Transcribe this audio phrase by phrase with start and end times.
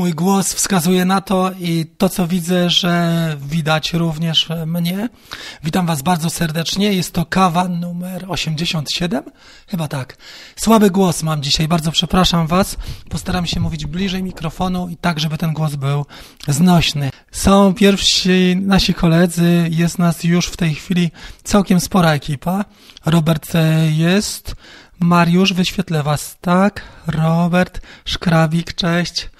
[0.00, 5.08] Mój głos wskazuje na to i to, co widzę, że widać również mnie.
[5.64, 6.92] Witam Was bardzo serdecznie.
[6.92, 9.24] Jest to kawa numer 87?
[9.68, 10.16] Chyba tak.
[10.56, 12.76] Słaby głos mam dzisiaj, bardzo przepraszam Was.
[13.08, 16.06] Postaram się mówić bliżej mikrofonu i tak, żeby ten głos był
[16.48, 17.10] znośny.
[17.32, 21.10] Są pierwsi nasi koledzy, jest nas już w tej chwili
[21.44, 22.64] całkiem spora ekipa.
[23.04, 23.52] Robert
[23.90, 24.54] jest,
[25.00, 26.82] Mariusz, wyświetlę Was, tak?
[27.06, 29.30] Robert, Szkrawik, cześć.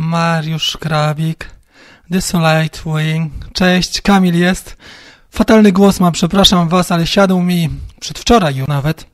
[0.00, 1.50] Mariusz Szkrawik,
[2.10, 4.76] Desolate Wing, cześć, Kamil jest.
[5.30, 7.68] Fatalny głos mam, przepraszam Was, ale siadł mi
[8.00, 9.06] przedwczoraj już nawet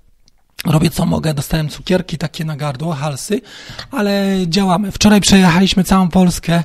[0.66, 3.40] Robię co mogę, dostałem cukierki takie na gardło, halsy,
[3.90, 4.92] ale działamy.
[4.92, 6.64] Wczoraj przejechaliśmy całą Polskę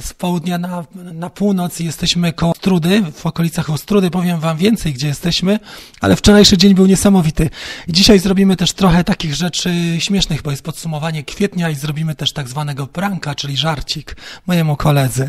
[0.00, 4.10] z południa na, na północ i jesteśmy koło Strudy, w okolicach Ostrudy.
[4.10, 5.58] Powiem wam więcej, gdzie jesteśmy,
[6.00, 7.50] ale wczorajszy dzień był niesamowity.
[7.88, 12.48] Dzisiaj zrobimy też trochę takich rzeczy śmiesznych, bo jest podsumowanie kwietnia i zrobimy też tak
[12.48, 15.28] zwanego pranka, czyli żarcik mojemu koledze.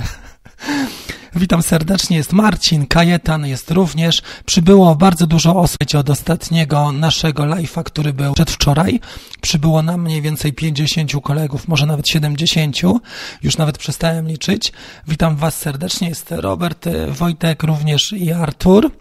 [1.36, 4.22] Witam serdecznie, jest Marcin, Kajetan jest również.
[4.46, 9.00] Przybyło bardzo dużo osób od ostatniego naszego live'a, który był przedwczoraj.
[9.42, 12.78] Przybyło nam mniej więcej 50 kolegów, może nawet 70.
[13.44, 14.72] Już nawet przestałem liczyć.
[15.08, 18.92] Witam Was serdecznie, jest Robert, Wojtek również i Artur.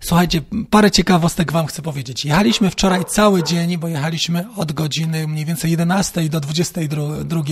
[0.00, 2.24] Słuchajcie, parę ciekawostek Wam chcę powiedzieć.
[2.24, 7.42] Jechaliśmy wczoraj cały dzień, bo jechaliśmy od godziny mniej więcej 11 do 22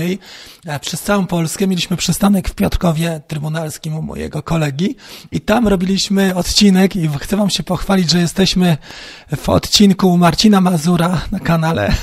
[0.66, 1.66] e, przez całą Polskę.
[1.66, 4.96] Mieliśmy przystanek w Piotrkowie Trybunalskim u mojego kolegi
[5.32, 8.76] i tam robiliśmy odcinek i chcę Wam się pochwalić, że jesteśmy
[9.36, 11.94] w odcinku Marcina Mazura na kanale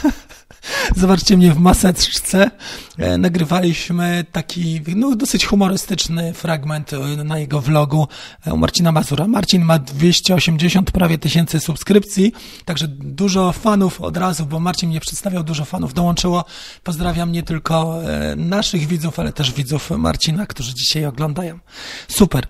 [0.96, 2.52] Zobaczcie mnie w maseczce.
[2.98, 8.08] E, nagrywaliśmy taki no, dosyć humorystyczny fragment e, na jego vlogu
[8.46, 9.28] e, Marcina Mazura.
[9.28, 12.34] Marcin ma 280 prawie tysięcy subskrypcji,
[12.66, 16.46] także dużo fanów od razu, bo Marcin mnie przedstawiał, dużo fanów dołączyło.
[16.84, 18.00] Pozdrawiam nie tylko
[18.38, 21.60] naszych widzów, ale też widzów Marcina, którzy dzisiaj oglądają.
[22.08, 22.48] Super.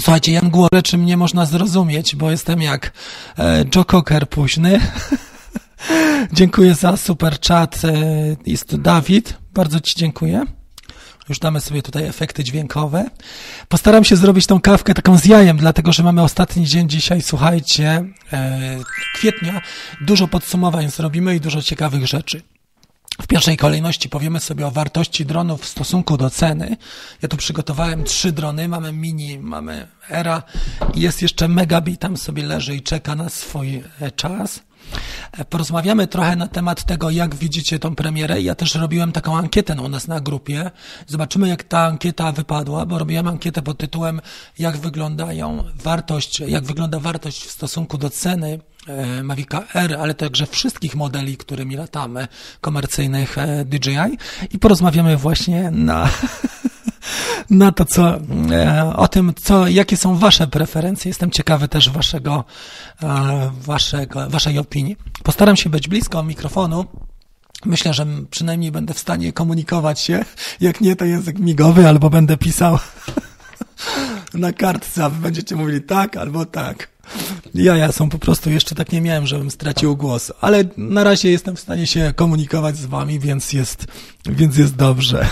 [0.00, 2.92] Słuchajcie, Jan Głowę, rzeczy mnie można zrozumieć, bo jestem jak
[3.74, 4.80] Joe Cocker późny.
[6.32, 7.84] Dziękuję za super chat.
[7.84, 7.92] E,
[8.46, 9.34] jest Dawid.
[9.54, 10.44] Bardzo Ci dziękuję.
[11.28, 13.04] Już damy sobie tutaj efekty dźwiękowe.
[13.68, 18.04] Postaram się zrobić tą kawkę taką z jajem, dlatego że mamy ostatni dzień dzisiaj, słuchajcie,
[18.32, 18.78] e,
[19.14, 19.60] kwietnia.
[20.00, 22.42] Dużo podsumowań zrobimy i dużo ciekawych rzeczy.
[23.22, 26.76] W pierwszej kolejności powiemy sobie o wartości dronów w stosunku do ceny.
[27.22, 28.68] Ja tu przygotowałem trzy drony.
[28.68, 30.42] Mamy mini, mamy era
[30.94, 34.60] i jest jeszcze Megabi, tam sobie leży i czeka na swój e, czas.
[35.48, 38.40] Porozmawiamy trochę na temat tego, jak widzicie tą premierę.
[38.40, 40.70] Ja też robiłem taką ankietę u nas na grupie.
[41.06, 44.20] Zobaczymy, jak ta ankieta wypadła, bo robiłem ankietę pod tytułem,
[44.58, 50.46] jak wyglądają wartość, jak wygląda wartość w stosunku do ceny e, Mavica R, ale także
[50.46, 52.28] wszystkich modeli, którymi latamy,
[52.60, 54.18] komercyjnych e, DJI
[54.50, 56.08] i porozmawiamy właśnie na
[57.50, 58.18] na to, co,
[58.52, 61.08] e, o tym, co, jakie są Wasze preferencje.
[61.08, 62.44] Jestem ciekawy też Waszego,
[63.02, 64.96] e, waszego, Waszej opinii.
[65.22, 66.84] Postaram się być blisko mikrofonu.
[67.64, 70.24] Myślę, że przynajmniej będę w stanie komunikować się.
[70.60, 72.78] Jak nie, to język migowy, albo będę pisał
[74.34, 76.88] na kartce, a wy będziecie mówili tak albo tak.
[77.54, 81.56] Jaja są po prostu, jeszcze tak nie miałem, żebym stracił głos, ale na razie jestem
[81.56, 83.86] w stanie się komunikować z wami, więc jest,
[84.26, 85.26] więc jest dobrze.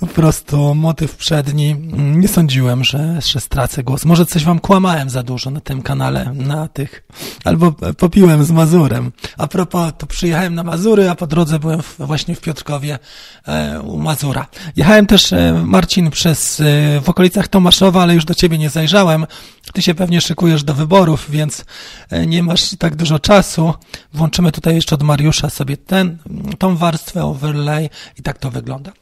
[0.00, 1.76] Po prostu motyw przedni.
[1.96, 4.04] Nie sądziłem, że, że stracę głos.
[4.04, 7.04] Może coś wam kłamałem za dużo na tym kanale, na tych,
[7.44, 9.12] albo popiłem z Mazurem.
[9.38, 12.98] A propos, to przyjechałem na Mazury, a po drodze byłem w, właśnie w Piotrkowie
[13.46, 14.46] e, u Mazura.
[14.76, 16.64] Jechałem też, e, Marcin, przez, e,
[17.00, 19.26] w okolicach Tomaszowa, ale już do ciebie nie zajrzałem.
[19.72, 21.64] Ty się pewnie szykujesz do wyborów, więc
[22.10, 23.74] e, nie masz tak dużo czasu.
[24.12, 26.18] Włączymy tutaj jeszcze od Mariusza sobie ten,
[26.58, 28.92] tą warstwę overlay i tak to wygląda.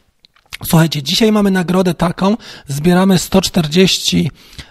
[0.65, 2.37] Słuchajcie, dzisiaj mamy nagrodę taką,
[2.69, 4.63] zbieramy 140 e,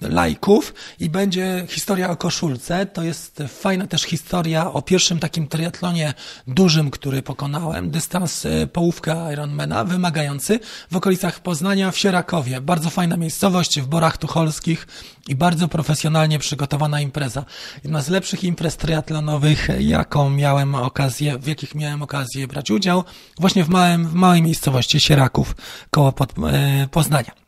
[0.00, 2.86] lajków i będzie historia o koszulce.
[2.86, 6.14] To jest fajna też historia o pierwszym takim triatlonie
[6.46, 7.90] dużym, który pokonałem.
[7.90, 10.60] Dystans e, połówka Ironmana, wymagający
[10.90, 12.60] w okolicach Poznania w Sierakowie.
[12.60, 14.86] Bardzo fajna miejscowość w Borach Tucholskich
[15.28, 17.44] i bardzo profesjonalnie przygotowana impreza.
[17.84, 23.04] Jedna z lepszych imprez triatlonowych, jaką miałem okazję, w jakich miałem okazję brać udział,
[23.40, 25.56] właśnie w, małym, w małej miejscowości Sieraków
[25.90, 27.41] koło pod, e, Poznania.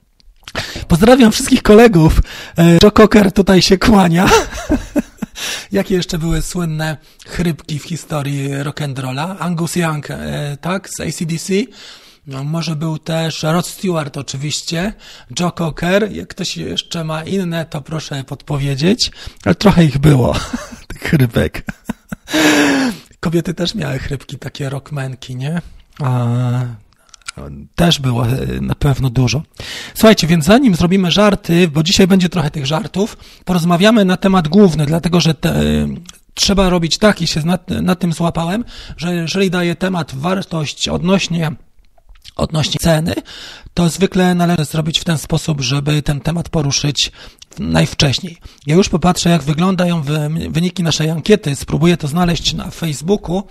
[0.89, 2.21] Pozdrawiam wszystkich kolegów.
[2.59, 4.29] E, Joe Cocker tutaj się kłania.
[5.73, 6.97] Jakie jeszcze były słynne
[7.27, 9.37] chrypki w historii rock'n'rolla?
[9.39, 11.53] Angus Young, e, tak, z ACDC.
[12.27, 14.93] No, może był też Rod Stewart oczywiście,
[15.41, 16.13] Joe Cocker.
[16.13, 19.11] Jak ktoś jeszcze ma inne, to proszę podpowiedzieć.
[19.45, 20.35] Ale trochę ich było,
[20.89, 21.65] tych chrypek.
[23.21, 25.63] Kobiety też miały chrypki, takie rockmenki, nie?
[26.01, 26.27] A
[27.75, 29.43] też było e, na pewno dużo.
[29.95, 34.87] Słuchajcie, więc zanim zrobimy żarty, bo dzisiaj będzie trochę tych żartów, porozmawiamy na temat główny,
[34.87, 35.55] dlatego że te,
[36.35, 38.65] trzeba robić tak i się nad, nad tym złapałem,
[38.97, 41.53] że jeżeli daję temat wartość odnośnie
[42.37, 43.15] odnośnie ceny,
[43.75, 47.13] to zwykle należy zrobić w ten sposób, żeby ten temat poruszyć
[47.59, 48.37] najwcześniej.
[48.67, 50.03] Ja już popatrzę, jak wyglądają
[50.49, 53.43] wyniki naszej ankiety, spróbuję to znaleźć na Facebooku.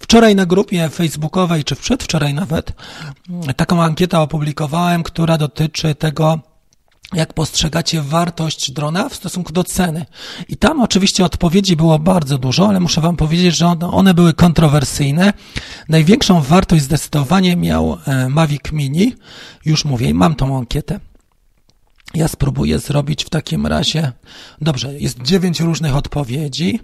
[0.00, 2.72] Wczoraj na grupie facebookowej, czy przedwczoraj nawet,
[3.56, 6.40] taką ankietę opublikowałem, która dotyczy tego,
[7.12, 10.06] jak postrzegacie wartość drona w stosunku do ceny.
[10.48, 15.32] I tam oczywiście odpowiedzi było bardzo dużo, ale muszę Wam powiedzieć, że one były kontrowersyjne.
[15.88, 19.14] Największą wartość zdecydowanie miał e, Mavic Mini.
[19.64, 21.00] Już mówię, mam tą ankietę.
[22.16, 24.12] Ja spróbuję zrobić w takim razie.
[24.60, 26.80] Dobrze, jest dziewięć różnych odpowiedzi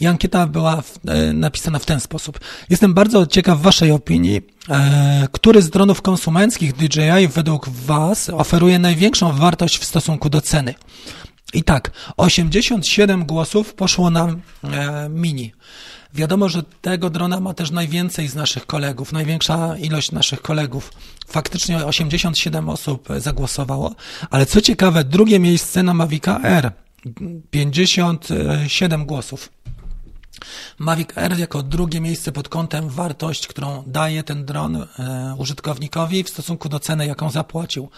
[0.00, 2.40] i ankieta była w, e, napisana w ten sposób.
[2.70, 4.42] Jestem bardzo ciekaw Waszej opinii.
[4.70, 10.74] E, który z dronów konsumenckich DJI według Was oferuje największą wartość w stosunku do ceny?
[11.52, 14.28] I tak, 87 głosów poszło na
[14.64, 15.52] e, mini.
[16.14, 20.92] Wiadomo, że tego drona ma też najwięcej z naszych kolegów, największa ilość naszych kolegów.
[21.26, 23.94] Faktycznie 87 osób zagłosowało,
[24.30, 26.72] ale co ciekawe, drugie miejsce na Mavica R,
[27.50, 29.48] 57 głosów.
[30.78, 36.28] Mavic Air jako drugie miejsce pod kątem wartość, którą daje ten dron e, użytkownikowi w
[36.28, 37.90] stosunku do ceny, jaką zapłacił.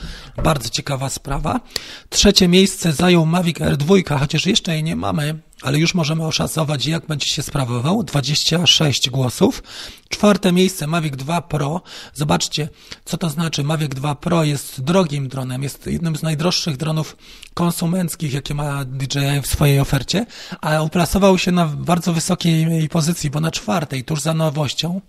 [0.45, 1.61] Bardzo ciekawa sprawa.
[2.09, 6.87] Trzecie miejsce zajął Mavic Air 2, chociaż jeszcze jej nie mamy, ale już możemy oszacować,
[6.87, 8.03] jak będzie się sprawował.
[8.03, 9.63] 26 głosów.
[10.09, 11.83] Czwarte miejsce Mavic 2 Pro.
[12.15, 12.69] Zobaczcie,
[13.05, 13.65] co to znaczy.
[13.65, 17.17] Mavic 2 Pro jest drogim dronem, jest jednym z najdroższych dronów
[17.55, 20.27] konsumenckich, jakie ma DJI w swojej ofercie,
[20.61, 25.01] a uplasował się na bardzo wysokiej pozycji, bo na czwartej, tuż za nowością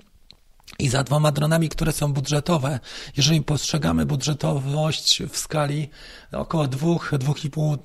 [0.80, 2.80] i za dwoma dronami, które są budżetowe.
[3.18, 5.90] Jeżeli postrzegamy budżetowość w skali
[6.32, 7.78] około 2, 2,5,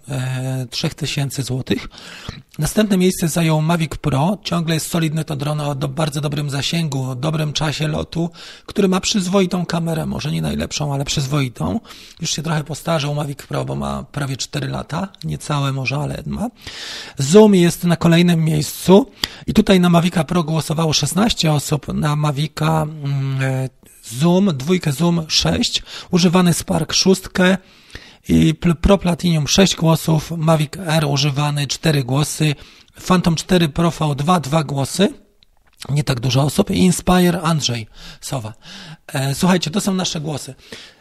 [0.70, 1.88] 3 tysięcy złotych.
[2.58, 4.38] Następne miejsce zajął Mavic Pro.
[4.44, 8.30] Ciągle jest solidny to dron o do, bardzo dobrym zasięgu, o dobrym czasie lotu,
[8.66, 11.80] który ma przyzwoitą kamerę, może nie najlepszą, ale przyzwoitą.
[12.20, 16.48] Już się trochę postarzał Mavic Pro, bo ma prawie 4 lata, niecałe może, ale ma.
[17.18, 19.10] Zoom jest na kolejnym miejscu
[19.46, 23.68] i tutaj na Mavica Pro głosowało 16 osób, na Mavica mm, e,
[24.04, 27.22] Zoom, dwójkę Zoom 6, używany Spark 6,
[28.28, 32.54] i Pro Platinum 6 głosów, Mavic R używany 4 głosy,
[33.06, 35.08] Phantom 4 Pro V2 2 głosy,
[35.88, 37.86] nie tak dużo osób Inspire Andrzej
[38.20, 38.52] Sowa.
[39.12, 40.54] E, słuchajcie, to są nasze głosy.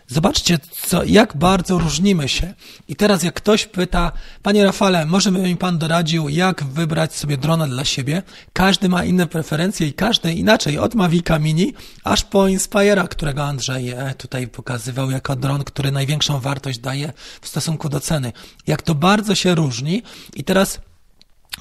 [0.07, 2.53] Zobaczcie, co, jak bardzo różnimy się.
[2.87, 4.11] I teraz jak ktoś pyta,
[4.43, 8.23] panie Rafale, może by mi pan doradził, jak wybrać sobie drona dla siebie?
[8.53, 11.73] Każdy ma inne preferencje i każdy inaczej, od Mavica Mini,
[12.03, 17.47] aż po Inspire'a, którego Andrzej e, tutaj pokazywał jako dron, który największą wartość daje w
[17.47, 18.33] stosunku do ceny.
[18.67, 20.03] Jak to bardzo się różni.
[20.33, 20.79] I teraz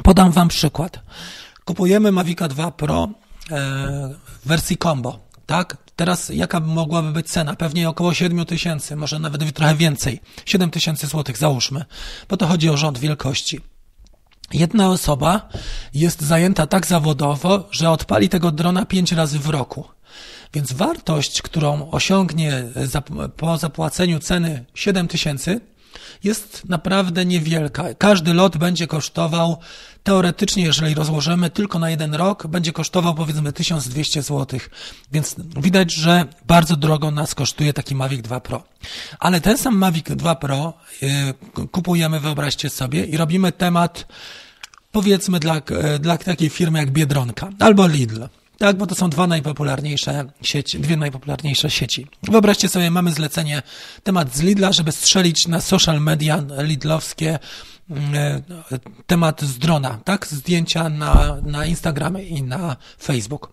[0.02, 1.00] podam wam przykład.
[1.64, 3.08] Kupujemy Mavica 2 Pro e,
[4.42, 5.76] w wersji combo tak?
[6.00, 7.56] Teraz jaka mogłaby być cena?
[7.56, 10.20] Pewnie około 7 tysięcy, może nawet trochę więcej.
[10.46, 11.84] 7 tysięcy złotych załóżmy,
[12.28, 13.60] bo to chodzi o rząd wielkości.
[14.52, 15.48] Jedna osoba
[15.94, 19.84] jest zajęta tak zawodowo, że odpali tego drona 5 razy w roku.
[20.54, 22.64] Więc wartość, którą osiągnie
[23.36, 25.60] po zapłaceniu ceny 7 tysięcy,
[26.24, 27.94] jest naprawdę niewielka.
[27.94, 29.58] Każdy lot będzie kosztował,
[30.02, 34.60] teoretycznie, jeżeli rozłożymy tylko na jeden rok, będzie kosztował powiedzmy 1200 zł.
[35.12, 38.62] Więc widać, że bardzo drogo nas kosztuje taki Mavic 2 Pro.
[39.18, 44.06] Ale ten sam Mavic 2 Pro yy, kupujemy, wyobraźcie sobie, i robimy temat
[44.92, 45.60] powiedzmy dla,
[46.00, 48.28] dla takiej firmy jak Biedronka albo Lidl.
[48.60, 52.06] Tak, bo to są dwa najpopularniejsze sieci, dwie najpopularniejsze sieci.
[52.22, 53.62] Wyobraźcie sobie, mamy zlecenie,
[54.02, 57.38] temat z Lidla, żeby strzelić na social media lidlowskie e,
[59.06, 60.26] temat z drona, tak?
[60.26, 63.52] Zdjęcia na, na Instagramie i na Facebook.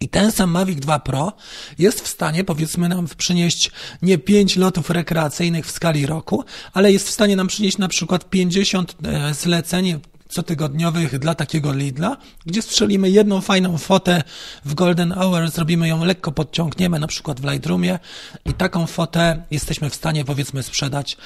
[0.00, 1.32] I ten sam Mavic 2 Pro
[1.78, 3.70] jest w stanie, powiedzmy, nam przynieść
[4.02, 8.30] nie 5 lotów rekreacyjnych w skali roku, ale jest w stanie nam przynieść na przykład
[8.30, 14.22] 50 e, zleceń cotygodniowych dla takiego Lidla, gdzie strzelimy jedną fajną fotę
[14.64, 17.98] w Golden Hour, zrobimy ją lekko podciągniemy, na przykład w Lightroomie
[18.44, 21.16] i taką fotę jesteśmy w stanie powiedzmy sprzedać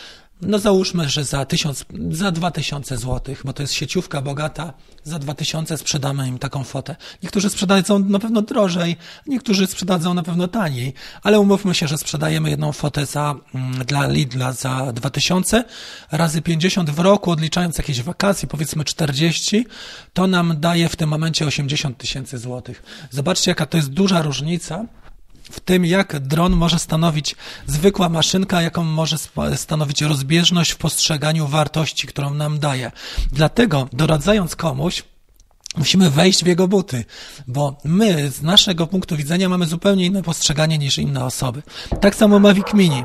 [0.42, 4.72] no załóżmy, że za tysiąc, za dwa tysiące złotych, bo to jest sieciówka bogata,
[5.04, 6.96] za dwa tysiące sprzedamy im taką fotę.
[7.22, 8.96] Niektórzy sprzedadzą na pewno drożej,
[9.26, 14.06] niektórzy sprzedadzą na pewno taniej, ale umówmy się, że sprzedajemy jedną fotę za, mm, dla
[14.06, 15.64] Lidla za dwa tysiące
[16.12, 19.66] razy pięćdziesiąt w roku, odliczając jakieś wakacje, powiedzmy czterdzieści,
[20.12, 22.82] to nam daje w tym momencie osiemdziesiąt tysięcy złotych.
[23.10, 24.84] Zobaczcie, jaka to jest duża różnica
[25.52, 29.16] w tym, jak dron może stanowić zwykła maszynka, jaką może
[29.56, 32.92] stanowić rozbieżność w postrzeganiu wartości, którą nam daje.
[33.32, 35.02] Dlatego doradzając komuś,
[35.76, 37.04] Musimy wejść w jego buty,
[37.48, 41.62] bo my z naszego punktu widzenia mamy zupełnie inne postrzeganie niż inne osoby.
[42.00, 43.04] Tak samo Mavic Mini.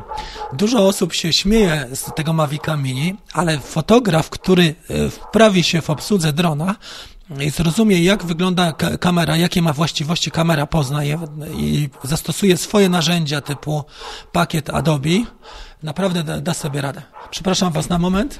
[0.53, 5.89] Dużo osób się śmieje z tego Mavica Mini, ale fotograf, który e, wprawi się w
[5.89, 6.75] obsłudze drona,
[7.39, 11.19] i zrozumie, jak wygląda kamera, jakie ma właściwości kamera, poznaje
[11.57, 13.83] i zastosuje swoje narzędzia typu
[14.31, 15.09] pakiet Adobe,
[15.83, 17.01] naprawdę da, da sobie radę.
[17.31, 18.39] Przepraszam Was na moment.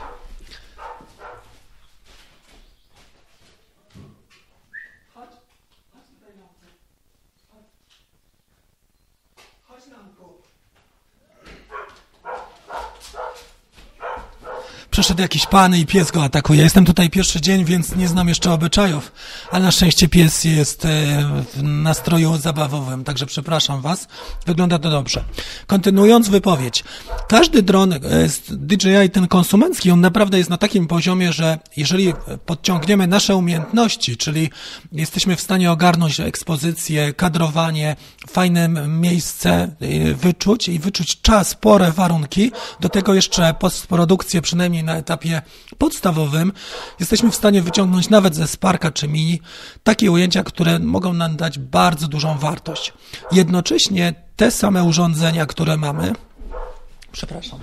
[14.98, 16.62] Przeszedł jakiś pan i pies go atakuje.
[16.62, 19.12] Jestem tutaj pierwszy dzień, więc nie znam jeszcze obyczajów,
[19.52, 20.90] ale na szczęście pies jest e,
[21.54, 24.08] w nastroju zabawowym, także przepraszam was.
[24.46, 25.24] Wygląda to dobrze.
[25.68, 26.84] Kontynuując wypowiedź.
[27.28, 28.00] Każdy dron e,
[28.50, 32.14] DJI, ten konsumencki, on naprawdę jest na takim poziomie, że jeżeli
[32.46, 34.50] podciągniemy nasze umiejętności, czyli
[34.92, 37.96] jesteśmy w stanie ogarnąć ekspozycję, kadrowanie,
[38.30, 44.98] fajne miejsce e, wyczuć i wyczuć czas, porę, warunki, do tego jeszcze postprodukcję przynajmniej na
[44.98, 45.42] etapie
[45.78, 46.52] podstawowym,
[47.00, 49.42] jesteśmy w stanie wyciągnąć nawet ze Sparka czy Mini
[49.84, 52.94] takie ujęcia, które mogą nam dać bardzo dużą wartość.
[53.32, 56.14] Jednocześnie te same urządzenia, które mamy,
[57.12, 57.60] przepraszam,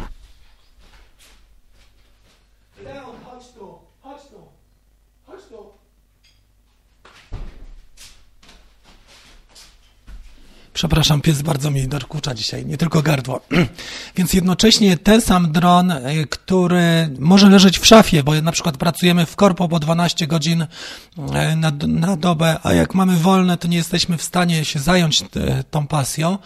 [10.75, 13.40] Przepraszam, pies bardzo mi dorkucza dzisiaj, nie tylko gardło.
[14.16, 19.26] Więc jednocześnie ten sam dron, e, który może leżeć w szafie, bo na przykład pracujemy
[19.26, 20.66] w korpo po 12 godzin
[21.35, 25.23] e, na, na dobę, a jak mamy wolne, to nie jesteśmy w stanie się zająć
[25.23, 26.38] e, tą pasją.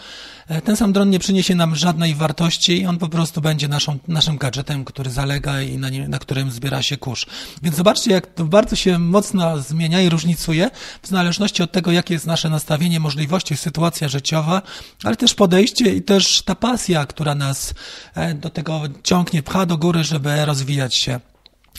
[0.64, 4.37] Ten sam dron nie przyniesie nam żadnej wartości i on po prostu będzie naszą, naszym
[4.37, 7.26] gadżetem, który zalega i na, nie, na którym zbiera się kurz.
[7.62, 10.71] Więc zobaczcie, jak to bardzo się mocno zmienia i różnicuje
[11.02, 14.62] w zależności od tego, jakie jest nasze nastawienie, możliwości, sytuacja życiowa,
[15.05, 17.75] ale też podejście i też ta pasja, która nas
[18.14, 21.21] e, do tego ciągnie, pcha do góry, żeby rozwijać się.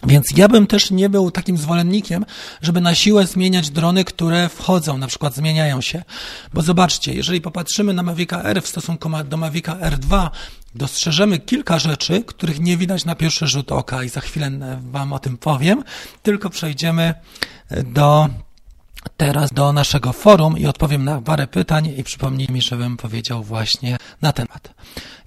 [0.08, 2.26] Więc ja bym też nie był takim zwolennikiem,
[2.62, 6.04] żeby na siłę zmieniać drony, które wchodzą, na przykład zmieniają się.
[6.54, 10.30] Bo zobaczcie, jeżeli popatrzymy na Mavica R w stosunku do Mavica R2,
[10.76, 14.52] dostrzeżemy kilka rzeczy, których nie widać na pierwszy rzut oka i za chwilę
[14.82, 15.84] Wam o tym powiem,
[16.24, 17.14] tylko przejdziemy
[17.86, 18.30] do
[19.18, 23.98] teraz do naszego forum i odpowiem na parę pytań i przypomnij mi, żebym powiedział właśnie
[24.22, 24.74] na temat.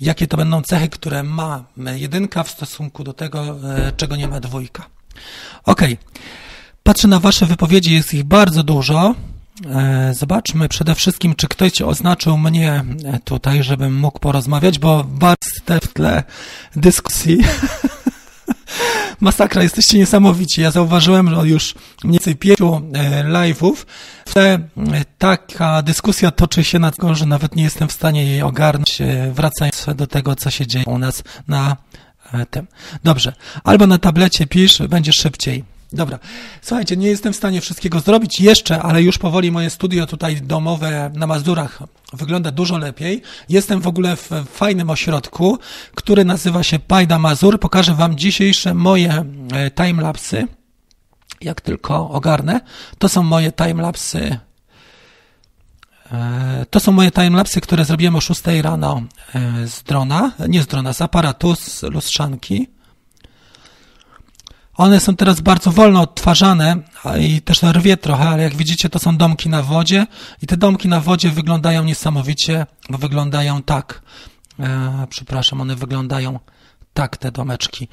[0.00, 1.64] Jakie to będą cechy, które ma
[1.95, 4.87] jedynka w stosunku do tego, e, czego nie ma dwójka.
[5.64, 5.83] Ok.
[6.83, 9.14] Patrzę na Wasze wypowiedzi, jest ich bardzo dużo.
[9.67, 12.85] E, zobaczmy przede wszystkim, czy ktoś oznaczył mnie
[13.25, 15.50] tutaj, żebym mógł porozmawiać, bo bardzo
[15.83, 16.23] w tle
[16.76, 17.38] dyskusji
[19.21, 20.61] Masakra, jesteście niesamowici.
[20.61, 23.75] Ja zauważyłem że już mniej więcej pięciu e, live'ów,
[24.37, 24.59] e,
[25.18, 29.32] taka dyskusja toczy się na tego, że nawet nie jestem w stanie jej ogarnąć, e,
[29.32, 31.76] wracając do tego, co się dzieje u nas na
[32.50, 32.66] tym.
[33.04, 33.32] Dobrze.
[33.64, 35.64] Albo na tablecie pisz, będzie szybciej.
[35.92, 36.18] Dobra.
[36.62, 41.11] Słuchajcie, nie jestem w stanie wszystkiego zrobić jeszcze, ale już powoli moje studio tutaj domowe
[41.14, 41.82] na Mazurach
[42.12, 43.22] wygląda dużo lepiej.
[43.49, 45.58] Jestem w ogóle w fajnym ośrodku,
[45.94, 47.61] który nazywa się Pajda Mazur.
[47.61, 50.46] Pokażę Wam dzisiejsze moje e, timelapsy.
[51.40, 52.61] Jak tylko ogarnę.
[52.99, 54.38] To są moje timelapsy.
[56.12, 59.02] E, to są moje timelapsy, które zrobiłem o 6 rano
[59.34, 62.68] e, z drona, nie z drona, z aparatu, z lustrzanki.
[64.82, 66.76] One są teraz bardzo wolno odtwarzane
[67.20, 70.06] i też rwie trochę, ale jak widzicie, to są domki na wodzie
[70.42, 74.02] i te domki na wodzie wyglądają niesamowicie, bo wyglądają tak.
[74.60, 76.38] E, przepraszam, one wyglądają
[76.94, 77.88] tak, te domeczki.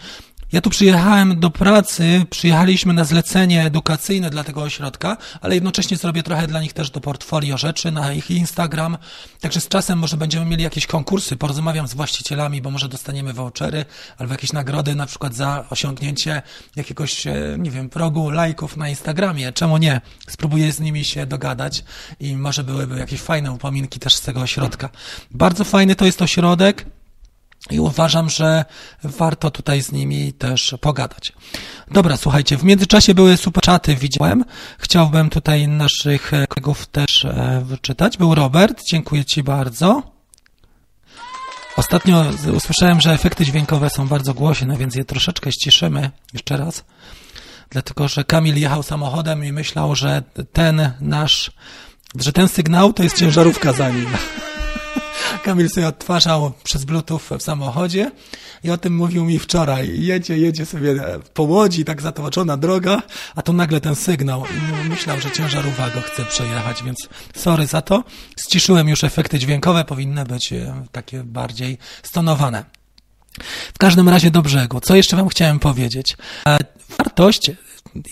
[0.52, 6.24] Ja tu przyjechałem do pracy, przyjechaliśmy na zlecenie edukacyjne dla tego ośrodka, ale jednocześnie zrobię
[6.24, 8.98] trochę dla nich też do portfolio rzeczy na ich Instagram.
[9.40, 13.86] Także z czasem może będziemy mieli jakieś konkursy, porozmawiam z właścicielami, bo może dostaniemy vouchery
[14.18, 16.42] albo jakieś nagrody na przykład za osiągnięcie
[16.76, 19.54] jakiegoś, e, nie wiem, progu lajków na Instagramie.
[19.54, 20.02] Czemu nie?
[20.28, 21.84] Spróbuję z nimi się dogadać
[22.20, 24.90] i może byłyby jakieś fajne upominki też z tego ośrodka.
[25.32, 26.99] Bardzo fajny to jest ośrodek.
[27.72, 28.66] I uważam, że
[29.04, 31.34] warto tutaj z nimi też pogadać.
[31.92, 34.46] Dobra, słuchajcie, w międzyczasie były super czaty, widziałem.
[34.78, 38.18] Chciałbym tutaj naszych kolegów też e, wyczytać.
[38.18, 40.04] Był Robert, dziękuję Ci bardzo.
[41.78, 46.84] Ostatnio usłyszałem, że efekty dźwiękowe są bardzo głośne, więc je troszeczkę ściszymy jeszcze raz.
[47.70, 50.24] Dlatego, że Kamil jechał samochodem i myślał, że
[50.54, 51.52] ten nasz,
[52.16, 54.08] że ten sygnał to jest ciężarówka za nim.
[55.44, 58.12] Kamil sobie odtwarzał przez Bluetooth w samochodzie
[58.64, 60.02] i o tym mówił mi wczoraj.
[60.02, 60.96] Jedzie, jedzie sobie
[61.34, 63.02] po łodzi, tak zatoczona droga,
[63.36, 64.44] a tu nagle ten sygnał.
[64.90, 68.04] Myślał, że ciężarówka go chce przejechać, więc sorry za to.
[68.40, 72.66] Ściszyłem już efekty dźwiękowe, powinny być e, takie bardziej stonowane.
[73.74, 74.80] W każdym razie do brzegu.
[74.80, 76.18] Co jeszcze wam chciałem powiedzieć?
[76.48, 76.58] E,
[76.98, 77.52] wartość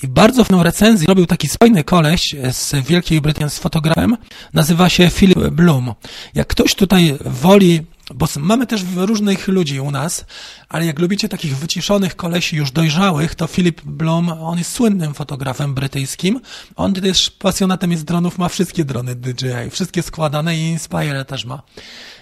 [0.04, 4.18] i bardzo fajną recenzję robił taki spojny koleś z Wielkiej Brytanii z fotografem.
[4.54, 5.94] Nazywa się Philip Bloom.
[6.34, 7.84] Jak ktoś tutaj woli
[8.16, 10.26] bo mamy też różnych ludzi u nas,
[10.70, 15.74] ale jak lubicie takich wyciszonych kolesi już dojrzałych, to Philip Blom, on jest słynnym fotografem
[15.74, 16.42] brytyjskim.
[16.76, 21.62] On też pasjonatem jest dronów, ma wszystkie drony DJI, wszystkie składane i Inspire też ma.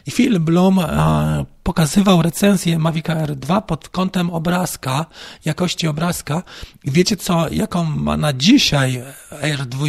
[0.08, 5.06] I Philip Blom e, pokazywał recenzję Mavic Air 2 pod kątem obrazka,
[5.46, 6.44] jakości obrazka.
[6.84, 9.04] I wiecie co, jaką ma na dzisiaj
[9.42, 9.86] Air 2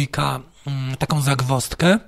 [0.67, 1.99] mm, taką zagwostkę?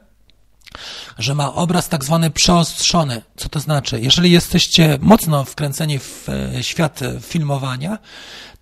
[1.18, 3.22] Że ma obraz tak zwany przeostrzony.
[3.36, 4.00] Co to znaczy?
[4.02, 7.98] Jeżeli jesteście mocno wkręceni w e, świat filmowania,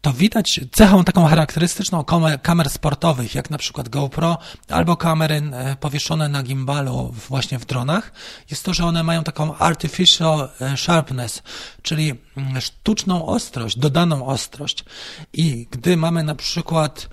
[0.01, 2.03] to widać cechą taką charakterystyczną
[2.41, 4.37] kamer sportowych, jak na przykład GoPro
[4.69, 8.11] albo kamery e, powieszone na gimbalu właśnie w dronach,
[8.51, 11.43] jest to, że one mają taką artificial e, sharpness,
[11.81, 14.83] czyli mm, sztuczną ostrość, dodaną ostrość.
[15.33, 17.09] I gdy mamy na przykład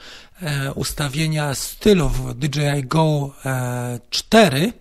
[0.74, 3.34] ustawienia stylu w DJI Go
[4.10, 4.72] 4,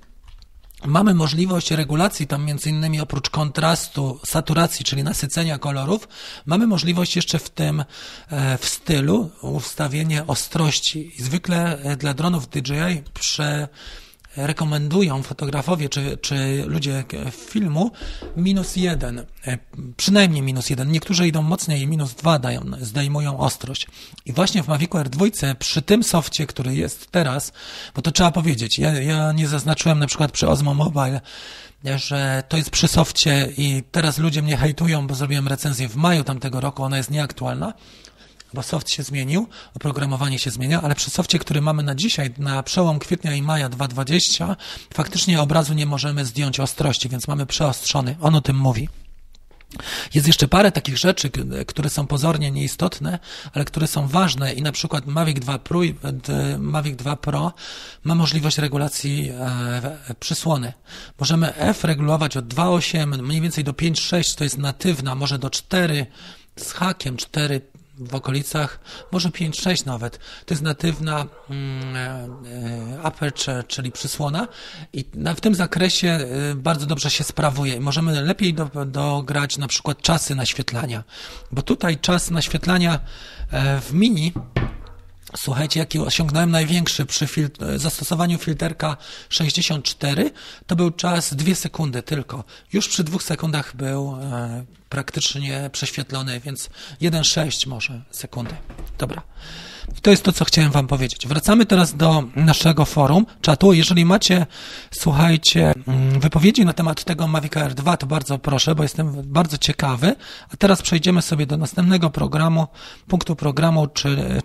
[0.85, 6.07] Mamy możliwość regulacji tam między innymi oprócz kontrastu, saturacji, czyli nasycenia kolorów,
[6.45, 7.83] mamy możliwość jeszcze w tym,
[8.29, 11.11] e, w stylu ustawienie ostrości.
[11.19, 13.67] Zwykle e, dla dronów DJI prze,
[14.37, 17.91] rekomendują fotografowie czy, czy ludzie filmu
[18.37, 19.57] minus jeden, e,
[19.97, 20.91] przynajmniej minus jeden.
[20.91, 23.87] Niektórzy idą mocniej i minus dwa dają, zdejmują ostrość.
[24.25, 27.53] I właśnie w Mavicu R2 przy tym softie, który jest teraz,
[27.95, 31.21] bo to trzeba powiedzieć, ja, ja nie zaznaczyłem na przykład przy Osmo Mobile,
[31.83, 36.23] że to jest przy softie i teraz ludzie mnie hejtują, bo zrobiłem recenzję w maju
[36.23, 37.73] tamtego roku, ona jest nieaktualna,
[38.53, 42.63] bo soft się zmienił, oprogramowanie się zmienia, ale przy softie, który mamy na dzisiaj, na
[42.63, 44.55] przełom kwietnia i maja 2020,
[44.93, 48.15] faktycznie obrazu nie możemy zdjąć ostrości, więc mamy przeostrzony.
[48.21, 48.89] On o tym mówi.
[50.13, 51.31] Jest jeszcze parę takich rzeczy,
[51.67, 53.19] które są pozornie nieistotne,
[53.53, 55.79] ale które są ważne i na przykład Mavic 2 Pro,
[56.59, 57.53] Mavic 2 Pro
[58.03, 60.73] ma możliwość regulacji e, przysłony.
[61.19, 66.05] Możemy F regulować od 2.8 mniej więcej do 5.6, to jest natywna, może do 4
[66.57, 67.61] z hakiem, 4
[68.09, 68.79] w okolicach,
[69.11, 70.17] może 5-6 nawet.
[70.45, 71.95] To jest natywna mm,
[72.95, 74.47] e, aperture, czyli przysłona
[74.93, 77.79] i w tym zakresie e, bardzo dobrze się sprawuje.
[77.79, 81.03] Możemy lepiej do, dograć na przykład czasy naświetlania,
[81.51, 82.99] bo tutaj czas naświetlania
[83.51, 84.33] e, w mini
[85.37, 88.97] Słuchajcie, jaki osiągnąłem największy przy filtr zastosowaniu filterka
[89.29, 90.31] 64,
[90.67, 92.43] to był czas 2 sekundy tylko.
[92.73, 96.69] Już przy dwóch sekundach był e, praktycznie prześwietlony, więc
[97.01, 98.55] 1,6 może sekundy.
[98.97, 99.21] Dobra.
[99.97, 101.27] I to jest to, co chciałem Wam powiedzieć.
[101.27, 103.73] Wracamy teraz do naszego forum, czatu.
[103.73, 104.45] Jeżeli macie,
[104.91, 109.57] słuchajcie, mm, wypowiedzi na temat tego Mavic Air 2, to bardzo proszę, bo jestem bardzo
[109.57, 110.15] ciekawy.
[110.49, 112.67] A teraz przejdziemy sobie do następnego programu,
[113.07, 113.87] punktu programu,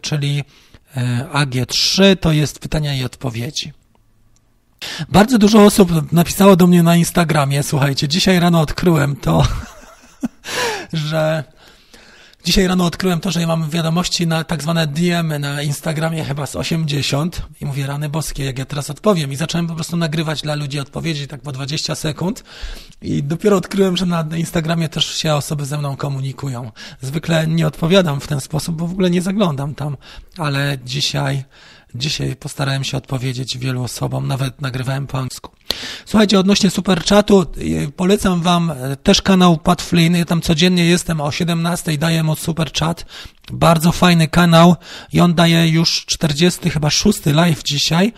[0.00, 0.44] czyli E,
[1.32, 3.72] AG3 to jest pytania i odpowiedzi.
[5.08, 9.46] Bardzo dużo osób napisało do mnie na Instagramie, słuchajcie, dzisiaj rano odkryłem to,
[10.92, 11.44] że
[12.48, 16.46] Dzisiaj rano odkryłem to, że ja mam wiadomości na tak zwane DM na Instagramie chyba
[16.46, 19.32] z 80 i mówię, rany boskie, jak ja teraz odpowiem.
[19.32, 22.44] I zacząłem po prostu nagrywać dla ludzi odpowiedzi tak po 20 sekund
[23.02, 26.70] i dopiero odkryłem, że na Instagramie też się osoby ze mną komunikują.
[27.00, 29.96] Zwykle nie odpowiadam w ten sposób, bo w ogóle nie zaglądam tam,
[30.38, 31.44] ale dzisiaj
[31.98, 35.50] Dzisiaj postarałem się odpowiedzieć wielu osobom, nawet nagrywałem po angielsku.
[36.06, 40.16] Słuchajcie, odnośnie super chatu, y, polecam wam y, też kanał Pat Flynn.
[40.16, 43.06] Ja tam codziennie jestem o 17 daję mu super chat.
[43.52, 44.76] Bardzo fajny kanał
[45.12, 48.12] i on daje już 40 chyba 6 live dzisiaj.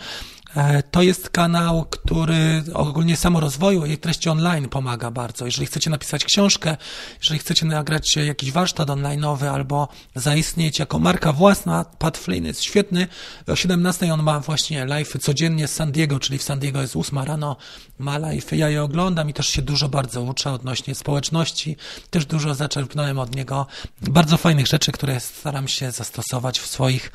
[0.55, 5.45] E, to jest kanał, który ogólnie samorozwoju i treści online pomaga bardzo.
[5.45, 6.77] Jeżeli chcecie napisać książkę,
[7.19, 13.07] jeżeli chcecie nagrać jakiś warsztat online'owy albo zaistnieć jako marka własna, Pat Flynn jest świetny.
[13.47, 16.95] O 17 on ma właśnie live codziennie z San Diego, czyli w San Diego jest
[16.95, 17.57] 8 rano,
[17.99, 18.51] ma live.
[18.51, 21.77] Ja je oglądam i też się dużo bardzo uczę odnośnie społeczności.
[22.09, 23.67] Też dużo zaczerpnąłem od niego
[24.01, 27.11] bardzo fajnych rzeczy, które staram się zastosować w swoich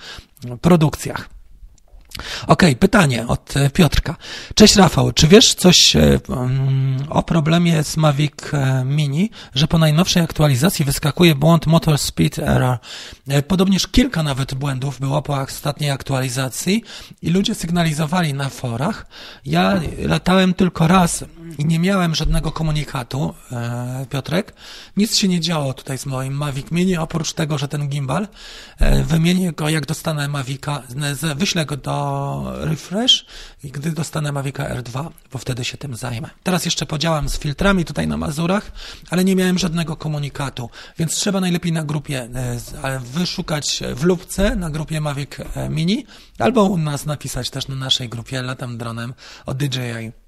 [0.61, 1.36] produkcjach.
[2.47, 4.17] OK, pytanie od e, Piotrka.
[4.55, 9.79] Cześć Rafał, czy wiesz coś e, mm, o problemie z Mavic e, Mini, że po
[9.79, 12.79] najnowszej aktualizacji wyskakuje błąd Motor Speed Error?
[13.49, 16.85] Podobnież kilka nawet błędów było po ostatniej aktualizacji
[17.23, 19.07] i ludzie sygnalizowali na forach.
[19.45, 21.25] Ja latałem tylko raz
[21.59, 24.55] i nie miałem żadnego komunikatu, e, Piotrek.
[24.97, 28.29] Nic się nie działo tutaj z moim Mavic Mini, oprócz tego, że ten gimbal,
[28.79, 30.83] e, wymienię go jak dostanę Mavica,
[31.37, 33.27] wyślę go do refresh
[33.65, 36.31] i gdy dostanę Mavica R2, bo wtedy się tym zajmę.
[36.43, 38.73] Teraz jeszcze podziałam z filtrami tutaj na Mazurach,
[39.11, 42.29] ale nie miałem żadnego komunikatu, więc trzeba najlepiej na grupie
[42.83, 46.07] e, wyszukać w lubce na grupie Mavic e, Mini,
[46.39, 49.15] albo u nas napisać też na naszej grupie Latam Dronem
[49.47, 50.26] o DJI.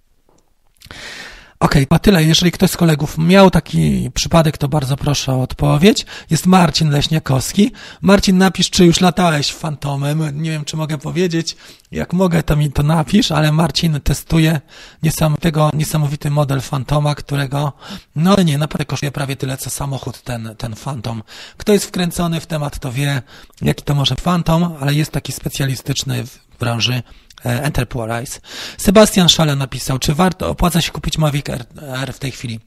[1.61, 2.25] Okej, okay, tyle.
[2.25, 6.07] Jeżeli ktoś z kolegów miał taki przypadek, to bardzo proszę o odpowiedź.
[6.31, 7.73] Jest Marcin Leśniakowski.
[8.03, 10.43] Marcin, napisz, czy już latałeś Fantomem.
[10.43, 11.57] Nie wiem, czy mogę powiedzieć.
[11.91, 14.61] Jak mogę, to mi to napisz, ale Marcin testuje
[15.03, 17.73] niesamowitego, niesamowity model Fantoma, którego,
[18.17, 21.23] no nie, naprawdę kosztuje prawie tyle, co samochód ten, ten Phantom.
[21.57, 23.23] Kto jest wkręcony w temat, to wie,
[23.63, 27.03] jaki to może Phantom, ale jest taki specjalistyczny w branży
[27.45, 28.41] Enterprise.
[28.79, 31.47] Sebastian Szale napisał, czy warto, opłaca się kupić Mavic
[31.83, 32.61] R w tej chwili.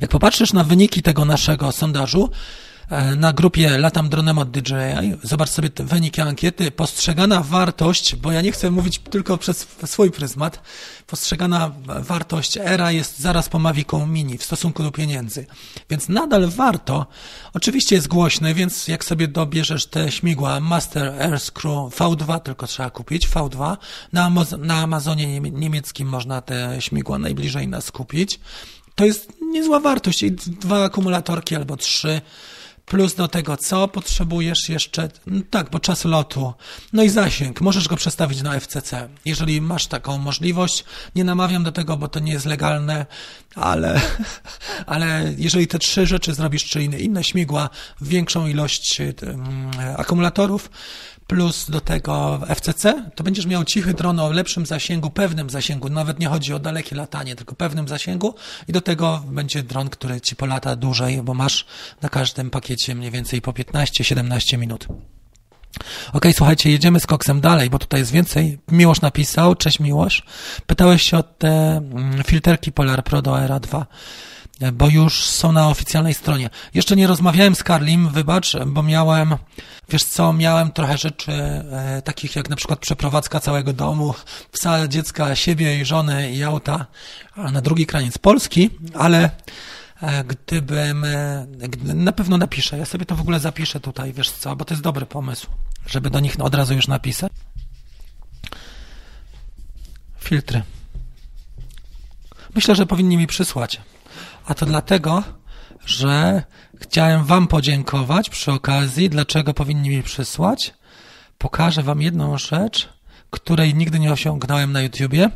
[0.00, 2.71] Jak popatrzysz na wyniki tego naszego sondażu, E,
[3.16, 5.16] na grupie Latam Dronem od DJI.
[5.22, 6.70] Zobacz sobie wyniki ankiety.
[6.70, 10.62] Postrzegana wartość, bo ja nie chcę mówić tylko przez swój pryzmat,
[11.06, 15.46] postrzegana wartość ERA jest zaraz po Mavicu Mini w stosunku do pieniędzy.
[15.90, 17.06] Więc nadal warto.
[17.54, 22.90] Oczywiście jest głośny, więc jak sobie dobierzesz te śmigła Master Air Screw V2, tylko trzeba
[22.90, 23.76] kupić V2,
[24.12, 28.40] na, na Amazonie niemieckim można te śmigła najbliżej nas kupić.
[28.94, 32.20] To jest niezła wartość i dwa akumulatorki albo trzy
[32.86, 35.08] Plus do tego, co potrzebujesz jeszcze?
[35.26, 36.54] No tak, bo czas lotu.
[36.92, 37.60] No i zasięg.
[37.60, 39.08] Możesz go przestawić na FCC.
[39.24, 43.06] Jeżeli masz taką możliwość, nie namawiam do tego, bo to nie jest legalne,
[43.54, 44.00] ale,
[44.86, 50.70] ale jeżeli te trzy rzeczy zrobisz, czy inne, inne śmigła, większą ilość um, akumulatorów,
[51.26, 56.18] plus do tego FCC, to będziesz miał cichy dron o lepszym zasięgu, pewnym zasięgu, nawet
[56.18, 58.34] nie chodzi o dalekie latanie, tylko pewnym zasięgu
[58.68, 61.66] i do tego będzie dron, który ci polata dłużej, bo masz
[62.02, 64.86] na każdym pakiecie mniej więcej po 15-17 minut.
[66.12, 68.58] Ok, słuchajcie, jedziemy z koksem dalej, bo tutaj jest więcej.
[68.70, 70.22] Miłosz napisał, cześć Miłosz.
[70.66, 73.86] Pytałeś się o te mm, filterki Polar Pro do Era 2
[74.72, 76.50] bo już są na oficjalnej stronie.
[76.74, 79.36] Jeszcze nie rozmawiałem z Karlim, wybacz, bo miałem,
[79.88, 84.14] wiesz co, miałem trochę rzeczy e, takich jak na przykład przeprowadzka całego domu,
[84.52, 86.86] psa, dziecka, siebie i żony i auta
[87.36, 89.30] na drugi kraniec Polski, ale
[90.02, 91.46] e, gdybym, e,
[91.82, 94.82] na pewno napiszę, ja sobie to w ogóle zapiszę tutaj, wiesz co, bo to jest
[94.82, 95.46] dobry pomysł,
[95.86, 97.32] żeby do nich od razu już napisać.
[100.18, 100.62] Filtry.
[102.54, 103.80] Myślę, że powinni mi przysłać.
[104.46, 105.22] A to dlatego,
[105.86, 106.42] że
[106.80, 110.74] chciałem Wam podziękować przy okazji, dlaczego powinni mi przysłać.
[111.38, 112.88] Pokażę Wam jedną rzecz,
[113.30, 115.30] której nigdy nie osiągnąłem na YouTubie.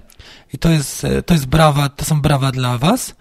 [0.52, 3.14] I to jest, to jest brawa, to są brawa dla Was.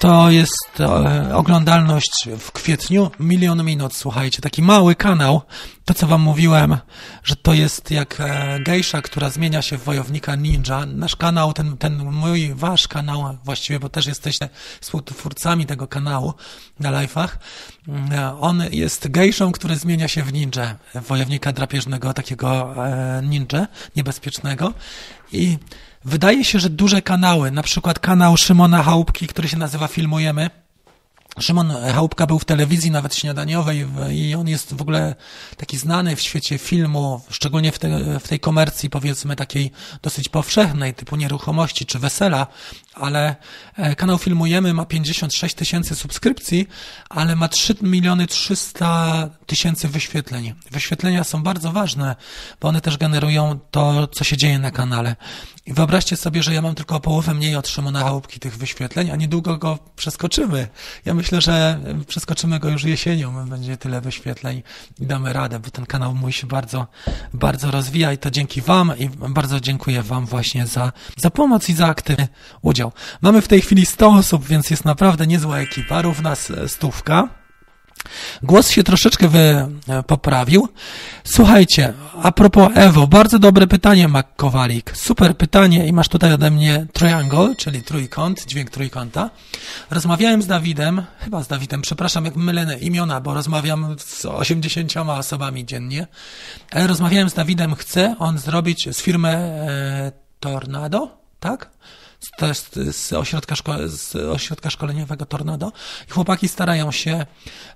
[0.00, 5.42] To jest e, oglądalność w kwietniu, milion minut, słuchajcie, taki mały kanał.
[5.84, 6.76] To, co wam mówiłem,
[7.24, 10.86] że to jest jak e, gejsza, która zmienia się w wojownika ninja.
[10.86, 14.48] Nasz kanał, ten, ten mój, wasz kanał właściwie, bo też jesteście
[14.80, 16.34] współtwórcami tego kanału
[16.78, 17.28] na live'ach.
[18.12, 22.74] E, on jest gejszą, który zmienia się w ninja, wojownika drapieżnego, takiego
[23.22, 24.72] ninja, niebezpiecznego.
[25.32, 25.58] I
[26.04, 30.50] Wydaje się, że duże kanały, na przykład kanał Szymona Chałupki, który się nazywa Filmujemy,
[31.38, 35.14] Szymon Chałupka był w telewizji nawet śniadaniowej i on jest w ogóle
[35.56, 39.70] taki znany w świecie filmu, szczególnie w, te, w tej komercji powiedzmy takiej
[40.02, 42.46] dosyć powszechnej, typu nieruchomości czy wesela,
[42.94, 43.36] ale
[43.76, 46.68] e, kanał Filmujemy ma 56 tysięcy subskrypcji,
[47.08, 50.54] ale ma 3 miliony 300 tysięcy wyświetleń.
[50.70, 52.16] Wyświetlenia są bardzo ważne,
[52.60, 55.16] bo one też generują to, co się dzieje na kanale.
[55.66, 59.10] I wyobraźcie sobie, że ja mam tylko o połowę mniej od Szymona Chałupki tych wyświetleń,
[59.10, 60.68] a niedługo go przeskoczymy.
[61.04, 64.62] Ja myślę, że przeskoczymy go już jesienią, będzie tyle wyświetleń
[65.00, 66.86] i damy radę, bo ten kanał mój się bardzo,
[67.34, 71.74] bardzo rozwija i to dzięki Wam i bardzo dziękuję Wam właśnie za, za pomoc i
[71.74, 72.28] za aktywny
[72.62, 72.89] udział.
[73.22, 76.34] Mamy w tej chwili 100 osób, więc jest naprawdę niezła ekipa, równa
[76.66, 77.28] stówka.
[78.42, 80.68] Głos się troszeczkę wy, e, poprawił.
[81.24, 84.96] Słuchajcie, a propos Ewo, bardzo dobre pytanie, Mac Kowalik.
[84.96, 89.30] Super pytanie i masz tutaj ode mnie triangle, czyli trójkąt, dźwięk trójkąta.
[89.90, 95.66] Rozmawiałem z Dawidem, chyba z Dawidem, przepraszam, jak mylę imiona, bo rozmawiam z 80 osobami
[95.66, 96.06] dziennie.
[96.70, 101.70] Ale rozmawiałem z Dawidem, chce on zrobić z firmy e, Tornado, tak?
[102.20, 103.54] Z, z, ośrodka,
[103.86, 105.72] z ośrodka szkoleniowego Tornado
[106.08, 107.26] i chłopaki starają się.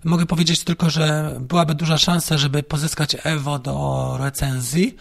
[0.05, 4.97] Mogę powiedzieć tylko, że byłaby duża szansa, żeby pozyskać Evo do recenzji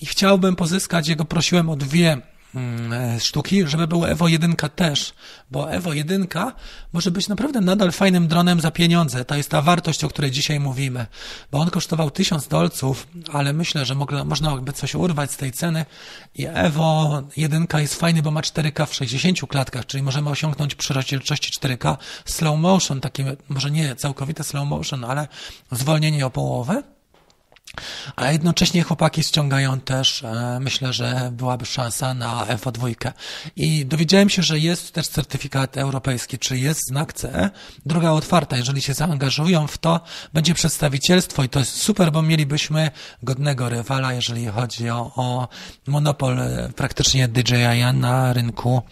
[0.00, 2.33] i chciałbym pozyskać, jego prosiłem o dwie
[3.20, 5.14] sztuki, żeby było Evo 1 też,
[5.50, 6.26] bo Evo 1
[6.92, 9.24] może być naprawdę nadal fajnym dronem za pieniądze.
[9.24, 11.06] To jest ta wartość, o której dzisiaj mówimy,
[11.52, 15.52] bo on kosztował 1000 dolców, ale myślę, że mogla, można by coś urwać z tej
[15.52, 15.86] ceny
[16.34, 20.94] i Evo 1 jest fajny, bo ma 4K w 60 klatkach, czyli możemy osiągnąć przy
[20.94, 25.28] rozdzielczości 4K slow motion, takie może nie całkowite slow motion, ale
[25.70, 26.82] zwolnienie o połowę.
[28.16, 33.12] A jednocześnie chłopaki ściągają też, e, myślę, że byłaby szansa na FO2.
[33.56, 37.50] I dowiedziałem się, że jest też certyfikat europejski, czy jest znak CE.
[37.86, 40.00] Druga otwarta, jeżeli się zaangażują w to,
[40.32, 42.90] będzie przedstawicielstwo i to jest super, bo mielibyśmy
[43.22, 45.48] godnego rywala, jeżeli chodzi o, o
[45.86, 48.82] monopol e, praktycznie DJI na rynku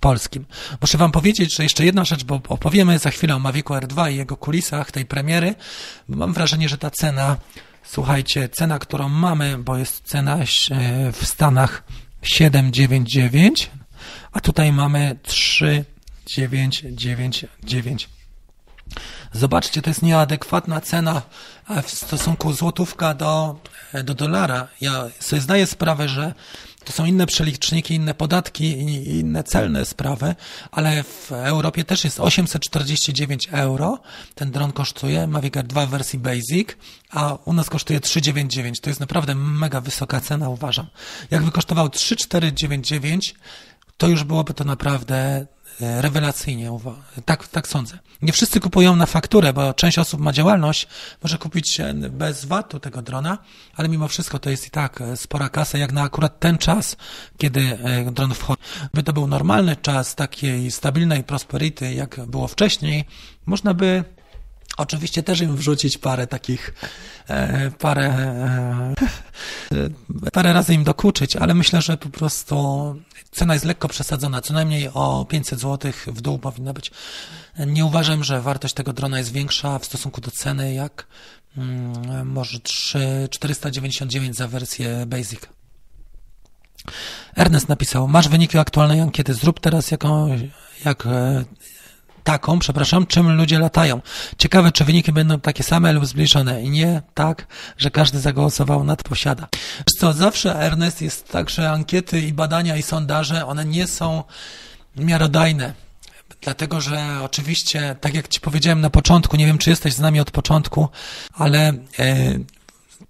[0.00, 0.46] polskim.
[0.80, 4.16] Muszę wam powiedzieć, że jeszcze jedna rzecz, bo opowiemy za chwilę o Mavicu R2 i
[4.16, 5.54] jego kulisach tej premiery.
[6.08, 7.36] Mam wrażenie, że ta cena
[7.90, 10.44] Słuchajcie, cena, którą mamy, bo jest cena e,
[11.12, 11.82] w Stanach
[12.22, 13.70] 799,
[14.32, 18.08] a tutaj mamy 3999.
[19.32, 21.22] Zobaczcie, to jest nieadekwatna cena
[21.82, 23.60] w stosunku złotówka do,
[23.92, 24.68] e, do dolara.
[24.80, 26.34] Ja sobie zdaję sprawę, że
[26.84, 30.34] to są inne przeliczniki, inne podatki i inne celne sprawy,
[30.70, 33.98] ale w Europie też jest 849 euro.
[34.34, 36.68] Ten dron kosztuje, Mavic Air 2 w wersji Basic,
[37.10, 38.80] a u nas kosztuje 399.
[38.80, 40.86] To jest naprawdę mega wysoka cena, uważam.
[41.30, 43.34] Jakby kosztował 3499,
[43.96, 45.46] to już byłoby to naprawdę
[45.80, 46.78] rewelacyjnie.
[47.24, 47.98] Tak, tak sądzę.
[48.22, 50.88] Nie wszyscy kupują na fakturę, bo część osób ma działalność,
[51.22, 53.38] może kupić bez VAT-u tego drona,
[53.76, 56.96] ale mimo wszystko to jest i tak e, spora kasa, jak na akurat ten czas,
[57.38, 58.62] kiedy e, dron wchodzi.
[58.94, 63.04] By to był normalny czas takiej stabilnej prosperity, jak było wcześniej,
[63.46, 64.04] można by
[64.78, 66.74] Oczywiście też im wrzucić parę takich,
[67.28, 68.94] e, parę, e,
[70.32, 72.96] parę razy im dokuczyć, ale myślę, że po prostu
[73.30, 76.90] cena jest lekko przesadzona, co najmniej o 500 zł w dół powinna być.
[77.66, 81.06] Nie uważam, że wartość tego drona jest większa w stosunku do ceny, jak
[81.56, 85.40] mm, może 3, 499 za wersję Basic.
[87.36, 90.38] Ernest napisał, masz wyniki aktualnej ankiety, zrób teraz jaką,
[90.84, 91.44] jak e,
[92.28, 94.00] taką, przepraszam, czym ludzie latają.
[94.38, 97.46] Ciekawe, czy wyniki będą takie same lub zbliżone i nie tak,
[97.78, 99.48] że każdy zagłosował na to posiada.
[99.78, 104.22] Wiesz co, zawsze Ernest jest tak, że ankiety i badania i sondaże, one nie są
[104.96, 105.74] miarodajne.
[106.40, 110.20] Dlatego, że oczywiście, tak jak Ci powiedziałem na początku, nie wiem, czy jesteś z nami
[110.20, 110.88] od początku,
[111.34, 111.72] ale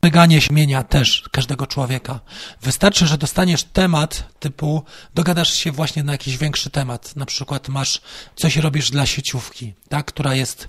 [0.02, 2.20] e, Myganie śmienia też każdego człowieka.
[2.62, 4.82] Wystarczy, że dostaniesz temat typu
[5.14, 7.16] dogadasz się właśnie na jakiś większy temat.
[7.16, 8.00] Na przykład masz
[8.37, 10.68] coś robisz dla sieciówki, tak, która jest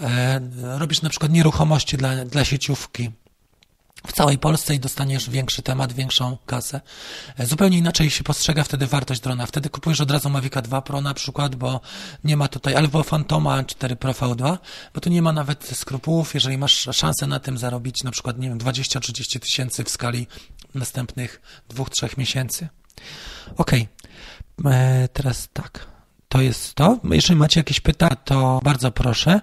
[0.00, 0.40] e,
[0.78, 3.10] robisz na przykład nieruchomości dla, dla sieciówki
[4.06, 6.80] w całej Polsce i dostaniesz większy temat, większą kasę.
[7.38, 9.46] E, zupełnie inaczej się postrzega wtedy wartość drona.
[9.46, 11.80] Wtedy kupujesz od razu Mavica 2 Pro na przykład, bo
[12.24, 14.58] nie ma tutaj, albo Fantoma 4 Pro V2,
[14.94, 18.48] bo tu nie ma nawet skrupułów, jeżeli masz szansę na tym zarobić na przykład, nie
[18.48, 20.26] wiem, 20-30 tysięcy w skali
[20.74, 22.68] następnych dwóch, trzech miesięcy.
[23.56, 23.88] Okej,
[24.58, 24.74] okay.
[24.74, 25.93] E, teraz tak
[26.34, 26.98] to jest to.
[27.10, 29.40] Jeżeli macie jakieś pytania, to bardzo proszę.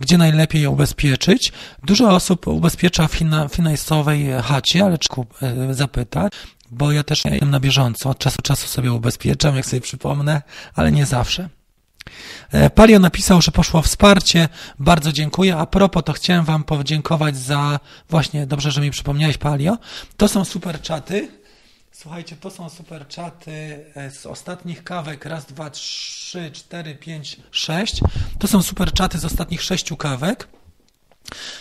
[0.00, 1.52] Gdzie najlepiej ubezpieczyć?
[1.84, 5.08] Dużo osób ubezpiecza w fina, finansowej chacie, ale czy
[5.42, 6.32] e, zapytać?
[6.70, 8.10] Bo ja też jestem na bieżąco.
[8.10, 10.42] Od czasu do czasu sobie ubezpieczam, jak sobie przypomnę,
[10.74, 11.48] ale nie zawsze.
[12.52, 14.48] E, Palio napisał, że poszło wsparcie.
[14.78, 15.56] Bardzo dziękuję.
[15.56, 19.78] A propos, to chciałem Wam podziękować za właśnie, dobrze, że mi przypomniałeś, Palio.
[20.16, 21.28] To są super czaty
[22.00, 25.24] Słuchajcie, to są super czaty e, z ostatnich kawek.
[25.24, 28.00] Raz, dwa, trzy, cztery, pięć, sześć.
[28.38, 30.48] To są super czaty z ostatnich sześciu kawek.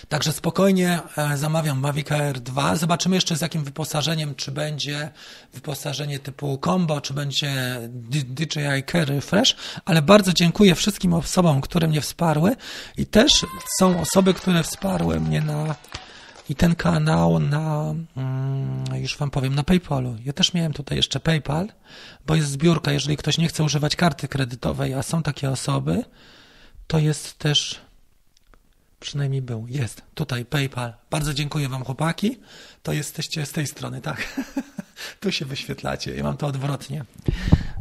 [0.10, 2.76] Także spokojnie e, zamawiam Mavic Air 2.
[2.76, 5.10] Zobaczymy jeszcze z jakim wyposażeniem, czy będzie
[5.54, 12.02] wyposażenie typu combo, czy będzie DJI Carry Fresh, ale bardzo dziękuję wszystkim osobom, które mnie
[12.02, 12.56] wsparły
[12.98, 13.32] i też
[13.80, 15.76] są osoby, które wsparły mnie na
[16.50, 20.16] i ten kanał na, mm, już Wam powiem, na PayPalu.
[20.26, 21.68] Ja też miałem tutaj jeszcze PayPal,
[22.26, 22.92] bo jest zbiórka.
[22.92, 26.04] Jeżeli ktoś nie chce używać karty kredytowej, a są takie osoby,
[26.88, 27.82] to jest też,
[29.00, 30.94] przynajmniej był, jest tutaj PayPal.
[31.15, 32.39] Bardzo dziękuję Wam, chłopaki.
[32.84, 34.41] To jesteście z tej strony, tak.
[35.21, 36.15] tu się wyświetlacie.
[36.15, 37.06] Ja mam to odwrotnie.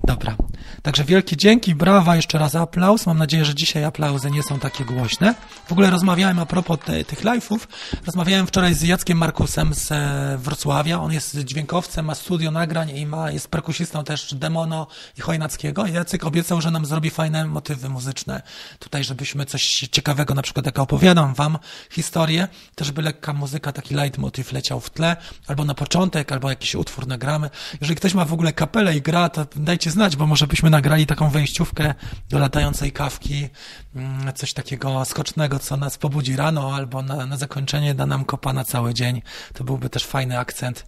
[0.04, 0.36] Dobra.
[0.82, 3.06] Także wielkie dzięki, brawa, jeszcze raz aplauz.
[3.06, 5.34] Mam nadzieję, że dzisiaj aplauzy nie są takie głośne.
[5.66, 7.58] W ogóle rozmawiałem a propos te, tych live'ów.
[8.06, 11.00] Rozmawiałem wczoraj z Jackiem Markusem z e, Wrocławia.
[11.00, 14.86] On jest dźwiękowcem, ma studio nagrań i ma, jest perkusistą też Demono
[15.18, 15.86] i Chojnackiego.
[15.86, 18.42] Jacek obiecał, że nam zrobi fajne motywy muzyczne.
[18.78, 21.58] Tutaj, żebyśmy coś ciekawego, na przykład jak opowiadam wam
[21.90, 26.74] historię, też by lekka muzyka, taki leitmotiv leciał w tle, albo na początek, albo jakiś
[26.74, 27.50] utwór nagramy.
[27.80, 31.06] Jeżeli ktoś ma w ogóle kapelę i gra, to dajcie znać, bo może byśmy nagrali
[31.06, 31.94] taką wejściówkę
[32.28, 33.48] do latającej kawki,
[33.94, 38.52] mm, coś takiego skocznego, co nas pobudzi rano, albo na, na zakończenie da nam kopa
[38.52, 39.22] na cały dzień.
[39.54, 40.86] To byłby też fajny akcent,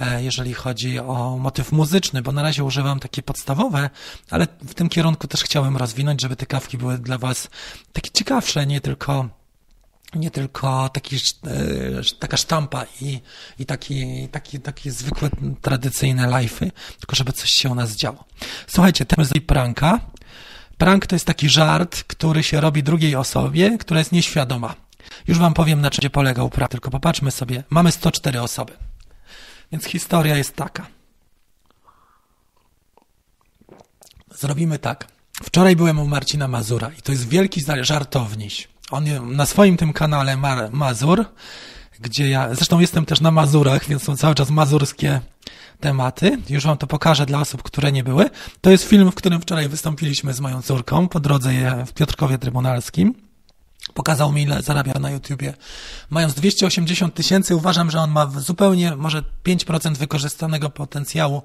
[0.00, 3.90] e, jeżeli chodzi o motyw muzyczny, bo na razie używam takie podstawowe,
[4.30, 7.48] ale w tym kierunku też chciałem rozwinąć, żeby te kawki były dla Was
[7.92, 9.38] takie ciekawsze, nie tylko
[10.14, 11.20] nie tylko taki, e,
[12.18, 13.20] taka sztampa i,
[13.58, 18.24] i taki, taki, takie zwykłe, tradycyjne live'y, tylko żeby coś się u nas działo.
[18.66, 20.00] Słuchajcie, teraz z pranka.
[20.78, 24.74] Prank to jest taki żart, który się robi drugiej osobie, która jest nieświadoma.
[25.26, 27.64] Już wam powiem, na czym polegał prank, tylko popatrzmy sobie.
[27.70, 28.72] Mamy 104 osoby.
[29.72, 30.86] Więc historia jest taka.
[34.34, 35.06] Zrobimy tak.
[35.42, 39.04] Wczoraj byłem u Marcina Mazura i to jest wielki żartowniś on
[39.36, 40.36] na swoim tym kanale
[40.72, 41.24] Mazur,
[42.00, 45.20] gdzie ja, zresztą jestem też na Mazurach, więc są cały czas mazurskie
[45.80, 46.38] tematy.
[46.50, 48.30] Już wam to pokażę dla osób, które nie były.
[48.60, 51.52] To jest film, w którym wczoraj wystąpiliśmy z moją córką po drodze
[51.86, 53.27] w Piotrkowie Trybunalskim.
[53.98, 55.54] Pokazał mi, ile zarabia na YouTubie.
[56.10, 61.42] Mając 280 tysięcy, uważam, że on ma zupełnie może 5% wykorzystanego potencjału,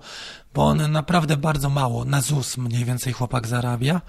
[0.53, 4.01] bo on naprawdę bardzo mało, na ZUS mniej więcej chłopak zarabia,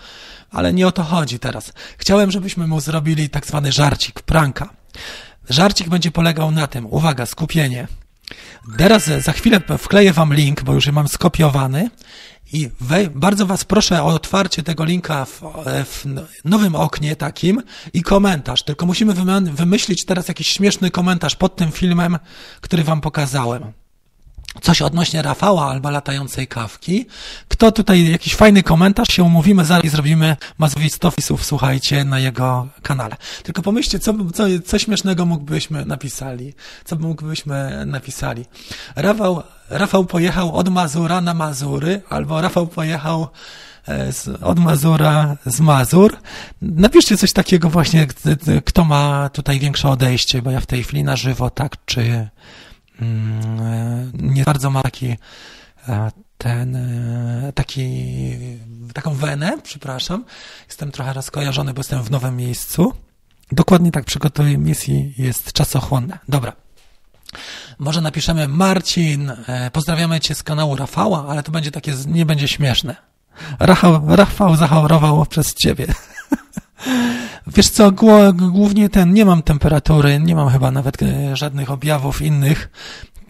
[0.50, 1.72] ale nie o to chodzi teraz.
[1.98, 4.68] Chciałem, żebyśmy mu zrobili tak zwany żarcik, pranka.
[5.48, 7.88] Żarcik będzie polegał na tym, uwaga, skupienie.
[8.76, 11.90] Teraz za chwilę wkleję wam link, bo już mam skopiowany
[12.54, 15.42] i wej, bardzo Was proszę o otwarcie tego linka w,
[15.84, 16.04] w,
[16.44, 17.62] nowym oknie takim
[17.92, 18.62] i komentarz.
[18.62, 19.14] Tylko musimy
[19.54, 22.18] wymyślić teraz jakiś śmieszny komentarz pod tym filmem,
[22.60, 23.83] który Wam pokazałem
[24.62, 27.06] coś odnośnie Rafała albo latającej kawki.
[27.48, 33.16] Kto tutaj jakiś fajny komentarz, się umówimy, zaraz zrobimy masowi stofisów, słuchajcie, na jego kanale.
[33.42, 38.44] Tylko pomyślcie, co, co, co śmiesznego mógłbyśmy napisali, co mógłbyśmy napisali.
[38.96, 43.28] Rafał, Rafał pojechał od Mazura na Mazury, albo Rafał pojechał
[43.86, 46.16] e, z, od Mazura z Mazur.
[46.62, 48.06] Napiszcie coś takiego właśnie,
[48.64, 52.28] kto ma tutaj większe odejście, bo ja w tej chwili na żywo, tak, czy,
[54.14, 55.16] nie bardzo ma taki
[55.88, 58.06] e, ten, e, taki,
[58.94, 60.24] taką wenę, przepraszam.
[60.66, 62.92] Jestem trochę rozkojarzony, bo jestem w nowym miejscu.
[63.52, 66.18] Dokładnie tak przygotowanie misji jest czasochłonne.
[66.28, 66.52] Dobra.
[67.78, 72.48] Może napiszemy Marcin, e, pozdrawiamy Cię z kanału Rafała, ale to będzie takie, nie będzie
[72.48, 72.96] śmieszne.
[73.58, 75.86] Rafał, Rafał zachorował przez Ciebie.
[77.46, 77.92] Wiesz co,
[78.32, 82.70] głównie ten, nie mam temperatury, nie mam chyba nawet e, żadnych objawów innych.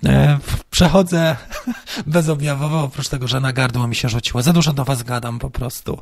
[0.07, 0.39] E,
[0.71, 1.37] przechodzę
[2.07, 4.43] bezobjawowo, oprócz tego, że na gardło mi się rzuciło.
[4.43, 6.01] Za dużo do was gadam po prostu,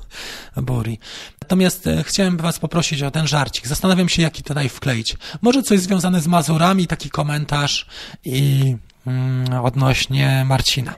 [0.57, 0.99] Buri.
[1.41, 3.67] Natomiast e, chciałem was poprosić o ten żarcik.
[3.67, 5.17] Zastanawiam się, jaki tutaj wkleić.
[5.43, 7.87] Może coś związane z Mazurami, taki komentarz
[8.25, 10.95] i mm, odnośnie Marcina.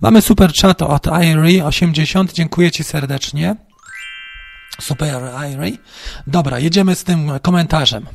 [0.00, 2.32] Mamy super chat od Irie80.
[2.32, 3.56] Dziękuję ci serdecznie.
[4.80, 5.78] Super Irie.
[6.26, 8.06] Dobra, jedziemy z tym komentarzem.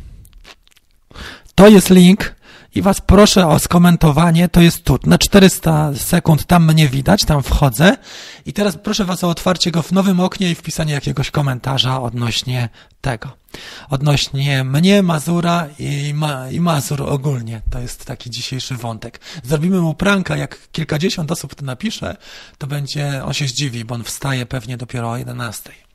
[1.55, 2.35] To jest link
[2.75, 7.43] i was proszę o skomentowanie, to jest tu, na 400 sekund tam mnie widać, tam
[7.43, 7.97] wchodzę
[8.45, 12.69] i teraz proszę was o otwarcie go w nowym oknie i wpisanie jakiegoś komentarza odnośnie
[13.01, 13.37] tego.
[13.89, 17.61] Odnośnie mnie, Mazura i, ma, i Mazur ogólnie.
[17.69, 19.19] To jest taki dzisiejszy wątek.
[19.43, 22.17] Zrobimy mu pranka, jak kilkadziesiąt osób to napisze,
[22.57, 25.86] to będzie, on się zdziwi, bo on wstaje pewnie dopiero o 11.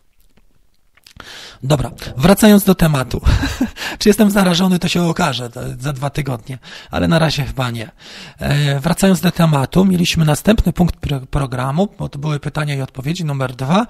[1.62, 3.20] Dobra, wracając do tematu.
[3.98, 6.58] Czy jestem zarażony, to się okaże za dwa tygodnie,
[6.90, 7.90] ale na razie chyba nie.
[8.38, 10.96] E, wracając do tematu, mieliśmy następny punkt
[11.30, 13.86] programu, bo to były pytania i odpowiedzi, numer dwa.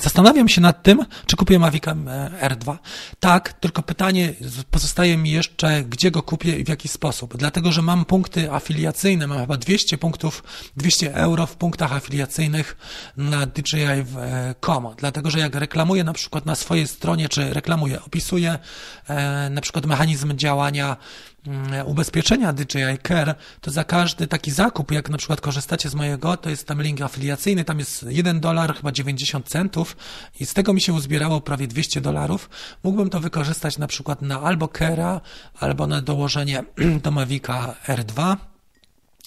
[0.00, 1.94] Zastanawiam się nad tym, czy kupię Mavic e,
[2.48, 2.76] R2.
[3.20, 4.34] Tak, tylko pytanie
[4.70, 7.36] pozostaje mi jeszcze, gdzie go kupię i w jaki sposób.
[7.36, 10.42] Dlatego, że mam punkty afiliacyjne, mam chyba 200 punktów,
[10.76, 12.76] 200 euro w punktach afiliacyjnych
[13.16, 14.88] na DJI.com.
[14.96, 18.58] Dlatego, że jak reklamuję na przykład na swojej stronie, czy reklamuję, opisuję
[19.08, 20.96] e, na przykład mechanizm działania
[21.46, 26.36] Mm, ubezpieczenia DJI Care, to za każdy taki zakup, jak na przykład korzystacie z mojego,
[26.36, 29.96] to jest tam link afiliacyjny, tam jest 1 dolar, chyba 90 centów
[30.40, 32.50] i z tego mi się uzbierało prawie 200 dolarów.
[32.82, 35.20] Mógłbym to wykorzystać na przykład na albo Care'a,
[35.60, 36.64] albo na dołożenie
[37.02, 38.36] do Mavica R2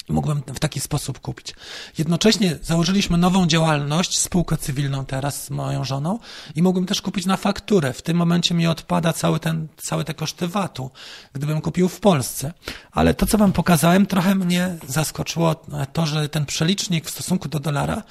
[0.10, 1.54] Mógłbym w taki sposób kupić.
[1.98, 6.20] Jednocześnie założyliśmy nową działalność, spółkę cywilną teraz z moją żoną
[6.56, 7.94] i mógłbym też kupić na fakturę.
[7.94, 10.92] W tym momencie mi odpada cały ten, całe te koszty VAT-u,
[11.34, 12.54] gdybym kupił w Polsce.
[12.92, 15.56] Ale to, co wam pokazałem, trochę mnie zaskoczyło
[15.94, 18.04] to, że ten przelicznik w stosunku do dolara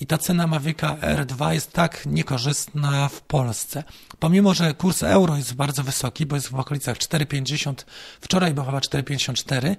[0.00, 3.84] i ta cena Mavica R2 jest tak niekorzystna w Polsce.
[4.18, 7.74] Pomimo, że kurs euro jest bardzo wysoki, bo jest w okolicach 4,50,
[8.20, 9.76] wczoraj był chyba 4,54,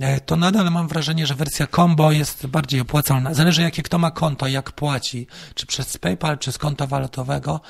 [0.00, 3.34] e, to nadal mam wrażenie, że wersja combo jest bardziej opłacalna.
[3.34, 7.60] Zależy jakie kto ma konto, jak płaci, czy przez PayPal, czy z konta walutowego,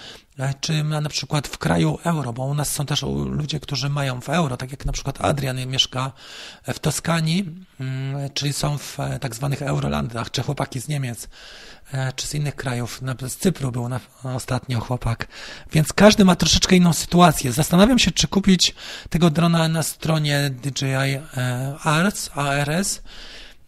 [0.61, 4.29] czy na przykład w kraju euro, bo u nas są też ludzie, którzy mają w
[4.29, 6.13] euro, tak jak na przykład Adrian mieszka
[6.65, 11.29] w Toskanii, mm, czyli są w e, tak zwanych eurolandach, czy chłopaki z Niemiec
[11.93, 13.01] E, czy z innych krajów.
[13.29, 15.27] Z Cypru był na, ostatnio chłopak.
[15.73, 17.53] Więc każdy ma troszeczkę inną sytuację.
[17.53, 18.75] Zastanawiam się, czy kupić
[19.11, 21.21] tego drona na stronie DJI e,
[21.83, 23.03] Arts, ARS.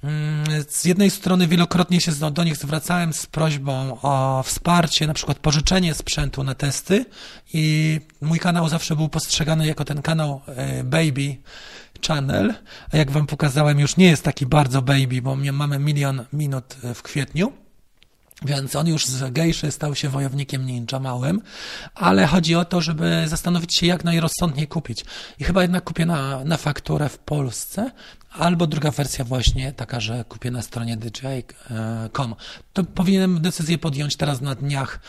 [0.06, 5.38] Mm, z jednej strony wielokrotnie się do nich zwracałem z prośbą o wsparcie, na przykład
[5.38, 7.04] pożyczenie sprzętu na testy
[7.52, 11.36] i mój kanał zawsze był postrzegany jako ten kanał e, Baby
[12.06, 12.54] Channel,
[12.92, 17.02] a jak wam pokazałem już nie jest taki bardzo baby, bo mamy milion minut w
[17.02, 17.52] kwietniu.
[18.42, 21.42] Więc on już z gejszy stał się wojownikiem ninja małym,
[21.94, 25.04] ale chodzi o to, żeby zastanowić się, jak najrozsądniej kupić.
[25.38, 27.90] I chyba jednak kupię na, na fakturę w Polsce,
[28.38, 32.34] albo druga wersja właśnie taka, że kupię na stronie DJI.com.
[32.72, 35.00] To powinienem decyzję podjąć teraz na dniach,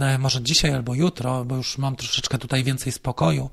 [0.00, 3.50] e, może dzisiaj albo jutro, bo już mam troszeczkę tutaj więcej spokoju.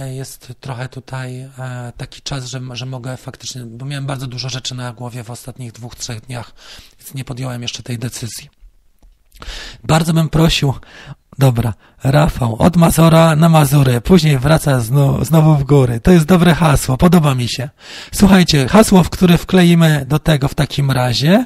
[0.00, 1.50] E, jest trochę tutaj e,
[1.96, 5.72] taki czas, że, że mogę faktycznie, bo miałem bardzo dużo rzeczy na głowie w ostatnich
[5.72, 6.52] dwóch, trzech dniach,
[6.98, 8.48] więc nie podjąłem jeszcze tej decyzji.
[9.84, 10.74] Bardzo bym prosił,
[11.38, 11.74] dobra,
[12.04, 16.00] Rafał, od Mazora na Mazury, później wraca znowu, znowu w góry.
[16.00, 17.68] To jest dobre hasło, podoba mi się.
[18.12, 21.44] Słuchajcie, hasło, w które wkleimy do tego w takim razie,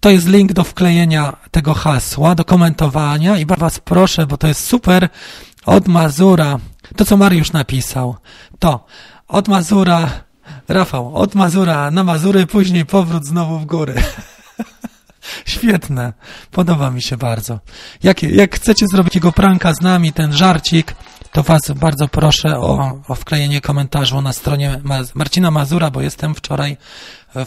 [0.00, 4.64] to jest link do wklejenia tego hasła, do komentowania i was proszę, bo to jest
[4.64, 5.08] super,
[5.66, 6.58] od Mazura,
[6.96, 8.16] to co Mariusz napisał,
[8.58, 8.86] to
[9.28, 10.10] od Mazura,
[10.68, 13.94] Rafał, od Mazura na Mazury, później powrót znowu w góry.
[15.44, 16.12] Świetne.
[16.50, 17.60] Podoba mi się bardzo.
[18.02, 20.94] Jak, jak chcecie zrobić jego pranka z nami, ten żarcik,
[21.32, 24.80] to Was bardzo proszę o, o wklejenie komentarzu na stronie
[25.14, 26.76] Marcina Mazura, bo jestem wczoraj,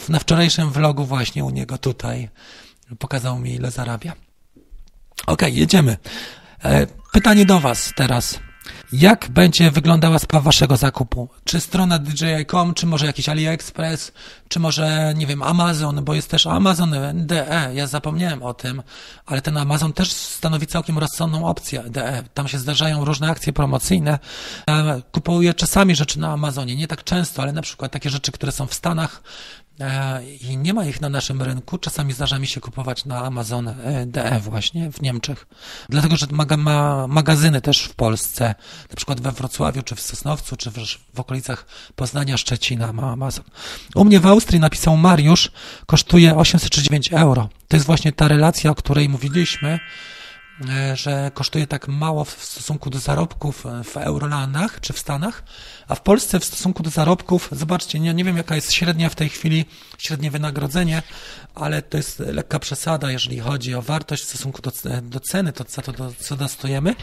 [0.10, 2.30] na wczorajszym vlogu właśnie u niego tutaj.
[3.00, 4.14] Pokazał mi, ile zarabia.
[5.28, 5.98] Ok, jedziemy.
[6.64, 8.40] E, pytanie do Was teraz.
[8.92, 11.30] Jak będzie wyglądała sprawa waszego zakupu?
[11.44, 14.12] Czy strona DJI.com, czy może jakiś AliExpress,
[14.48, 18.84] czy może, nie wiem, Amazon, bo jest też Amazon DE, ja zapomniałem o tym,
[19.26, 22.24] ale ten Amazon też stanowi całkiem rozsądną opcję DE.
[22.34, 24.20] Tam się zdarzają różne akcje promocyjne.
[25.12, 28.68] Kupuję czasami rzeczy na Amazonie, nie tak często, ale na przykład takie rzeczy, które są
[28.68, 29.22] w Stanach,
[29.63, 29.63] E,
[30.42, 31.78] i nie ma ich na naszym rynku.
[31.78, 35.48] Czasami zdarza mi się kupować na Amazon e, DE właśnie w Niemczech.
[35.90, 38.56] Dlatego, że ma, ma magazyny też w Polsce,
[38.90, 40.76] na przykład we Wrocławiu, czy w Sosnowcu, czy w,
[41.14, 41.66] w okolicach
[41.96, 43.46] Poznania, Szczecina ma Amazon.
[43.96, 45.52] U mnie w Austrii napisał Mariusz,
[45.86, 47.50] kosztuje 839 euro.
[47.68, 50.13] To jest właśnie ta relacja, o której mówiliśmy, E,
[50.94, 55.44] że kosztuje tak mało w stosunku do zarobków w Eurolandach czy w Stanach,
[55.88, 59.16] a w Polsce w stosunku do zarobków, zobaczcie, nie, nie wiem jaka jest średnia w
[59.16, 59.66] tej chwili,
[59.98, 61.02] średnie wynagrodzenie,
[61.56, 65.66] ale to jest lekka przesada, jeżeli chodzi o wartość w stosunku do, do ceny, to
[65.68, 66.96] za to co dostajemy.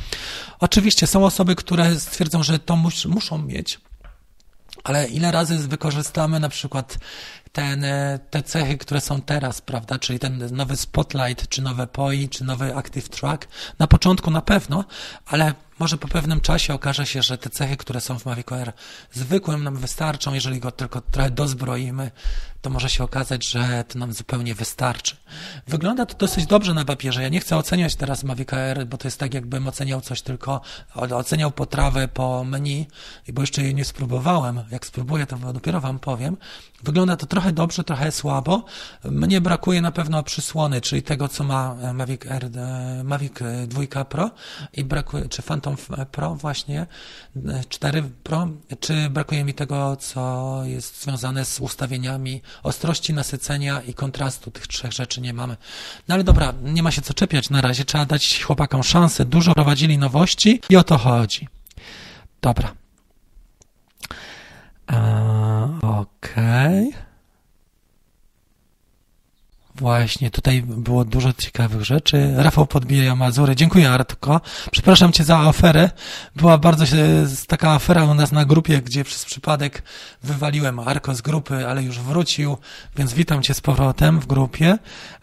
[0.61, 3.81] Oczywiście są osoby, które stwierdzą, że to mus, muszą mieć,
[4.85, 6.99] ale ile razy wykorzystamy na przykład
[7.53, 12.29] ten, e, te cechy, które są teraz, prawda, czyli ten nowy Spotlight, czy nowe POI,
[12.29, 13.49] czy nowy Active Track,
[13.79, 14.85] na początku na pewno,
[15.27, 18.73] ale może po pewnym czasie okaże się, że te cechy, które są w Mavic Air
[19.13, 22.11] zwykłym nam wystarczą, jeżeli go tylko trochę dozbroimy,
[22.63, 25.17] to może się okazać, że to nam zupełnie wystarczy.
[25.69, 27.23] Wygląda to dosyć dobrze na papierze.
[27.23, 30.61] Ja nie chcę oceniać teraz Mavic Air, bo to jest tak, jakbym oceniał coś tylko,
[30.95, 32.87] oceniał potrawę po menu,
[33.33, 34.63] bo jeszcze jej nie spróbowałem.
[34.71, 36.37] Jak spróbuję, to dopiero Wam powiem.
[36.83, 38.65] Wygląda to trochę dobrze, trochę słabo.
[39.05, 43.35] Mnie brakuje na pewno przysłony, czyli tego, co ma Mavic Air, e, Mavic
[43.67, 44.31] 2 Pro
[44.73, 45.77] i brakuje, czy Phantom
[46.11, 46.87] Pro właśnie,
[47.69, 48.49] 4 e, Pro,
[48.81, 54.51] czy brakuje mi tego, co jest związane z ustawieniami ostrości nasycenia i kontrastu.
[54.51, 55.57] Tych trzech rzeczy nie mamy.
[56.09, 57.85] No ale dobra, nie ma się co czepiać na razie.
[57.85, 59.25] Trzeba dać chłopakom szansę.
[59.25, 61.49] Dużo prowadzili nowości i o to chodzi.
[62.43, 62.75] Dobra.
[65.83, 66.89] Okej.
[66.89, 67.10] Okay.
[69.81, 72.35] Właśnie, tutaj było dużo ciekawych rzeczy.
[72.37, 73.57] Rafał podbija Mazury.
[73.57, 74.41] Dziękuję, Artko.
[74.71, 75.91] Przepraszam Cię za aferę.
[76.37, 79.83] Była bardzo się, taka afera u nas na grupie, gdzie przez przypadek
[80.23, 82.57] wywaliłem Arko z grupy, ale już wrócił,
[82.97, 84.79] więc witam Cię z powrotem w grupie.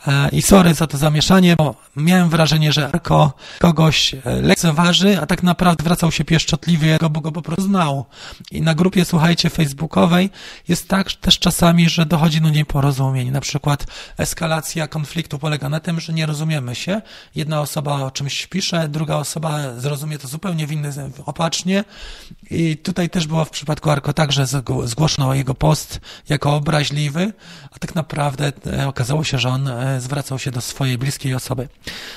[0.07, 5.25] E, I sorry za to zamieszanie, bo miałem wrażenie, że Arko kogoś e, lekceważy, a
[5.25, 8.05] tak naprawdę wracał się pieszczotliwie, bo go po prostu znał.
[8.51, 10.29] I na grupie, słuchajcie, facebookowej
[10.67, 13.31] jest tak też czasami, że dochodzi do nieporozumień.
[13.31, 13.85] Na przykład
[14.47, 17.01] eskalacja konfliktu polega na tym, że nie rozumiemy się.
[17.35, 20.91] Jedna osoba o czymś pisze, druga osoba zrozumie to zupełnie w inny,
[21.25, 21.83] opacznie.
[22.51, 24.45] I tutaj też było w przypadku Arko tak, że
[24.83, 27.33] zgłoszono jego post jako obraźliwy,
[27.71, 29.69] a tak naprawdę e, okazało się, że on
[29.99, 31.69] zwracał się do swojej bliskiej osoby.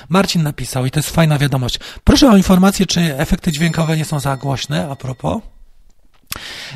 [0.09, 1.79] Marcin napisał, i to jest fajna wiadomość.
[2.03, 5.41] Proszę o informację, czy efekty dźwiękowe nie są za głośne, a propos.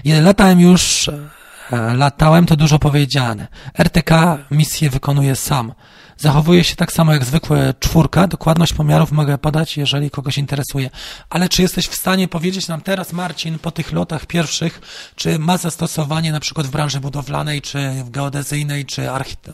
[0.06, 1.35] Latałem już, e,
[1.72, 3.48] latałem, to dużo powiedziane.
[3.78, 5.74] RTK misję wykonuje sam.
[6.18, 8.28] Zachowuje się tak samo jak zwykłe czwórka.
[8.28, 10.90] Dokładność pomiarów mogę podać, jeżeli kogoś interesuje.
[11.30, 14.82] Ale czy jesteś w stanie powiedzieć nam teraz, Marcin, po tych lotach pierwszych,
[15.16, 19.10] czy ma zastosowanie na przykład w branży budowlanej, czy w geodezyjnej, czy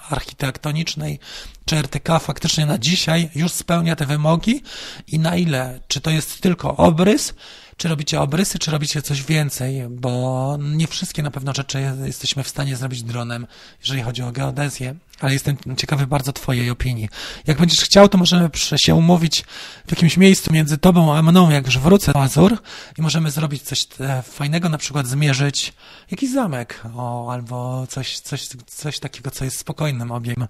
[0.09, 1.20] architektonicznej,
[1.66, 4.64] czy RTK faktycznie na dzisiaj już spełnia te wymogi
[5.07, 5.80] i na ile?
[5.88, 7.34] Czy to jest tylko obrys,
[7.82, 12.48] czy robicie obrysy, czy robicie coś więcej, bo nie wszystkie na pewno rzeczy jesteśmy w
[12.48, 13.48] stanie zrobić dronem,
[13.82, 17.10] jeżeli chodzi o geodezję, ale jestem ciekawy bardzo Twojej opinii.
[17.48, 19.44] Jak będziesz chciał, to możemy się umówić
[19.88, 22.58] w jakimś miejscu między Tobą a mną, jak już wrócę do Azur
[22.98, 25.74] i możemy zrobić coś e, fajnego, na przykład zmierzyć
[26.12, 30.48] jakiś zamek, o, albo coś, coś, coś takiego, co jest spokojnym obiegiem.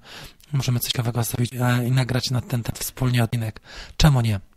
[0.54, 3.62] Możemy coś ciekawego zrobić e, i nagrać na ten, ten wspólnie odcinek.
[3.98, 4.51] Czemu nie?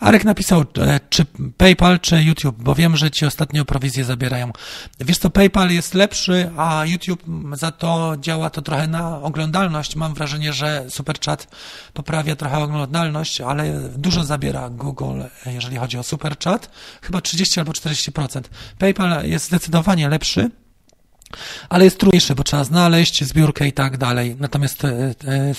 [0.00, 1.24] Arek napisał, e, czy
[1.56, 4.52] PayPal, czy YouTube, bo wiem, że ci ostatnio prowizję zabierają.
[5.00, 9.96] Wiesz co, PayPal jest lepszy, a YouTube za to działa to trochę na oglądalność.
[9.96, 11.48] Mam wrażenie, że SuperChat
[11.94, 16.70] poprawia trochę oglądalność, ale dużo zabiera Google, jeżeli chodzi o SuperChat.
[17.02, 18.40] Chyba 30 albo 40%.
[18.78, 20.50] PayPal jest zdecydowanie lepszy.
[21.68, 24.36] Ale jest trudniejszy, bo trzeba znaleźć zbiórkę i tak dalej.
[24.40, 25.14] Natomiast e, e,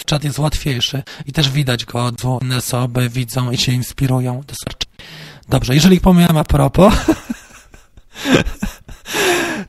[0.05, 2.11] czat jest łatwiejszy i też widać go,
[2.41, 4.43] inne osoby widzą i się inspirują.
[5.49, 6.93] Dobrze, jeżeli pomijam a propos,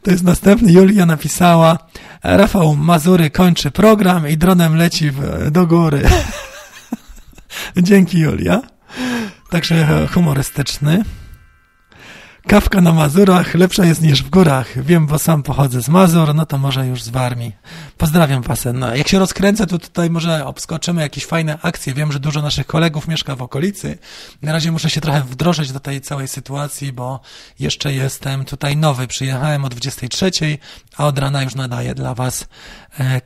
[0.03, 0.73] to jest następny.
[0.73, 1.79] Julia napisała,
[2.23, 6.03] Rafał Mazury kończy program i dronem leci w, do góry.
[7.77, 8.63] Dzięki Julia.
[9.51, 11.05] Także humorystyczny.
[12.51, 14.83] Kawka na Mazurach lepsza jest niż w górach.
[14.85, 17.53] Wiem, bo sam pochodzę z Mazur, no to może już z Warmii.
[17.99, 18.67] Pozdrawiam Was.
[18.75, 21.95] No, jak się rozkręcę, to tutaj może obskoczymy jakieś fajne akcje.
[21.95, 23.99] Wiem, że dużo naszych kolegów mieszka w okolicy.
[24.43, 27.21] Na razie muszę się trochę wdrożyć do tej całej sytuacji, bo
[27.59, 29.07] jeszcze jestem tutaj nowy.
[29.07, 30.31] Przyjechałem o 23,
[30.97, 32.49] a od rana już nadaję dla Was
[32.99, 33.21] e,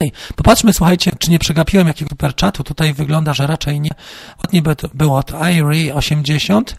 [0.00, 0.34] kawkę.
[0.36, 2.64] Popatrzmy, słuchajcie, czy nie przegapiłem jakiegoś super czatu.
[2.64, 3.90] Tutaj wygląda, że raczej nie.
[4.44, 6.76] Od niby było od Irie 80.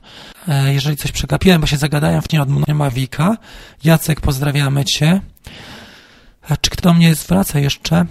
[0.48, 3.38] E, jeżeli coś przegapiłem, bo się zagadałem w nie od Mavika.
[3.84, 5.22] Jacek, pozdrawiamy Cię.
[6.50, 8.06] E, czy kto mnie zwraca jeszcze?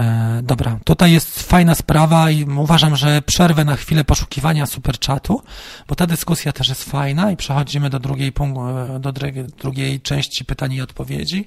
[0.00, 5.42] E, dobra, tutaj jest fajna sprawa i uważam, że przerwę na chwilę poszukiwania superchatu,
[5.88, 8.32] bo ta dyskusja też jest fajna i przechodzimy do drugiej,
[8.94, 9.12] e, do
[9.58, 11.44] drugiej części pytań i odpowiedzi.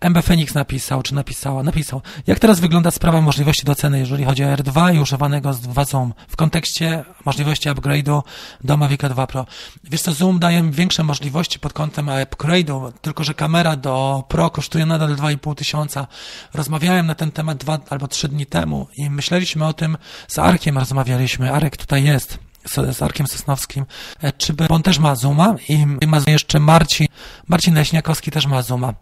[0.00, 4.46] MB Phoenix napisał, czy napisała, napisał, jak teraz wygląda sprawa możliwości doceny, jeżeli chodzi o
[4.46, 8.22] R2 i używanego z 2 Zoom w kontekście możliwości upgrade'u
[8.64, 9.46] do Mavic 2 Pro.
[9.84, 14.86] Wiesz co, Zoom daje większe możliwości pod kątem upgrade'u, tylko że kamera do Pro kosztuje
[14.86, 16.06] nadal 2,5 tysiąca.
[16.54, 19.96] Rozmawiałem na ten temat dwa albo trzy dni temu i myśleliśmy o tym,
[20.28, 23.86] z Arkiem rozmawialiśmy, Arek tutaj jest, z, z Arkiem Sosnowskim,
[24.22, 27.06] e, czy by, on też ma Zuma i ma jeszcze Marcin,
[27.48, 28.94] Marcin Leśniakowski też ma Zuma.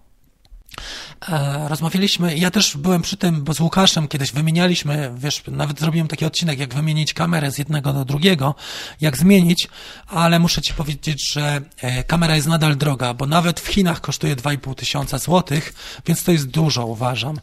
[1.29, 6.09] E, rozmawialiśmy, ja też byłem przy tym, bo z Łukaszem kiedyś wymienialiśmy, wiesz, nawet zrobiłem
[6.09, 8.55] taki odcinek, jak wymienić kamerę z jednego do drugiego,
[9.01, 9.69] jak zmienić,
[10.07, 14.37] ale muszę Ci powiedzieć, że e, kamera jest nadal droga, bo nawet w Chinach kosztuje
[14.37, 15.75] 2,5 tysiąca złotych,
[16.07, 17.41] więc to jest dużo, uważam.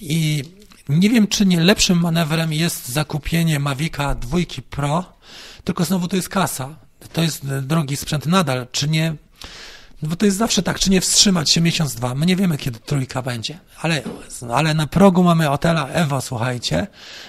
[0.00, 0.44] I
[0.90, 4.38] nie wiem, czy nie lepszym manewrem jest zakupienie Mavica 2
[4.70, 5.04] Pro,
[5.64, 6.68] tylko znowu to jest kasa.
[7.12, 8.66] To jest drogi sprzęt nadal.
[8.72, 9.14] Czy nie
[10.02, 12.14] no bo to jest zawsze tak, czy nie wstrzymać się miesiąc, dwa.
[12.14, 14.02] My nie wiemy, kiedy trójka będzie, ale,
[14.54, 16.86] ale na progu mamy Otela Evo, słuchajcie.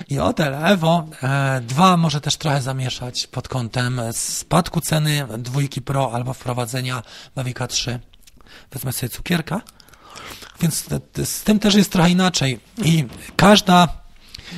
[0.10, 6.12] I Otel Evo e, 2 może też trochę zamieszać pod kątem spadku ceny dwójki Pro
[6.14, 7.04] albo wprowadzenia
[7.36, 8.00] Mavica 3.
[8.72, 9.62] Wezmę sobie cukierka.
[10.62, 10.86] Więc
[11.24, 12.60] z tym też jest trochę inaczej.
[12.84, 13.06] I
[13.36, 14.02] każda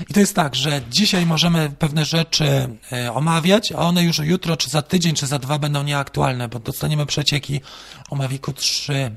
[0.09, 4.57] i to jest tak, że dzisiaj możemy pewne rzeczy e, omawiać, a one już jutro,
[4.57, 7.61] czy za tydzień, czy za dwa będą nieaktualne, bo dostaniemy przecieki
[8.09, 9.15] o Mavicu 3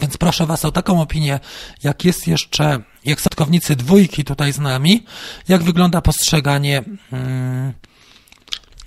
[0.00, 1.40] Więc proszę Was o taką opinię,
[1.82, 5.04] jak jest jeszcze, jak sadkownicy dwójki tutaj z nami,
[5.48, 7.72] jak wygląda postrzeganie, hmm,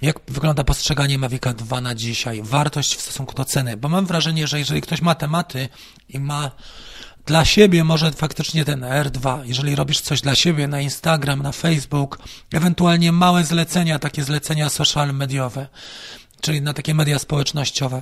[0.01, 4.47] jak wygląda postrzeganie Mavica 2 na dzisiaj, wartość w stosunku do ceny, bo mam wrażenie,
[4.47, 5.69] że jeżeli ktoś ma tematy
[6.09, 6.51] i ma
[7.25, 12.19] dla siebie może faktycznie ten R2, jeżeli robisz coś dla siebie na Instagram, na Facebook,
[12.53, 15.67] ewentualnie małe zlecenia, takie zlecenia social mediowe,
[16.41, 18.01] czyli na takie media społecznościowe.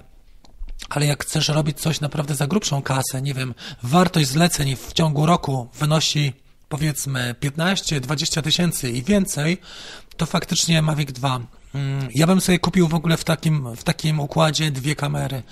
[0.89, 3.53] Ale jak chcesz robić coś naprawdę za grubszą kasę, nie wiem,
[3.83, 6.33] wartość zleceń w ciągu roku wynosi
[6.69, 9.57] powiedzmy 15-20 tysięcy i więcej,
[10.17, 11.62] to faktycznie Mavic 2 Mm,
[12.15, 15.43] ja bym sobie kupił w ogóle w takim, w takim układzie dwie kamery.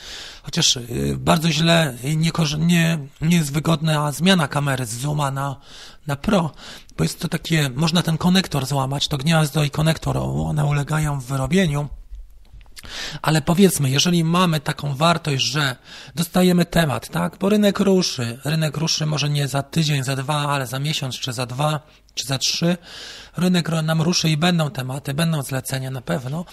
[0.44, 5.56] Chociaż y, bardzo źle nie, nie, nie jest wygodna zmiana kamery z Zooma na,
[6.08, 6.52] na Pro,
[6.98, 11.26] bo jest to takie, można ten konektor złamać, to gniazdo i konektor, one ulegają w
[11.26, 11.90] wyrobieniu.
[13.22, 15.76] Ale powiedzmy, jeżeli mamy taką wartość, że
[16.16, 20.68] dostajemy temat, tak, bo rynek ruszy, rynek ruszy może nie za tydzień, za dwa, ale
[20.68, 21.80] za miesiąc, czy za dwa,
[22.14, 22.78] czy za trzy,
[23.38, 26.46] rynek nam ruszy i będą tematy, będą zlecenia na pewno.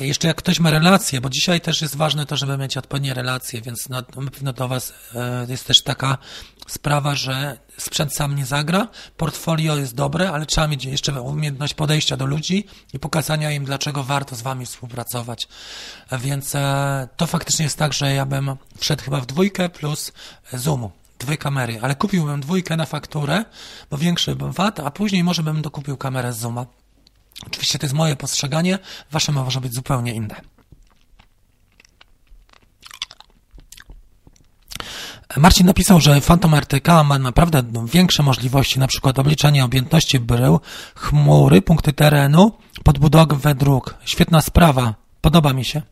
[0.00, 3.60] Jeszcze jak ktoś ma relacje, bo dzisiaj też jest ważne to, żeby mieć odpowiednie relacje,
[3.60, 6.18] więc na, na pewno do Was e, jest też taka
[6.66, 12.16] sprawa, że sprzęt sam nie zagra, portfolio jest dobre, ale trzeba mieć jeszcze umiejętność podejścia
[12.16, 15.48] do ludzi i pokazania im, dlaczego warto z Wami współpracować.
[16.20, 20.12] Więc e, to faktycznie jest tak, że ja bym wszedł chyba w dwójkę plus
[20.52, 23.44] Zoomu dwie kamery, ale kupiłbym dwójkę na fakturę,
[23.90, 26.66] bo większy bym VAT, a później może bym dokupił kamerę z Zooma.
[27.46, 28.78] Oczywiście to jest moje postrzeganie,
[29.10, 30.40] wasze może być zupełnie inne.
[35.36, 40.60] Marcin napisał, że Phantom RTK ma naprawdę większe możliwości, na przykład obliczania objętości brył,
[40.94, 42.52] chmury, punkty terenu,
[42.84, 43.94] podbudowę dróg.
[44.04, 45.82] Świetna sprawa, podoba mi się.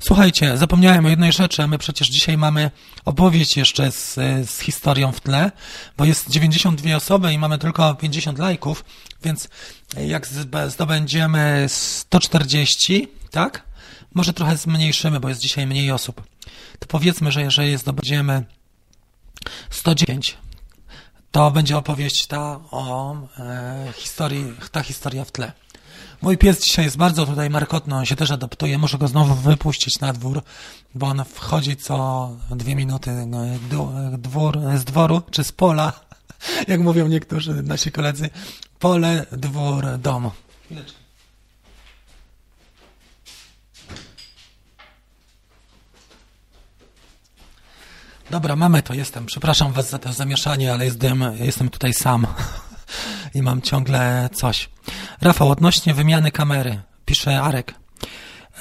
[0.00, 2.70] Słuchajcie, zapomniałem o jednej rzeczy, a my przecież dzisiaj mamy
[3.04, 4.14] opowieść jeszcze z,
[4.50, 5.52] z historią w tle,
[5.96, 8.84] bo jest 92 osoby i mamy tylko 50 lajków,
[9.24, 9.48] więc
[9.96, 10.26] jak
[10.68, 13.62] zdobędziemy 140, tak?
[14.14, 16.22] Może trochę zmniejszymy, bo jest dzisiaj mniej osób.
[16.78, 18.44] To powiedzmy, że jeżeli zdobędziemy
[19.70, 20.36] 109,
[21.30, 25.52] to będzie opowieść ta o e, historii, ta historia w tle.
[26.22, 30.00] Mój pies dzisiaj jest bardzo tutaj markotny, on się też adaptuje, muszę go znowu wypuścić
[30.00, 30.42] na dwór,
[30.94, 33.10] bo on wchodzi co dwie minuty
[34.18, 35.92] dwór, z dworu czy z pola,
[36.68, 38.30] jak mówią niektórzy nasi koledzy,
[38.78, 40.30] pole, dwór, dom.
[48.30, 49.26] Dobra, mamy to, jestem.
[49.26, 52.26] Przepraszam Was za to zamieszanie, ale jestem, jestem tutaj sam
[53.34, 54.68] i mam ciągle coś.
[55.20, 57.74] Rafał, odnośnie wymiany kamery, pisze Arek.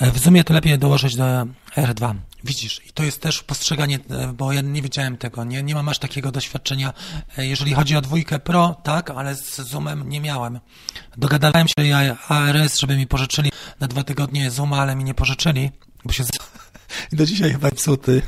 [0.01, 1.23] W Zoomie to lepiej dołożyć do
[1.75, 2.15] R2.
[2.43, 5.89] Widzisz, i to jest też postrzeganie, e, bo ja nie wiedziałem tego, nie, nie mam
[5.89, 6.93] aż takiego doświadczenia.
[7.37, 10.59] E, jeżeli chodzi o dwójkę Pro, tak, ale z Zoomem nie miałem.
[11.17, 15.71] Dogadałem się ja ARS, żeby mi pożyczyli na dwa tygodnie Zooma, ale mi nie pożyczyli,
[16.05, 16.23] bo się
[17.11, 18.21] i do dzisiaj chyba psuty,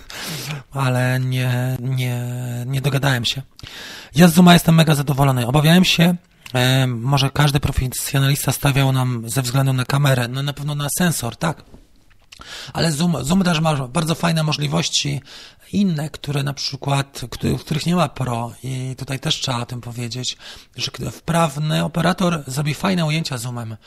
[0.72, 2.26] ale nie, nie,
[2.66, 3.42] nie dogadałem się.
[4.16, 5.48] Ja z Zooma jestem mega zadowolony.
[5.48, 6.16] Obawiałem się,
[6.54, 11.36] e, może każdy profesjonalista stawiał nam ze względu na kamerę, no na pewno na sensor,
[11.36, 11.64] tak.
[12.74, 15.22] Ale Zoom, Zoom też ma bardzo fajne możliwości
[15.74, 17.22] inne, które na przykład,
[17.60, 20.38] których nie ma Pro i tutaj też trzeba o tym powiedzieć,
[20.76, 23.78] że wprawny operator zrobi fajne ujęcia Zoomem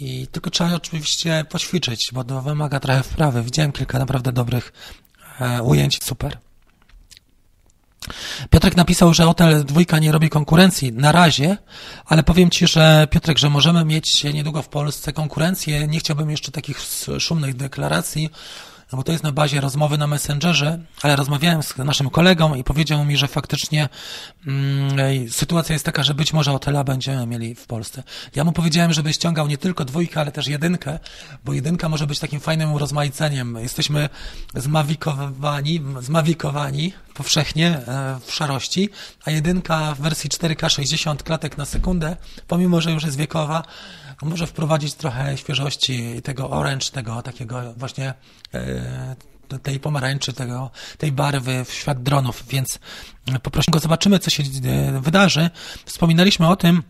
[0.00, 3.42] i tylko trzeba oczywiście poćwiczyć, bo to wymaga trochę wprawy.
[3.42, 4.72] Widziałem kilka naprawdę dobrych
[5.40, 6.38] e, ujęć, super.
[8.50, 11.56] Piotrek napisał, że Hotel dwójka nie robi konkurencji na razie,
[12.06, 15.86] ale powiem Ci, że Piotrek, że możemy mieć niedługo w Polsce konkurencję.
[15.86, 16.80] Nie chciałbym jeszcze takich
[17.18, 18.30] szumnych deklaracji,
[18.92, 22.64] no bo to jest na bazie rozmowy na Messengerze, ale rozmawiałem z naszym kolegą i
[22.64, 23.88] powiedział mi, że faktycznie
[24.46, 28.02] mm, sytuacja jest taka, że być może hotela będziemy mieli w Polsce.
[28.34, 30.98] Ja mu powiedziałem, żeby ściągał nie tylko dwójkę, ale też jedynkę,
[31.44, 33.58] bo jedynka może być takim fajnym urozmaiceniem.
[33.60, 34.08] Jesteśmy
[34.54, 38.88] zmawikowani, zmawikowani powszechnie e, w szarości,
[39.24, 42.16] a jedynka w wersji 4K 60 klatek na sekundę,
[42.48, 43.62] pomimo, że już jest wiekowa,
[44.22, 48.14] może wprowadzić trochę świeżości tego orange, tego takiego właśnie
[48.54, 49.16] e,
[49.62, 52.78] tej pomarańczy, tego, tej barwy w świat dronów, więc
[53.42, 55.50] poprosimy go, zobaczymy, co się e, wydarzy.
[55.84, 56.82] Wspominaliśmy o tym,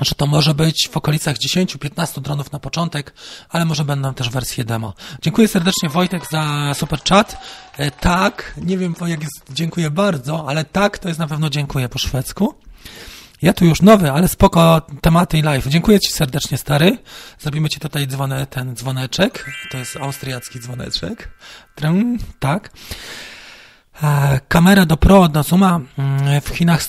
[0.00, 3.14] że to może być w okolicach 10-15 dronów na początek,
[3.48, 4.94] ale może będą też wersje demo.
[5.22, 7.36] Dziękuję serdecznie Wojtek za super chat.
[7.76, 11.88] E, tak, nie wiem jak jest, dziękuję bardzo, ale tak to jest na pewno dziękuję
[11.88, 12.54] po szwedzku.
[13.46, 15.66] Ja tu już nowy, ale spoko tematy i live.
[15.66, 16.98] Dziękuję Ci serdecznie, stary.
[17.38, 19.52] Zrobimy Ci tutaj dzwone, ten dzwoneczek.
[19.70, 21.30] To jest austriacki dzwoneczek.
[21.74, 22.70] Trym, tak.
[24.02, 26.82] E, kamera do Pro do Zooma mm, w Chinach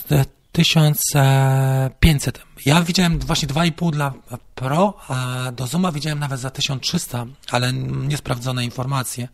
[0.52, 2.42] 1500.
[2.66, 4.12] Ja widziałem właśnie 2,5 dla
[4.54, 9.28] Pro, a do Zooma widziałem nawet za 1300, ale niesprawdzone informacje.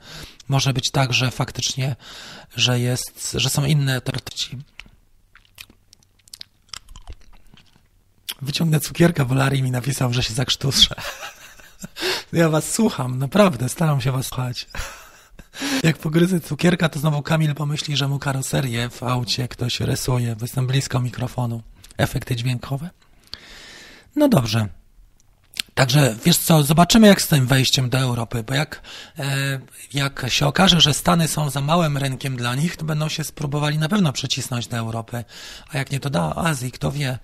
[0.48, 1.96] Może być tak, że faktycznie,
[2.56, 4.58] że jest, że są inne treści.
[8.42, 10.94] Wyciągnę cukierka, bo Larry mi napisał, że się zakrztuszę.
[12.32, 14.66] Ja was słucham, naprawdę, staram się was słuchać.
[15.82, 20.44] Jak pogryzę cukierka, to znowu Kamil pomyśli, że mu karoserię w aucie ktoś rysuje, bo
[20.44, 21.62] jestem blisko mikrofonu.
[21.96, 22.90] Efekty dźwiękowe.
[24.16, 24.68] No dobrze.
[25.74, 28.80] Także wiesz co, zobaczymy jak z tym wejściem do Europy, bo jak,
[29.18, 29.60] e,
[29.94, 33.78] jak się okaże, że Stany są za małym rynkiem dla nich, to będą się spróbowali
[33.78, 35.24] na pewno przycisnąć do Europy,
[35.70, 37.18] a jak nie to da Azji, kto wie.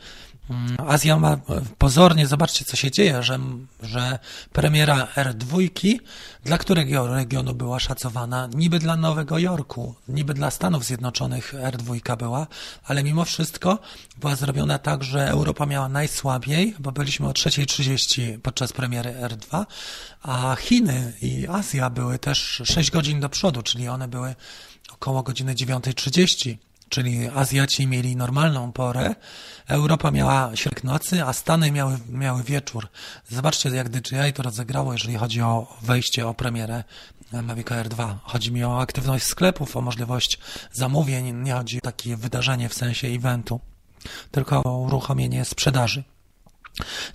[0.50, 1.36] Mm, Azja ma
[1.78, 3.38] pozornie, zobaczcie co się dzieje, że,
[3.82, 4.18] że
[4.52, 5.98] premiera R2,
[6.44, 8.48] dla którego regionu była szacowana?
[8.54, 12.46] Niby dla Nowego Jorku, niby dla Stanów Zjednoczonych R2 była,
[12.84, 13.78] ale mimo wszystko
[14.20, 19.66] była zrobiona tak, że Europa miała najsłabiej, bo byliśmy o 3.30 podczas premiery R2,
[20.22, 24.34] a Chiny i Azja były też 6 godzin do przodu, czyli one były
[24.92, 26.56] około godziny 9.30
[26.90, 29.14] czyli Azjaci mieli normalną porę,
[29.68, 32.88] Europa miała środek nocy, a Stany miały, miały wieczór.
[33.28, 36.84] Zobaczcie, jak DJI to rozegrało, jeżeli chodzi o wejście, o premierę
[37.32, 38.18] Mavic Air 2.
[38.22, 40.38] Chodzi mi o aktywność sklepów, o możliwość
[40.72, 43.60] zamówień, nie chodzi o takie wydarzenie w sensie eventu,
[44.30, 46.04] tylko o uruchomienie sprzedaży.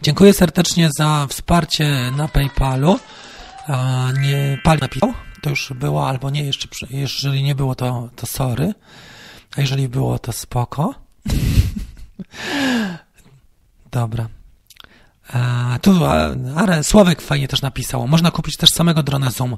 [0.01, 2.99] Dziękuję serdecznie za wsparcie na PayPalu.
[4.21, 8.73] Nie pali napisał, to już było, albo nie, jeszcze, jeżeli nie było, to, to sorry.
[9.57, 10.95] A jeżeli było, to spoko.
[13.91, 14.29] Dobra.
[15.33, 16.05] A, tu
[16.55, 18.07] ale Sławek fajnie też napisał.
[18.07, 19.57] Można kupić też samego drona Zoom.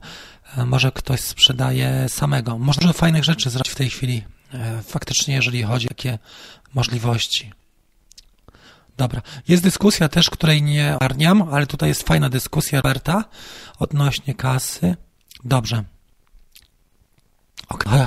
[0.56, 2.58] A, może ktoś sprzedaje samego.
[2.58, 4.24] Można fajnych rzeczy zrobić w tej chwili.
[4.54, 6.20] E, faktycznie, jeżeli chodzi o takie
[6.74, 7.52] możliwości.
[8.98, 9.22] Dobra.
[9.48, 13.24] Jest dyskusja też, której nie arniam, ale tutaj jest fajna dyskusja Roberta
[13.80, 14.96] odnośnie kasy.
[15.44, 15.84] Dobrze.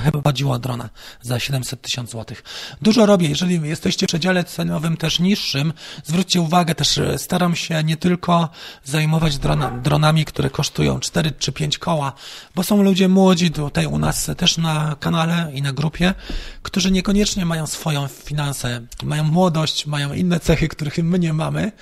[0.05, 0.89] Chyba chodziło o drona
[1.23, 2.45] za 700 tysięcy złotych.
[2.83, 3.29] Dużo robię.
[3.29, 5.73] Jeżeli jesteście w przedziale cenowym też niższym,
[6.05, 8.49] zwróćcie uwagę też, e, staram się nie tylko
[8.85, 12.13] zajmować drona, dronami, które kosztują 4 czy 5 koła,
[12.55, 16.15] bo są ludzie młodzi tutaj u nas też na kanale i na grupie,
[16.63, 21.73] którzy niekoniecznie mają swoją finansę, mają młodość, mają inne cechy, których my nie mamy,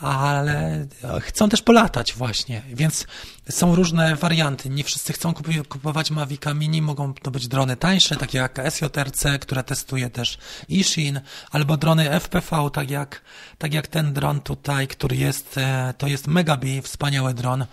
[0.00, 0.86] ale
[1.20, 3.06] chcą też polatać właśnie, więc
[3.50, 4.68] są różne warianty.
[4.70, 5.34] Nie wszyscy chcą
[5.68, 10.38] kupować Mavica Mini, mogą to być drony tańsze, takie jak SJRC, które testuje też
[10.68, 11.20] Ishin,
[11.50, 13.22] albo drony FPV, tak jak,
[13.58, 17.66] tak jak ten dron tutaj, który jest, e, to jest Megabee, wspaniały dron,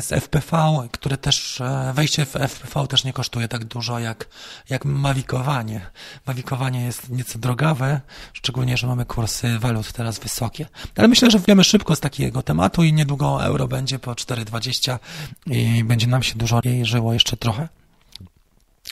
[0.00, 4.28] z FPV, które też, e, wejście w FPV też nie kosztuje tak dużo jak,
[4.70, 5.80] jak mawikowanie.
[6.26, 8.00] Mawikowanie jest nieco drogawe,
[8.32, 10.66] szczególnie, że mamy kursy walut teraz wysokie.
[10.96, 14.98] Ale myślę, że wiemy szybko z takiego tematu i niedługo euro będzie po 4,20
[15.46, 17.68] i będzie nam się dużo jej żyło jeszcze trochę.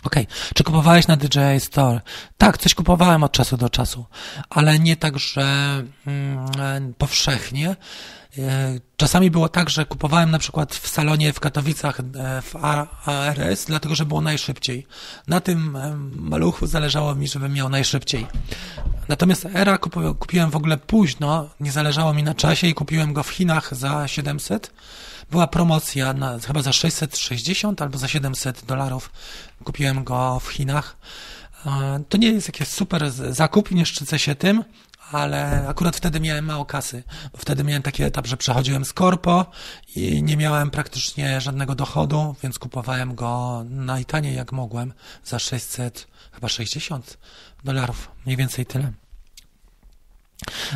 [0.05, 0.37] Okej, okay.
[0.55, 2.01] czy kupowałeś na DJI Store?
[2.39, 4.07] Tak, coś kupowałem od czasu do czasu,
[4.51, 5.43] ale nie tak, że
[6.07, 7.77] mm, powszechnie.
[8.39, 12.57] E, czasami było tak, że kupowałem na przykład w salonie w Katowicach e, w
[13.07, 14.87] ARS, dlatego że było najszybciej.
[15.29, 18.27] Na tym e, maluchu zależało mi, żebym miał najszybciej.
[19.09, 19.79] Natomiast ERA
[20.19, 24.09] kupiłem w ogóle późno, nie zależało mi na czasie i kupiłem go w Chinach za
[24.09, 24.73] 700.
[25.31, 29.11] Była promocja na, chyba za 660 albo za 700 dolarów.
[29.65, 30.97] Kupiłem go w Chinach.
[32.09, 34.65] To nie jest jakiś super zakup, nie szczycę się tym,
[35.13, 37.03] ale akurat wtedy miałem mało kasy,
[37.33, 39.47] bo wtedy miałem taki etap, że przechodziłem z korpo
[39.97, 44.93] i nie miałem praktycznie żadnego dochodu, więc kupowałem go najtaniej jak mogłem
[45.25, 47.19] za 600, chyba 60
[47.65, 48.93] dolarów, mniej więcej tyle.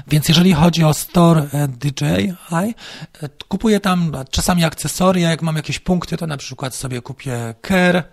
[0.07, 5.79] Więc jeżeli chodzi o store e, DJI, e, kupuję tam czasami akcesoria, jak mam jakieś
[5.79, 8.05] punkty, to na przykład sobie kupię Care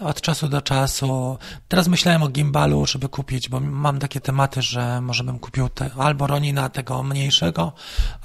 [0.00, 1.38] od czasu do czasu.
[1.68, 5.90] Teraz myślałem o gimbalu, żeby kupić, bo mam takie tematy, że może bym kupił te,
[5.98, 7.72] albo Ronina tego mniejszego,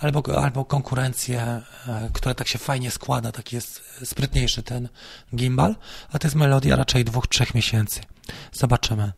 [0.01, 4.89] albo, albo konkurencję, e, która tak się fajnie składa, taki jest sprytniejszy ten
[5.35, 5.75] gimbal,
[6.11, 8.01] a to jest melodia raczej dwóch, trzech miesięcy.
[8.53, 9.11] Zobaczymy.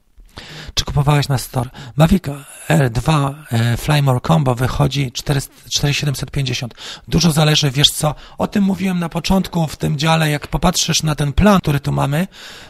[0.73, 1.69] Czy kupowałeś na store?
[1.97, 2.23] Mavic
[2.69, 6.73] R2 e, Flymore Combo wychodzi 4750.
[7.07, 11.15] Dużo zależy, wiesz co, o tym mówiłem na początku w tym dziale, jak popatrzysz na
[11.15, 12.27] ten plan, który tu mamy,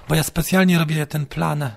[0.09, 1.71] bo ja specjalnie robię ten plan e,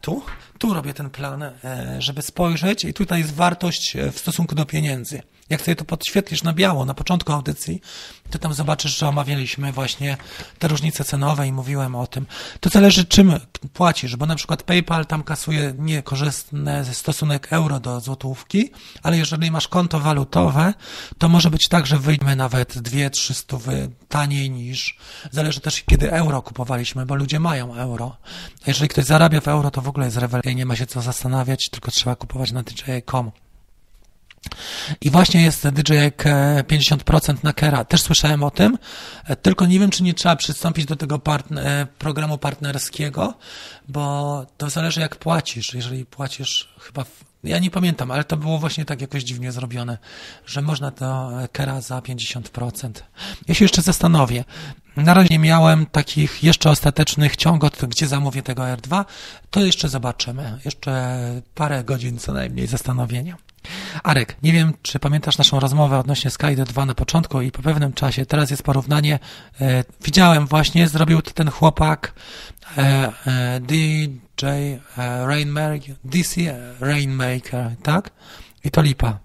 [0.00, 0.22] tu,
[0.58, 1.52] tu robię ten plan, e,
[1.98, 5.22] żeby spojrzeć i tutaj jest wartość w stosunku do pieniędzy.
[5.52, 7.80] Jak sobie to podświetlisz na biało na początku audycji,
[8.30, 10.16] to tam zobaczysz, że omawialiśmy właśnie
[10.58, 12.26] te różnice cenowe i mówiłem o tym.
[12.60, 13.40] To zależy czym
[13.72, 18.70] płacisz, bo na przykład PayPal tam kasuje niekorzystny stosunek euro do złotówki,
[19.02, 20.74] ale jeżeli masz konto walutowe,
[21.18, 24.96] to może być tak, że wyjdziemy nawet 2-3 stówy taniej niż,
[25.30, 28.16] zależy też kiedy euro kupowaliśmy, bo ludzie mają euro.
[28.66, 31.68] Jeżeli ktoś zarabia w euro, to w ogóle jest rewelacja, nie ma się co zastanawiać,
[31.70, 33.41] tylko trzeba kupować na DJ.com.
[35.00, 36.24] I właśnie jest DJek
[36.68, 37.84] 50% na Kera.
[37.84, 38.78] Też słyszałem o tym,
[39.24, 43.34] e, tylko nie wiem, czy nie trzeba przystąpić do tego partner, programu partnerskiego,
[43.88, 45.74] bo to zależy jak płacisz.
[45.74, 47.04] Jeżeli płacisz chyba,
[47.44, 49.98] ja nie pamiętam, ale to było właśnie tak jakoś dziwnie zrobione,
[50.46, 52.90] że można to Kera za 50%.
[53.48, 54.44] Ja się jeszcze zastanowię.
[54.96, 59.04] Na razie nie miałem takich jeszcze ostatecznych ciągot, gdzie zamówię tego R2.
[59.50, 60.58] To jeszcze zobaczymy.
[60.64, 61.18] Jeszcze
[61.54, 63.36] parę godzin co najmniej zastanowienia.
[64.02, 67.92] Arek, nie wiem, czy pamiętasz naszą rozmowę odnośnie Skydo 2 na początku i po pewnym
[67.92, 69.18] czasie, teraz jest porównanie,
[69.60, 72.12] e, widziałem właśnie, zrobił to ten chłopak
[72.78, 74.78] e, e, DJ e,
[75.26, 76.40] Rainmaker, DC
[76.80, 78.10] Rainmaker, tak?
[78.64, 79.18] I to lipa.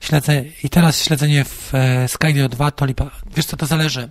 [0.00, 3.10] Śledzę, I teraz śledzenie w e, Skydio 2 to lipa.
[3.36, 4.10] Wiesz co, to zależy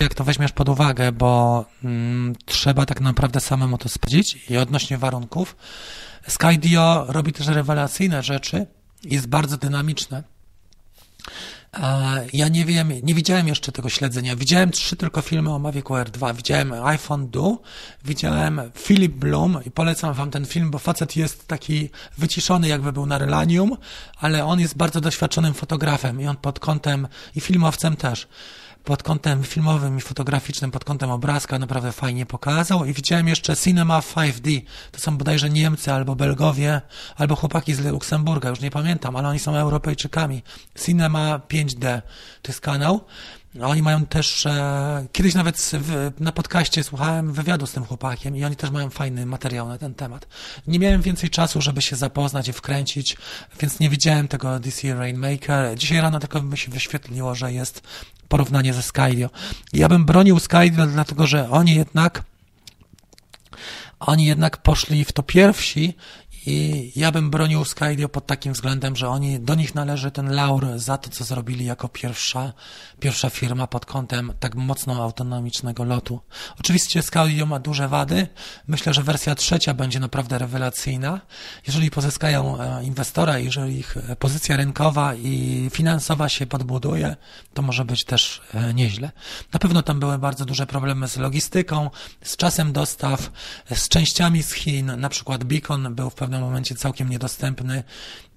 [0.00, 4.98] jak to weźmiesz pod uwagę, bo mm, trzeba tak naprawdę samemu to sprawdzić i odnośnie
[4.98, 5.56] warunków,
[6.28, 8.66] Skydio robi też rewelacyjne rzeczy,
[9.04, 10.22] jest bardzo dynamiczne.
[12.32, 14.36] Ja nie wiem, nie widziałem jeszcze tego śledzenia.
[14.36, 16.34] Widziałem trzy tylko filmy o Mavic Air 2.
[16.34, 17.58] Widziałem iPhone Do,
[18.04, 23.06] widziałem Philip Bloom i polecam wam ten film, bo facet jest taki wyciszony, jakby był
[23.06, 23.76] na Relanium,
[24.20, 28.28] ale on jest bardzo doświadczonym fotografem i on pod kątem, i filmowcem też
[28.84, 34.00] pod kątem filmowym i fotograficznym, pod kątem obrazka naprawdę fajnie pokazał i widziałem jeszcze Cinema
[34.00, 34.62] 5D.
[34.92, 36.80] To są bodajże Niemcy albo Belgowie,
[37.16, 40.42] albo chłopaki z Luksemburga, już nie pamiętam, ale oni są Europejczykami.
[40.84, 42.02] Cinema 5D
[42.42, 43.00] to jest kanał.
[43.62, 45.70] Oni mają też, e, kiedyś nawet
[46.20, 49.94] na podcaście słuchałem wywiadu z tym chłopakiem i oni też mają fajny materiał na ten
[49.94, 50.26] temat.
[50.66, 53.16] Nie miałem więcej czasu, żeby się zapoznać i wkręcić,
[53.60, 55.78] więc nie widziałem tego DC Rainmaker.
[55.78, 57.82] Dzisiaj rano tylko mi się wyświetliło, że jest
[58.28, 59.30] porównanie ze Skydio.
[59.72, 62.22] Ja bym bronił Skydio, dlatego że oni jednak
[64.00, 65.96] oni jednak poszli w to pierwsi
[66.46, 70.66] i ja bym bronił Skydio pod takim względem, że oni, do nich należy ten laur
[70.76, 72.52] za to, co zrobili jako pierwsza,
[73.00, 76.20] pierwsza firma pod kątem tak mocno autonomicznego lotu.
[76.60, 78.28] Oczywiście Skydio ma duże wady.
[78.68, 81.20] Myślę, że wersja trzecia będzie naprawdę rewelacyjna.
[81.66, 87.16] Jeżeli pozyskają e, inwestora, jeżeli ich e, pozycja rynkowa i finansowa się podbuduje,
[87.54, 89.10] to może być też e, nieźle.
[89.52, 91.90] Na pewno tam były bardzo duże problemy z logistyką,
[92.22, 93.30] z czasem dostaw,
[93.74, 94.92] z częściami z Chin.
[94.96, 97.84] Na przykład Beacon był w pewnym pewnym momencie całkiem niedostępny.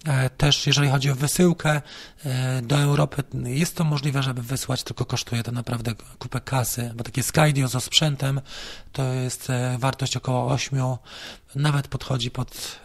[0.05, 1.81] E, też jeżeli chodzi o wysyłkę
[2.25, 7.03] e, do Europy, jest to możliwe, żeby wysłać, tylko kosztuje to naprawdę kupę kasy, bo
[7.03, 8.41] takie Skydio ze sprzętem
[8.91, 10.79] to jest e, wartość około 8,
[11.55, 12.79] nawet podchodzi pod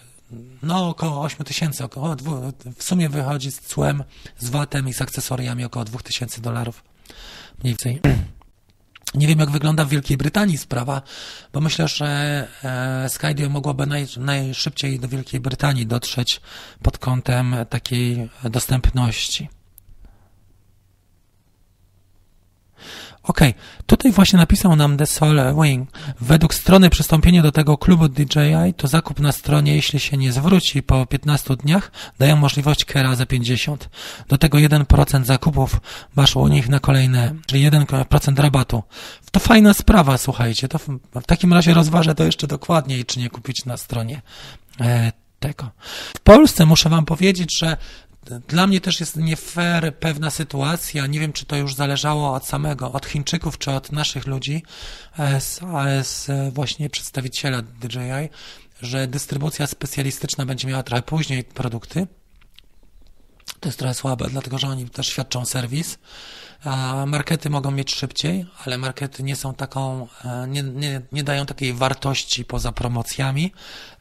[0.62, 1.84] no około 8 tysięcy,
[2.76, 4.04] w sumie wychodzi z cłem,
[4.38, 6.84] z VAT-em i z akcesoriami około 2000 dolarów
[7.62, 8.00] mniej więcej.
[9.14, 11.02] Nie wiem, jak wygląda w Wielkiej Brytanii sprawa,
[11.52, 16.40] bo myślę, że e, Skydio mogłoby naj, najszybciej do Wielkiej Brytanii dotrzeć
[16.82, 19.48] pod kątem takiej dostępności.
[23.22, 23.62] Okej, okay.
[23.86, 25.90] tutaj właśnie napisał nam The Soul Wing.
[26.20, 30.82] Według strony przystąpienie do tego klubu DJI to zakup na stronie, jeśli się nie zwróci
[30.82, 33.88] po 15 dniach, dają możliwość kera za 50.
[34.28, 35.80] Do tego 1% zakupów
[36.16, 38.82] masz u nich na kolejne, czyli 1% rabatu.
[39.30, 40.68] To fajna sprawa, słuchajcie.
[40.68, 44.22] To w, w takim razie rozważę to jeszcze dokładniej, czy nie kupić na stronie
[44.80, 45.70] e, tego.
[46.16, 47.76] W Polsce muszę Wam powiedzieć, że
[48.48, 51.06] dla mnie też jest nie fair pewna sytuacja.
[51.06, 54.62] Nie wiem, czy to już zależało od samego, od Chińczyków, czy od naszych ludzi,
[55.40, 55.60] z,
[56.06, 58.28] z właśnie przedstawiciela DJI,
[58.82, 62.06] że dystrybucja specjalistyczna będzie miała trochę później produkty.
[63.60, 65.98] To jest trochę słabe, dlatego że oni też świadczą serwis.
[67.06, 71.72] Markety mogą mieć szybciej, ale markety nie są taką, e, nie, nie, nie dają takiej
[71.72, 73.52] wartości poza promocjami,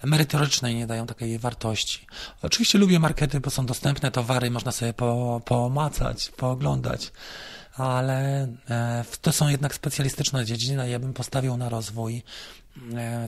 [0.03, 2.07] merytorycznej nie dają takiej wartości.
[2.41, 7.11] Oczywiście lubię markety, bo są dostępne towary, można sobie po, pomacać, pooglądać,
[7.73, 12.23] ale e, to są jednak specjalistyczne dziedziny, ja bym postawił na rozwój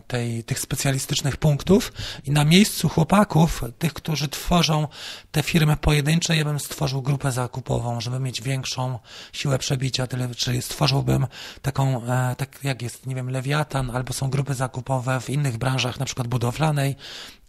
[0.08, 1.94] tej, tych specjalistycznych punktów
[2.26, 4.88] i na miejscu chłopaków, tych, którzy tworzą
[5.32, 9.00] te firmy pojedyncze, ja bym stworzył grupę zakupową, żeby mieć większą
[9.34, 11.28] siłę przebicia, tyle, czyli stworzyłbym
[11.62, 16.00] taką, e, tak jak jest, nie wiem, Lewiatan, albo są grupy zakupowe w innych branżach,
[16.00, 16.96] na przykład budowlanej,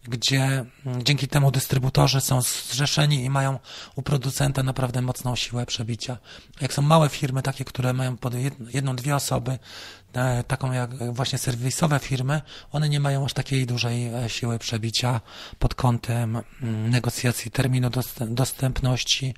[0.09, 3.59] gdzie mm, dzięki temu dystrybutorzy są zrzeszeni i mają
[3.97, 6.19] u producenta naprawdę mocną siłę przebicia.
[6.61, 8.35] Jak są małe firmy, takie, które mają pod
[8.75, 9.59] jedną, dwie osoby, e,
[10.47, 12.43] taką jak właśnie serwisowe firmy,
[12.73, 15.21] one nie mają aż takiej dużej e, siły przebicia
[15.59, 17.91] pod kątem mm, negocjacji terminu
[18.21, 19.35] dostępności,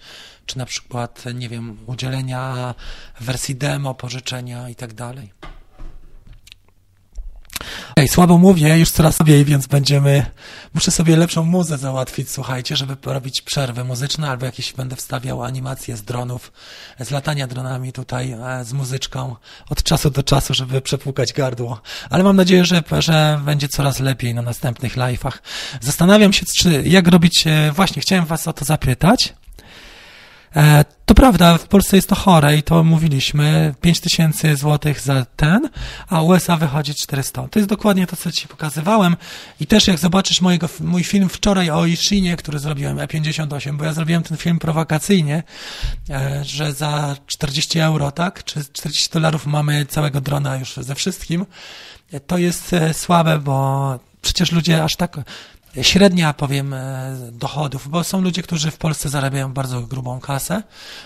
[0.46, 2.74] czy na przykład, nie wiem, udzielenia
[3.20, 5.55] wersji demo, pożyczenia i tak.
[7.98, 10.26] Ej, słabo mówię, już coraz lepiej, więc będziemy,
[10.74, 15.96] muszę sobie lepszą muzę załatwić, słuchajcie, żeby robić przerwy muzyczne, albo jakieś będę wstawiał animacje
[15.96, 16.52] z dronów,
[17.00, 19.36] z latania dronami tutaj, e, z muzyczką
[19.70, 21.80] od czasu do czasu, żeby przepłukać gardło.
[22.10, 25.38] Ale mam nadzieję, że, że będzie coraz lepiej na następnych live'ach.
[25.80, 29.34] Zastanawiam się, czy, jak robić, e, właśnie chciałem was o to zapytać,
[31.06, 33.74] to prawda, w Polsce jest to chore i to mówiliśmy.
[33.80, 35.68] 5000 złotych za ten,
[36.08, 37.48] a USA wychodzi 400.
[37.48, 39.16] To jest dokładnie to, co Ci pokazywałem.
[39.60, 43.92] I też jak zobaczysz mojego, mój film wczoraj o Ishinie, który zrobiłem, E58, bo ja
[43.92, 45.42] zrobiłem ten film prowokacyjnie,
[46.10, 51.46] e, że za 40 euro, tak, czy 40 dolarów mamy całego drona już ze wszystkim.
[52.12, 55.16] E, to jest słabe, bo przecież ludzie aż tak
[55.82, 60.62] średnia, powiem, e, dochodów, bo są ludzie, którzy w Polsce zarabiają bardzo grubą kasę,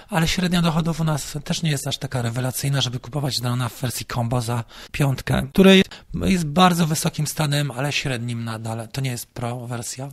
[0.09, 3.81] ale średnia dochodów u nas też nie jest aż taka rewelacyjna, żeby kupować drona w
[3.81, 5.83] wersji combo za piątkę, której
[6.15, 8.89] jest bardzo wysokim stanem, ale średnim nadal.
[8.93, 10.09] To nie jest pro wersja.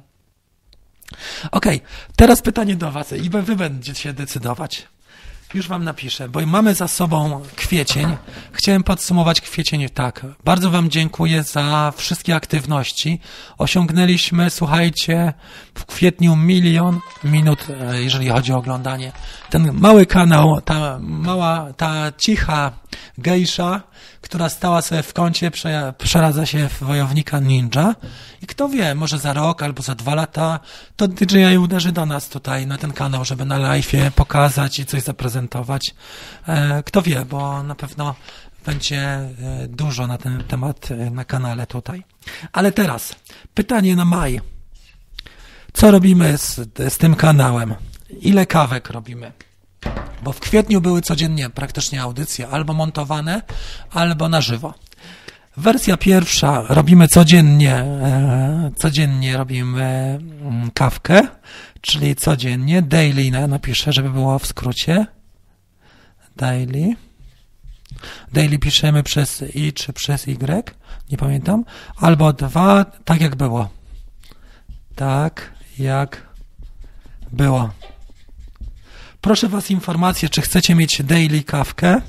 [1.52, 1.66] Ok,
[2.16, 4.88] teraz pytanie do Was i Wy będziecie decydować.
[5.54, 8.18] Już Wam napiszę, bo mamy za sobą kwiecień.
[8.52, 10.26] Chciałem podsumować kwiecień tak.
[10.44, 13.20] Bardzo Wam dziękuję za wszystkie aktywności.
[13.58, 15.34] Osiągnęliśmy, słuchajcie,
[15.76, 19.12] w kwietniu milion minut, e, jeżeli chodzi o oglądanie.
[19.50, 22.72] Ten mały kanał, ta mała, ta cicha
[23.18, 23.82] gejsza,
[24.22, 25.52] która stała sobie w kącie,
[25.98, 27.96] przeradza się w wojownika ninja.
[28.42, 30.60] I kto wie, może za rok albo za dwa lata
[30.96, 35.02] to DJI uderzy do nas tutaj na ten kanał, żeby na live'ie pokazać i coś
[35.02, 35.37] zaprezentować.
[36.48, 38.16] E, kto wie, bo na pewno
[38.66, 39.32] będzie e,
[39.70, 42.04] dużo na ten temat e, na kanale tutaj.
[42.52, 43.16] Ale teraz
[43.54, 44.42] pytanie na maj.
[45.74, 46.56] Co robimy z,
[46.94, 47.76] z tym kanałem?
[48.22, 49.32] Ile kawek robimy?
[50.24, 53.42] Bo w kwietniu były codziennie praktycznie audycje albo montowane,
[53.92, 54.74] albo na żywo.
[55.58, 57.86] Wersja pierwsza robimy codziennie,
[58.76, 61.22] codziennie robimy mm, kawkę,
[61.82, 65.06] czyli codziennie, daily napiszę, żeby było w skrócie.
[66.38, 66.96] Daily.
[68.34, 70.38] Daily piszemy przez i czy przez y,
[71.12, 71.66] nie pamiętam.
[71.98, 73.70] Albo dwa, tak jak było.
[74.96, 76.28] Tak jak
[77.32, 77.70] było.
[79.22, 82.02] Proszę Was informację, czy chcecie mieć daily kawkę.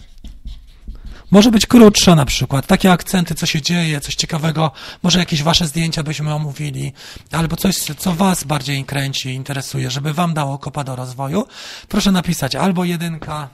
[1.31, 4.71] Może być krótsza na przykład, takie akcenty, co się dzieje, coś ciekawego,
[5.03, 6.93] może jakieś Wasze zdjęcia byśmy omówili,
[7.33, 11.47] albo coś, co Was bardziej kręci, interesuje, żeby Wam dało kopa do rozwoju.
[11.89, 13.49] Proszę napisać albo jedynka,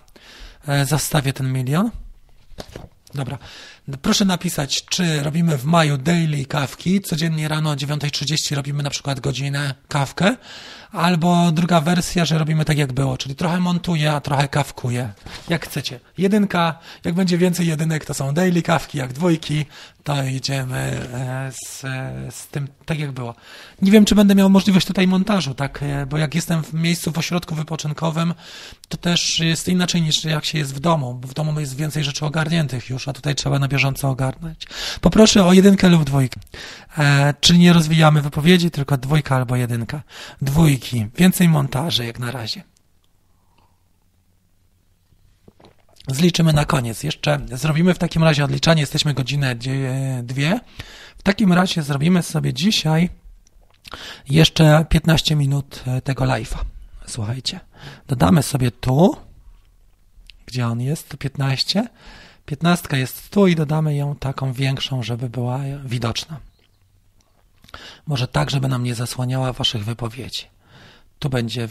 [0.84, 1.90] zastawię ten milion.
[3.14, 3.38] Dobra.
[4.02, 9.20] Proszę napisać, czy robimy w maju daily kawki, codziennie rano o 9.30 robimy na przykład
[9.20, 10.36] godzinę kawkę,
[10.92, 15.12] albo druga wersja, że robimy tak jak było, czyli trochę montuję, a trochę kawkuję.
[15.48, 16.00] Jak chcecie.
[16.18, 19.66] Jedynka, jak będzie więcej jedynek, to są daily kawki, jak dwójki,
[20.04, 21.80] to idziemy e, z,
[22.34, 23.34] z tym tak jak było.
[23.82, 27.12] Nie wiem, czy będę miał możliwość tutaj montażu, tak, e, bo jak jestem w miejscu
[27.12, 28.34] w ośrodku wypoczynkowym,
[28.88, 32.04] to też jest inaczej niż jak się jest w domu, bo w domu jest więcej
[32.04, 34.66] rzeczy ogarniętych już, a tutaj trzeba na bieżąco ogarnąć.
[35.00, 36.40] Poproszę o jedynkę lub dwójkę.
[36.98, 40.02] E, czyli nie rozwijamy wypowiedzi, tylko dwójka albo jedynka.
[40.42, 41.06] Dwójki.
[41.16, 42.73] Więcej montaży jak na razie.
[46.08, 47.02] Zliczymy na koniec.
[47.02, 48.80] Jeszcze zrobimy w takim razie odliczanie.
[48.80, 49.54] Jesteśmy godzinę
[50.22, 50.60] dwie.
[51.18, 53.10] W takim razie zrobimy sobie dzisiaj
[54.28, 56.58] jeszcze 15 minut e, tego live'a.
[57.06, 57.60] Słuchajcie.
[58.08, 59.16] Dodamy sobie tu.
[60.46, 61.08] Gdzie on jest?
[61.08, 61.88] Tu 15.
[62.46, 66.40] 15 jest tu i dodamy ją taką większą, żeby była widoczna.
[68.06, 70.46] Może tak, żeby nam nie zasłaniała waszych wypowiedzi.
[71.18, 71.68] Tu będzie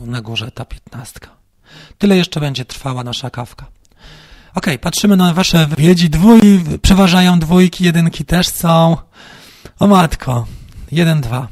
[0.00, 1.20] na górze ta 15.
[1.98, 3.66] Tyle jeszcze będzie trwała nasza kawka.
[4.54, 6.10] Ok, patrzymy na wasze wypowiedzi.
[6.10, 6.40] Dwój,
[6.82, 8.96] przeważają dwójki, jedynki też są.
[9.78, 10.46] O matko.
[10.92, 11.48] Jeden, dwa.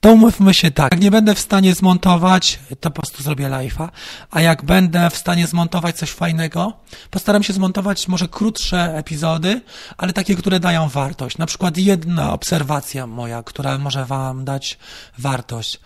[0.00, 3.88] To umówmy się tak, jak nie będę w stanie zmontować, to po prostu zrobię live'a,
[4.30, 6.72] a jak będę w stanie zmontować coś fajnego,
[7.10, 9.60] postaram się zmontować może krótsze epizody,
[9.96, 11.38] ale takie, które dają wartość.
[11.38, 14.78] Na przykład jedna obserwacja moja, która może wam dać
[15.18, 15.80] wartość.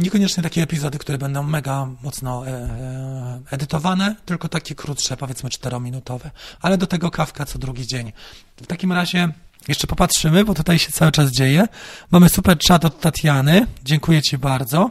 [0.00, 6.30] Niekoniecznie takie epizody, które będą mega mocno e, e, edytowane, tylko takie krótsze, powiedzmy czterominutowe,
[6.60, 8.12] ale do tego kawka co drugi dzień.
[8.56, 9.28] W takim razie
[9.68, 11.68] Jeszcze popatrzymy, bo tutaj się cały czas dzieje.
[12.10, 13.66] Mamy super chat od Tatiany.
[13.84, 14.90] Dziękuję Ci bardzo.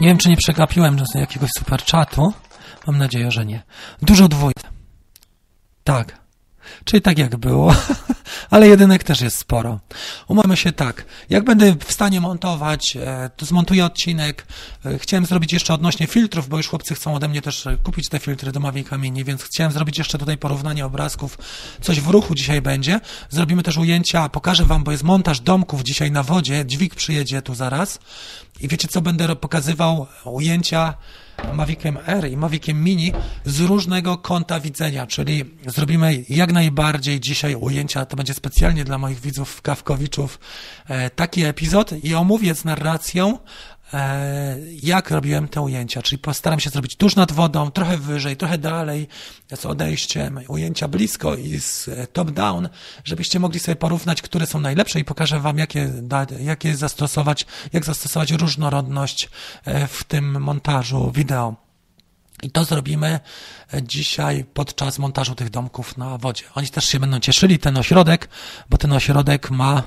[0.00, 2.32] Nie wiem, czy nie przegapiłem jakiegoś super chatu.
[2.86, 3.62] Mam nadzieję, że nie.
[4.02, 4.62] Dużo dwójek.
[5.84, 6.27] Tak.
[6.84, 7.74] Czyli tak jak było,
[8.50, 9.80] ale jedynek też jest sporo.
[10.28, 14.46] Umówmy się tak, jak będę w stanie montować, e, to zmontuję odcinek.
[14.86, 18.08] E, chciałem zrobić jeszcze odnośnie filtrów, bo już chłopcy chcą ode mnie też e, kupić
[18.08, 21.38] te filtry do Mavica Mini, więc chciałem zrobić jeszcze tutaj porównanie obrazków.
[21.80, 23.00] Coś w ruchu dzisiaj będzie.
[23.30, 26.66] Zrobimy też ujęcia, pokażę wam, bo jest montaż domków dzisiaj na wodzie.
[26.66, 27.98] Dźwig przyjedzie tu zaraz.
[28.60, 30.94] I wiecie co, będę pokazywał ujęcia
[31.54, 33.12] Maviciem R i Maviciem Mini
[33.44, 39.20] z różnego kąta widzenia, czyli zrobimy jak najbardziej dzisiaj ujęcia, to będzie specjalnie dla moich
[39.20, 40.38] widzów Kawkowiczów
[40.88, 43.38] e, taki epizod i omówię z narracją
[44.82, 49.08] jak robiłem te ujęcia, czyli postaram się zrobić tuż nad wodą, trochę wyżej, trochę dalej,
[49.54, 52.68] z odejściem, ujęcia blisko i z e, top down,
[53.04, 55.92] żebyście mogli sobie porównać, które są najlepsze i pokażę wam, jakie,
[56.40, 59.30] jakie zastosować, jak zastosować różnorodność
[59.64, 61.68] e, w tym montażu wideo.
[62.42, 63.20] I to zrobimy
[63.82, 66.44] dzisiaj podczas montażu tych domków na wodzie.
[66.54, 68.28] Oni też się będą cieszyli, ten ośrodek,
[68.70, 69.82] bo ten ośrodek ma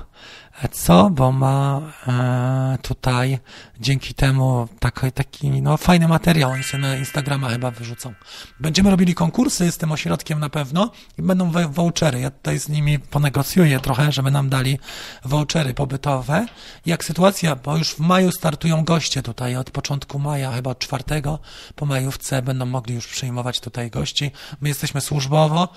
[0.68, 1.10] co?
[1.10, 3.38] Bo ma e, tutaj
[3.80, 6.50] dzięki temu taki, taki no, fajny materiał.
[6.50, 8.14] Oni sobie na Instagrama chyba wyrzucą.
[8.60, 12.20] Będziemy robili konkursy z tym ośrodkiem na pewno i będą vouchery.
[12.20, 14.78] Ja tutaj z nimi ponegocjuję trochę, żeby nam dali
[15.24, 16.46] vouchery pobytowe.
[16.86, 21.38] Jak sytuacja, bo już w maju startują goście tutaj od początku maja, chyba od czwartego
[21.76, 24.30] po majówce będą mogli już przyjmować tutaj gości.
[24.60, 25.68] My jesteśmy służbowo,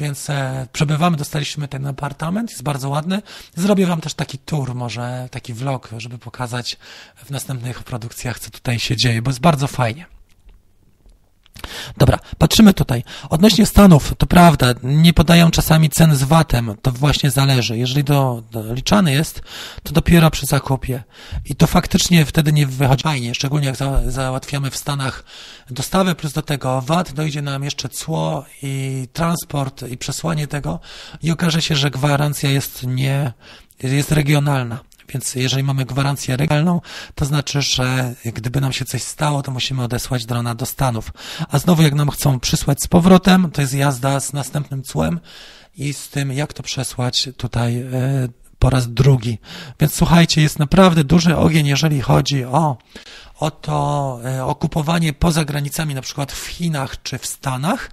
[0.00, 3.22] więc e, przebywamy, dostaliśmy ten apartament, jest bardzo ładny.
[3.56, 6.78] Zrobię wam też taki tour, może taki vlog, żeby pokazać
[7.16, 10.17] w następnych produkcjach, co tutaj się dzieje, bo jest bardzo fajnie.
[11.98, 13.04] Dobra, patrzymy tutaj.
[13.30, 17.78] Odnośnie Stanów, to prawda, nie podają czasami cen z VAT-em, to właśnie zależy.
[17.78, 19.42] Jeżeli do, doliczany jest,
[19.82, 21.02] to dopiero przy zakupie.
[21.44, 25.24] I to faktycznie wtedy nie wychodzi fajnie, szczególnie jak za, załatwiamy w Stanach
[25.70, 30.80] dostawę, plus do tego VAT, dojdzie nam jeszcze cło i transport i przesłanie tego
[31.22, 33.32] i okaże się, że gwarancja jest nie,
[33.82, 34.78] jest regionalna.
[35.08, 36.80] Więc jeżeli mamy gwarancję regionalną,
[37.14, 41.12] to znaczy, że gdyby nam się coś stało, to musimy odesłać drona do Stanów.
[41.48, 45.20] A znowu, jak nam chcą przysłać z powrotem, to jest jazda z następnym cłem
[45.76, 48.28] i z tym, jak to przesłać tutaj e,
[48.58, 49.38] po raz drugi.
[49.80, 52.76] Więc słuchajcie, jest naprawdę duży ogień, jeżeli chodzi o,
[53.40, 57.90] o to e, okupowanie poza granicami, na przykład w Chinach czy w Stanach.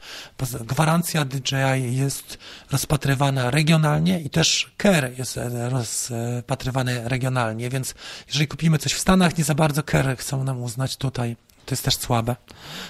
[0.61, 2.37] Gwarancja DJI jest
[2.71, 7.95] rozpatrywana regionalnie i też CARE jest e, rozpatrywany regionalnie, więc
[8.27, 11.35] jeżeli kupimy coś w Stanach, nie za bardzo CARE chcą nam uznać tutaj
[11.65, 12.35] to jest też słabe.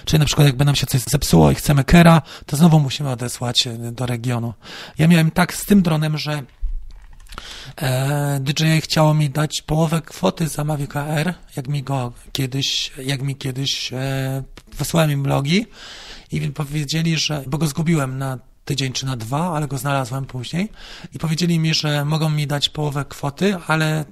[0.04, 3.66] Czyli na przykład jakby nam się coś zepsuło i chcemy kera, to znowu musimy odesłać
[3.66, 4.54] e, do regionu.
[4.98, 6.42] Ja miałem tak z tym dronem, że
[7.76, 13.22] E, DJI chciało mi dać połowę kwoty za Mavic Air, jak mi go kiedyś, jak
[13.22, 14.42] mi kiedyś e,
[14.78, 15.66] wysłałem im logi
[16.32, 20.68] i powiedzieli, że, bo go zgubiłem na tydzień czy na dwa, ale go znalazłem później
[21.14, 24.04] i powiedzieli mi, że mogą mi dać połowę kwoty, ale e,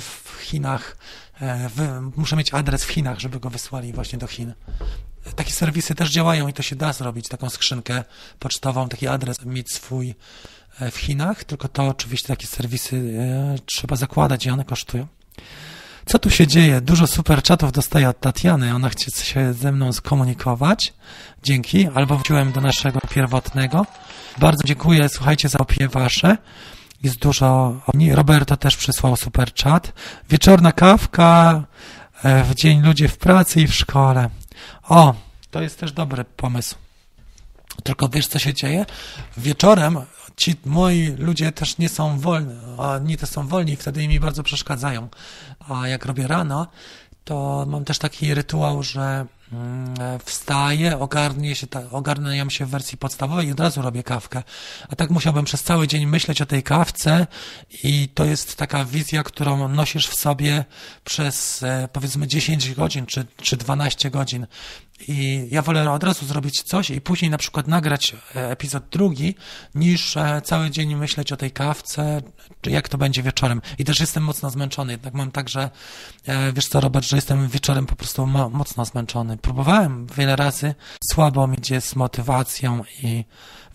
[0.00, 0.96] w Chinach
[1.40, 1.70] e,
[2.16, 4.54] muszę mieć adres w Chinach, żeby go wysłali właśnie do Chin.
[5.36, 8.04] Takie serwisy też działają i to się da zrobić, taką skrzynkę
[8.38, 10.14] pocztową, taki adres, mieć swój
[10.80, 15.06] w Chinach, tylko to oczywiście takie serwisy e, trzeba zakładać i one kosztują.
[16.06, 16.80] Co tu się dzieje?
[16.80, 18.74] Dużo super chatów dostaję od Tatiany.
[18.74, 20.94] Ona chce się ze mną skomunikować.
[21.42, 21.88] Dzięki.
[21.94, 23.86] Albo wróciłem do naszego pierwotnego.
[24.38, 25.08] Bardzo dziękuję.
[25.08, 26.36] Słuchajcie za opinie wasze.
[27.02, 27.80] Jest dużo.
[28.12, 29.92] Roberto też przysłał super chat.
[30.30, 31.64] Wieczorna kawka
[32.22, 34.30] e, w dzień ludzie w pracy i w szkole.
[34.88, 35.14] O,
[35.50, 36.74] to jest też dobry pomysł.
[37.82, 38.86] Tylko wiesz, co się dzieje?
[39.36, 39.98] Wieczorem
[40.38, 44.42] ci moi ludzie też nie są wolni, a oni też są wolni, wtedy mi bardzo
[44.42, 45.08] przeszkadzają.
[45.68, 46.66] A jak robię rano,
[47.24, 53.48] to mam też taki rytuał, że mm, wstaję, ogarnię się, ogarniam się w wersji podstawowej
[53.48, 54.42] i od razu robię kawkę.
[54.88, 57.26] A tak musiałbym przez cały dzień myśleć o tej kawce
[57.84, 60.64] i to jest taka wizja, którą nosisz w sobie
[61.04, 64.46] przez e, powiedzmy 10 godzin czy, czy 12 godzin.
[65.08, 69.34] I ja wolę od razu zrobić coś i później na przykład nagrać e, epizod drugi,
[69.74, 72.22] niż e, cały dzień myśleć o tej kawce,
[72.60, 73.62] czy jak to będzie wieczorem.
[73.78, 74.92] I też jestem mocno zmęczony.
[74.92, 75.70] Jednak mam tak, że
[76.26, 79.36] e, wiesz co, Robert, że jestem wieczorem po prostu mocno zmęczony.
[79.36, 80.74] Próbowałem wiele razy,
[81.12, 83.24] słabo mi idzie z motywacją i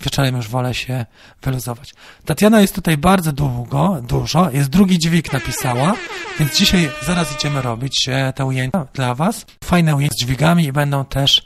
[0.02, 1.06] wieczorem już wolę się
[1.42, 1.94] wyluzować.
[2.26, 4.50] Tatiana jest tutaj bardzo długo, dużo.
[4.52, 5.94] Jest drugi dźwig napisała,
[6.40, 9.46] więc dzisiaj zaraz idziemy robić te ujęcia dla Was.
[9.64, 11.46] Fajne ujęcia z dźwigami i będą też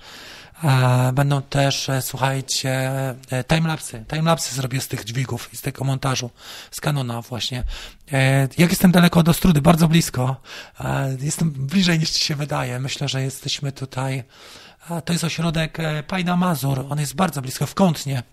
[1.13, 2.91] Będą też, słuchajcie,
[3.47, 4.05] timelapsy.
[4.13, 6.29] Timelapsy zrobię z tych dźwigów i z tego montażu
[6.71, 7.63] z Canona właśnie.
[8.57, 9.61] Jak jestem daleko od Ostrudy?
[9.61, 10.35] Bardzo blisko.
[11.19, 12.79] Jestem bliżej niż ci się wydaje.
[12.79, 14.23] Myślę, że jesteśmy tutaj.
[15.05, 16.85] To jest ośrodek Pajda Mazur.
[16.89, 18.23] On jest bardzo blisko, w Kątnie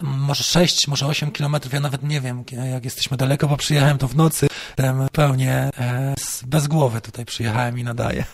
[0.00, 4.08] może 6, może 8 kilometrów, ja nawet nie wiem, jak jesteśmy daleko, bo przyjechałem to
[4.08, 4.46] w nocy,
[5.12, 6.14] pełnie e,
[6.46, 8.24] bez głowy tutaj przyjechałem i nadaję.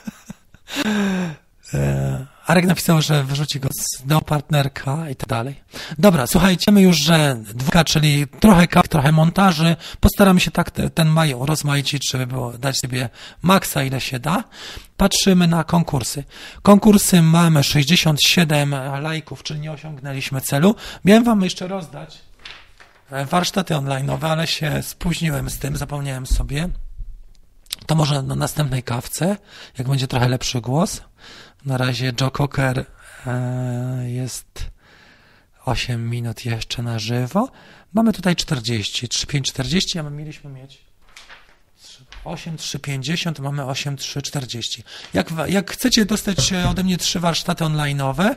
[1.75, 3.69] E, Arek napisał, że wyrzuci go
[4.05, 5.61] do partnerka i tak dalej.
[5.99, 9.77] Dobra, słuchajcie, my już, że dwójka, czyli trochę kawki, trochę montaży.
[10.01, 13.09] Postaramy się tak ten maj rozmaicić, żeby było, dać sobie
[13.43, 14.45] maksa, ile się da.
[14.97, 16.25] Patrzymy na konkursy.
[16.63, 20.75] Konkursy mamy 67 lajków, czyli nie osiągnęliśmy celu.
[21.05, 22.19] Miałem wam jeszcze rozdać
[23.11, 26.69] e, warsztaty online'owe, ale się spóźniłem z tym, zapomniałem sobie.
[27.87, 29.37] To może na następnej kawce,
[29.79, 31.03] jak będzie trochę lepszy głos.
[31.65, 32.85] Na razie Joe Cocker
[33.27, 34.71] e, jest
[35.65, 37.49] 8 minut jeszcze na żywo.
[37.93, 40.79] Mamy tutaj 40, 3540, a my mieliśmy mieć
[42.25, 44.83] 8350, mamy 8340.
[45.15, 48.35] Jak, jak chcecie dostać ode mnie trzy warsztaty online'owe,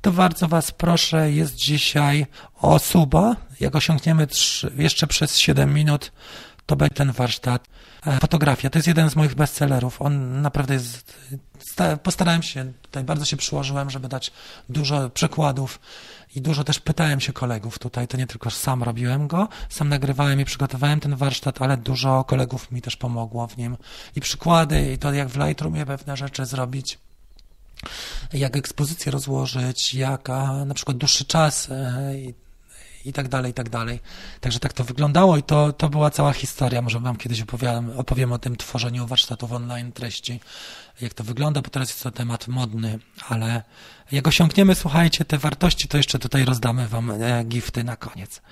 [0.00, 2.26] to bardzo Was proszę, jest dzisiaj
[2.60, 3.36] o suba.
[3.60, 6.12] Jak osiągniemy trzy, jeszcze przez 7 minut,
[6.66, 7.68] to będzie ten warsztat.
[8.06, 10.02] E, fotografia to jest jeden z moich bestsellerów.
[10.02, 11.18] On naprawdę jest.
[12.02, 14.32] Postarałem się, tutaj bardzo się przyłożyłem, żeby dać
[14.68, 15.80] dużo przykładów
[16.34, 18.08] i dużo też pytałem się kolegów tutaj.
[18.08, 22.70] To nie tylko sam robiłem go, sam nagrywałem i przygotowałem ten warsztat, ale dużo kolegów
[22.70, 23.76] mi też pomogło w nim.
[24.16, 26.98] I przykłady, i to jak w Lightroomie pewne rzeczy zrobić
[28.32, 32.12] jak ekspozycję rozłożyć, jak a, na przykład dłuższy czas e,
[33.04, 34.00] i tak dalej, i tak dalej.
[34.40, 36.82] Także tak to wyglądało i to, to była cała historia.
[36.82, 40.40] Może wam kiedyś opowiem, opowiem o tym tworzeniu warsztatów online treści,
[41.00, 42.98] jak to wygląda, bo teraz jest to temat modny,
[43.28, 43.62] ale
[44.12, 48.42] jak osiągniemy, słuchajcie, te wartości, to jeszcze tutaj rozdamy Wam e, gifty na koniec.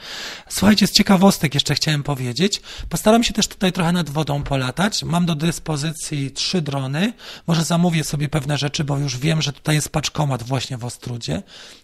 [0.48, 2.62] Słuchajcie, z ciekawostek jeszcze chciałem powiedzieć.
[2.88, 5.04] Postaram się też tutaj trochę nad wodą polatać.
[5.04, 7.12] Mam do dyspozycji trzy drony.
[7.46, 11.42] Może zamówię sobie pewne rzeczy, bo już wiem, że tutaj jest paczkomat właśnie w Ostrudzie.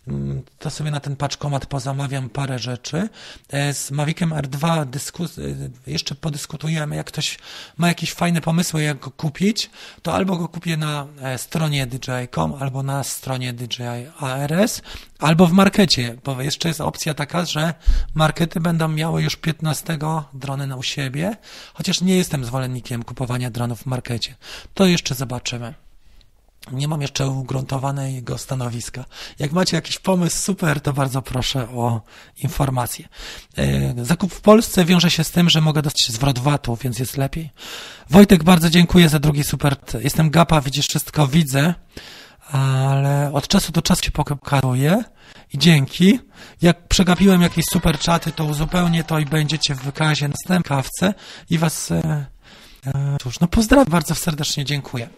[0.09, 3.09] Mm, to sobie na ten paczkomat pozamawiam parę rzeczy.
[3.49, 6.97] E, z Maviciem R2 dyskus- e, jeszcze podyskutujemy.
[6.97, 7.39] Jak ktoś
[7.77, 9.71] ma jakieś fajne pomysły, jak go kupić,
[10.03, 14.83] to albo go kupię na stronie DJI.com, albo na stronie DJI ARS
[15.19, 17.75] albo w markecie, bo jeszcze jest opcja taka, że
[18.15, 19.99] markety będą miały już 15
[20.35, 21.37] drony na u siebie,
[21.75, 24.35] chociaż nie jestem zwolennikiem kupowania dronów w markecie.
[24.75, 25.75] To jeszcze zobaczymy.
[26.73, 29.05] Nie mam jeszcze ugruntowanego stanowiska.
[29.39, 32.01] Jak macie jakiś pomysł, super, to bardzo proszę o
[32.43, 33.09] informacje.
[33.57, 37.17] E, zakup w Polsce wiąże się z tym, że mogę dostać zwrot VAT-u, więc jest
[37.17, 37.51] lepiej.
[38.11, 39.77] Wojtek, bardzo dziękuję za drugi super.
[40.01, 41.75] Jestem gapa, widzisz wszystko, widzę
[42.53, 45.05] ale od czasu do czasu się pokazuję
[45.53, 46.19] i dzięki.
[46.63, 51.15] Jak przegapiłem jakieś super czaty, to uzupełnię to i będziecie w wykazie następnej kawce
[51.51, 52.27] i was e,
[52.87, 55.09] e, cóż, no pozdrawiam bardzo serdecznie, dziękuję.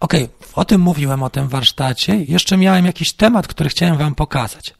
[0.00, 0.12] Ok,
[0.54, 2.24] o tym mówiłem, o tym warsztacie.
[2.28, 4.74] Jeszcze miałem jakiś temat, który chciałem wam pokazać.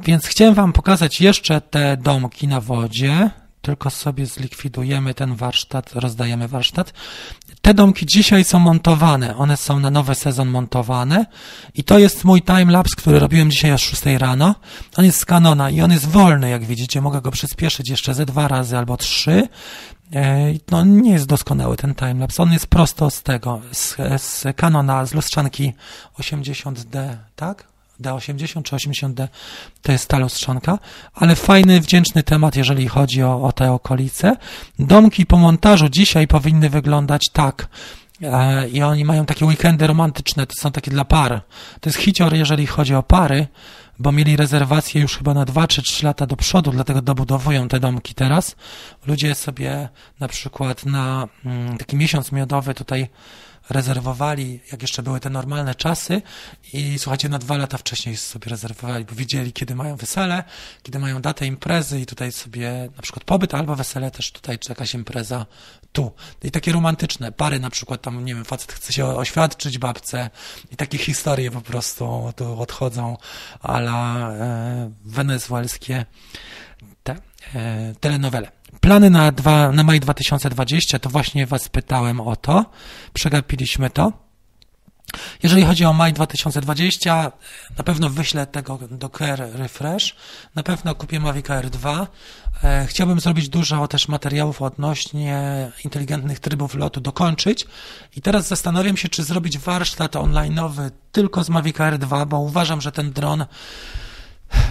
[0.00, 3.30] Więc chciałem wam pokazać jeszcze te domki na wodzie,
[3.62, 6.92] tylko sobie zlikwidujemy ten warsztat, rozdajemy warsztat.
[7.62, 11.26] Te domki dzisiaj są montowane, one są na nowy sezon montowane
[11.74, 14.54] i to jest mój timelapse, który robiłem dzisiaj o 6 rano.
[14.96, 18.26] On jest z Canona i on jest wolny, jak widzicie, mogę go przyspieszyć jeszcze ze
[18.26, 19.48] dwa razy albo trzy.
[20.14, 25.06] E, no nie jest doskonały ten timelapse, on jest prosto z tego, z, z Canona,
[25.06, 25.72] z lustrzanki
[26.18, 27.69] 80D, tak?
[28.00, 29.28] D80 czy 80D
[29.82, 30.78] to jest ta lustrzanka,
[31.14, 34.36] ale fajny, wdzięczny temat, jeżeli chodzi o, o te okolice.
[34.78, 37.68] Domki po montażu dzisiaj powinny wyglądać tak.
[38.22, 41.40] E, I oni mają takie weekendy romantyczne, to są takie dla par.
[41.80, 43.46] To jest hicior, jeżeli chodzi o pary,
[43.98, 47.80] bo mieli rezerwacje już chyba na 2 czy 3 lata do przodu, dlatego dobudowują te
[47.80, 48.56] domki teraz.
[49.06, 49.88] Ludzie sobie
[50.20, 53.08] na przykład na mm, taki miesiąc miodowy tutaj
[53.70, 56.22] rezerwowali, jak jeszcze były te normalne czasy
[56.72, 60.44] i słuchajcie, na dwa lata wcześniej sobie rezerwowali, bo wiedzieli, kiedy mają wesele,
[60.82, 64.70] kiedy mają datę imprezy i tutaj sobie na przykład pobyt albo wesele też tutaj, czy
[64.70, 65.46] jakaś impreza
[65.92, 66.12] tu.
[66.42, 70.30] I takie romantyczne pary na przykład tam, nie wiem, facet chce się oświadczyć babce
[70.70, 73.16] i takie historie po prostu tu odchodzą
[73.60, 76.06] ala e, wenezuelskie
[77.02, 77.16] te
[77.54, 78.59] e, telenowele.
[78.80, 82.64] Plany na, dwa, na maj 2020 to właśnie Was pytałem o to.
[83.12, 84.12] Przegapiliśmy to.
[85.42, 87.32] Jeżeli chodzi o maj 2020,
[87.78, 90.16] na pewno wyślę tego do Care Refresh.
[90.54, 92.06] Na pewno kupię Mavic Air 2.
[92.64, 97.66] E, chciałbym zrobić dużo też materiałów odnośnie inteligentnych trybów lotu, dokończyć.
[98.16, 102.80] I teraz zastanawiam się, czy zrobić warsztat online'owy tylko z Mavic Air 2, bo uważam,
[102.80, 103.44] że ten dron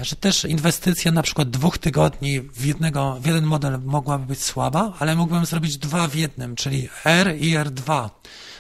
[0.02, 4.94] że też inwestycja na przykład dwóch tygodni w, jednego, w jeden model mogłaby być słaba,
[5.00, 8.10] ale mógłbym zrobić dwa w jednym, czyli R i R2,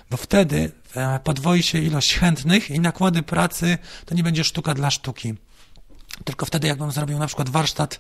[0.10, 4.92] bo wtedy e, podwoi się ilość chętnych i nakłady pracy to nie będzie sztuka dla
[4.92, 5.34] sztuki.
[6.24, 8.00] Tylko wtedy, jakbym zrobił na przykład warsztat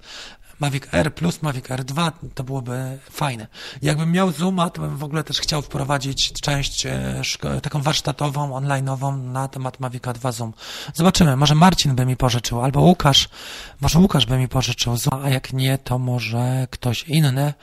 [0.59, 3.47] Mavic R plus Mavic R2, to byłoby fajne.
[3.81, 7.21] Jakbym miał Zooma, to bym w ogóle też chciał wprowadzić część e,
[7.61, 10.53] taką warsztatową, online'ową na temat Mavic 2 Zoom.
[10.93, 13.29] Zobaczymy, może Marcin by mi pożyczył, albo Łukasz,
[13.81, 17.53] może Łukasz by mi pożyczył Zoom, a jak nie, to może ktoś inny,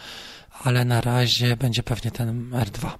[0.64, 2.90] ale na razie będzie pewnie ten R2.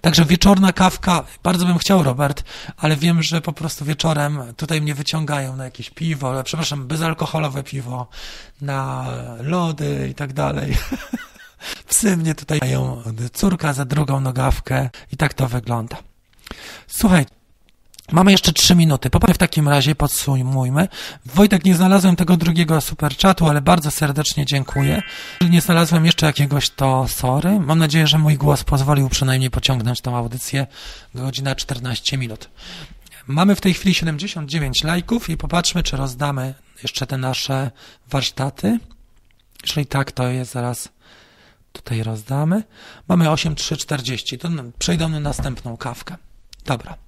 [0.00, 2.44] Także wieczorna kawka, bardzo bym chciał, Robert,
[2.76, 8.08] ale wiem, że po prostu wieczorem tutaj mnie wyciągają na jakieś piwo, przepraszam, bezalkoholowe piwo,
[8.60, 9.06] na
[9.40, 10.76] lody i tak dalej.
[11.88, 15.96] Psy mnie tutaj mają, córka za drugą nogawkę i tak to wygląda.
[16.86, 17.26] Słuchaj,
[18.12, 19.10] Mamy jeszcze trzy minuty.
[19.10, 20.88] Popatrzmy w takim razie, podsumujmy.
[21.26, 25.02] Wojtek, nie znalazłem tego drugiego super czatu, ale bardzo serdecznie dziękuję.
[25.50, 27.60] Nie znalazłem jeszcze jakiegoś, to sorry.
[27.60, 30.66] Mam nadzieję, że mój głos pozwolił przynajmniej pociągnąć tą audycję
[31.14, 32.48] godzina 14 minut.
[33.26, 37.70] Mamy w tej chwili 79 lajków i popatrzmy, czy rozdamy jeszcze te nasze
[38.10, 38.78] warsztaty.
[39.62, 40.88] Jeżeli tak, to je zaraz
[41.72, 42.62] tutaj rozdamy.
[43.08, 44.38] Mamy 8340.
[44.38, 44.48] To
[44.78, 46.16] przejdą na następną kawkę.
[46.64, 47.01] Dobra.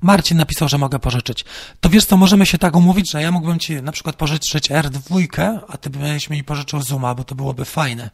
[0.00, 1.44] Marcin napisał, że mogę pożyczyć.
[1.80, 5.58] To wiesz co, możemy się tak umówić, że ja mógłbym ci na przykład pożyczyć R2,
[5.68, 8.10] a ty byś mi pożyczył Zooma, bo to byłoby fajne.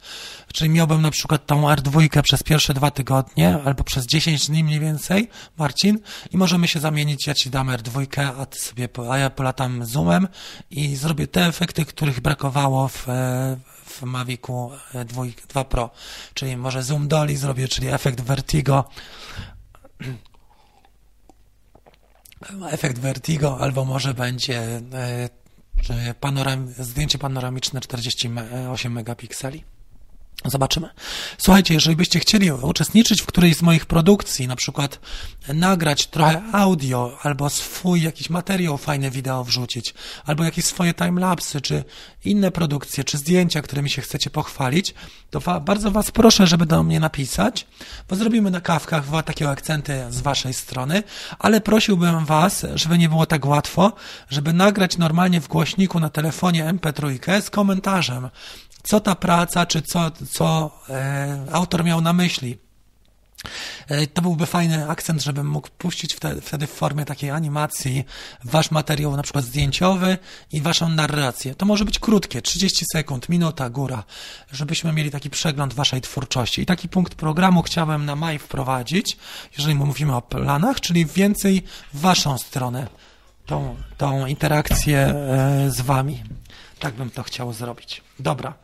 [0.52, 4.80] Czyli miałbym na przykład tą R2 przez pierwsze dwa tygodnie, albo przez 10 dni mniej
[4.80, 5.28] więcej,
[5.58, 5.98] Marcin,
[6.30, 8.06] i możemy się zamienić, ja ci dam R2,
[8.40, 10.28] a ty sobie, a ja polatam Zoomem
[10.70, 13.06] i zrobię te efekty, których brakowało w,
[13.86, 14.70] w Mavicu
[15.06, 15.90] 2, 2 Pro.
[16.34, 18.84] Czyli może Zoom Dolly zrobię, czyli efekt Vertigo,
[22.70, 25.28] efekt vertigo, albo może będzie e,
[26.20, 29.64] panoram, zdjęcie panoramiczne 48 megapikseli.
[30.46, 30.88] Zobaczymy.
[31.38, 35.00] Słuchajcie, jeżeli byście chcieli uczestniczyć w którejś z moich produkcji, na przykład
[35.48, 39.94] nagrać trochę audio, albo swój jakiś materiał, fajne wideo wrzucić,
[40.26, 41.84] albo jakieś swoje timelapsy, czy
[42.24, 44.94] inne produkcje, czy zdjęcia, którymi się chcecie pochwalić,
[45.30, 47.66] to wa bardzo Was proszę, żeby do mnie napisać,
[48.08, 51.02] bo zrobimy na kawkach takie akcenty z Waszej strony,
[51.38, 53.92] ale prosiłbym Was, żeby nie było tak łatwo,
[54.30, 58.30] żeby nagrać normalnie w głośniku na telefonie MP3 z komentarzem,
[58.84, 62.58] co ta praca, czy co, co e, autor miał na myśli.
[63.88, 68.04] E, to byłby fajny akcent, żebym mógł puścić wtedy, wtedy w formie takiej animacji
[68.44, 70.18] wasz materiał na przykład zdjęciowy
[70.52, 71.54] i waszą narrację.
[71.54, 74.04] To może być krótkie, 30 sekund, minuta, góra,
[74.52, 76.62] żebyśmy mieli taki przegląd waszej twórczości.
[76.62, 79.16] I taki punkt programu chciałem na maj wprowadzić,
[79.56, 81.62] jeżeli mówimy o planach, czyli więcej
[81.94, 82.86] waszą stronę,
[83.46, 86.22] tą, tą interakcję e, z wami.
[86.78, 88.02] Tak bym to chciał zrobić.
[88.18, 88.54] Dobra.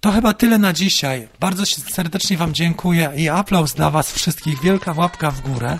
[0.00, 1.28] To chyba tyle na dzisiaj.
[1.40, 4.62] Bardzo serdecznie Wam dziękuję i aplauz dla Was wszystkich.
[4.62, 5.78] Wielka łapka w górę,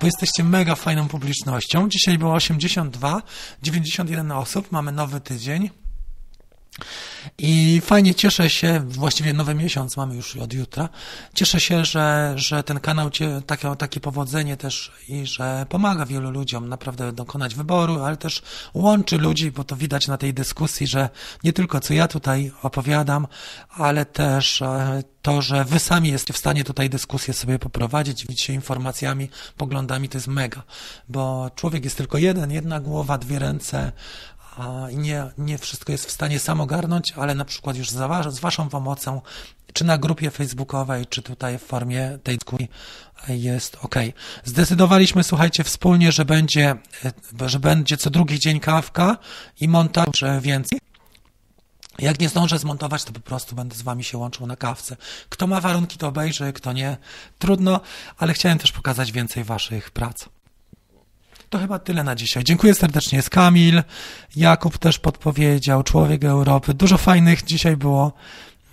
[0.00, 1.88] bo jesteście mega fajną publicznością.
[1.88, 3.22] Dzisiaj było 82,
[3.62, 4.72] 91 osób.
[4.72, 5.70] Mamy nowy tydzień.
[7.38, 10.88] I fajnie cieszę się, właściwie nowy miesiąc mamy już od jutra.
[11.34, 13.10] Cieszę się, że, że ten kanał
[13.46, 18.42] takie, takie powodzenie też i że pomaga wielu ludziom naprawdę dokonać wyboru, ale też
[18.74, 21.08] łączy ludzi, bo to widać na tej dyskusji, że
[21.44, 23.26] nie tylko co ja tutaj opowiadam,
[23.70, 28.40] ale też e, to, że wy sami jesteście w stanie tutaj dyskusję sobie poprowadzić, widzieć
[28.40, 30.62] się informacjami, poglądami, to jest mega,
[31.08, 33.92] bo człowiek jest tylko jeden, jedna głowa, dwie ręce,
[34.92, 38.68] nie, nie wszystko jest w stanie sam ogarnąć, ale na przykład już za, z Waszą
[38.68, 39.20] pomocą,
[39.72, 42.68] czy na grupie facebookowej, czy tutaj w formie tej dyskusji
[43.28, 43.94] jest ok.
[44.44, 46.76] Zdecydowaliśmy, słuchajcie, wspólnie, że będzie,
[47.46, 49.16] że będzie co drugi dzień kawka
[49.60, 50.78] i montaż więcej.
[51.98, 54.96] Jak nie zdążę zmontować, to po prostu będę z wami się łączył na kawce.
[55.28, 56.96] Kto ma warunki, to obejrzy, kto nie,
[57.38, 57.80] trudno,
[58.18, 60.24] ale chciałem też pokazać więcej waszych prac.
[61.50, 62.44] To chyba tyle na dzisiaj.
[62.44, 63.16] Dziękuję serdecznie.
[63.16, 63.82] Jest Kamil,
[64.36, 66.74] Jakub też podpowiedział, Człowiek Europy.
[66.74, 68.12] Dużo fajnych dzisiaj było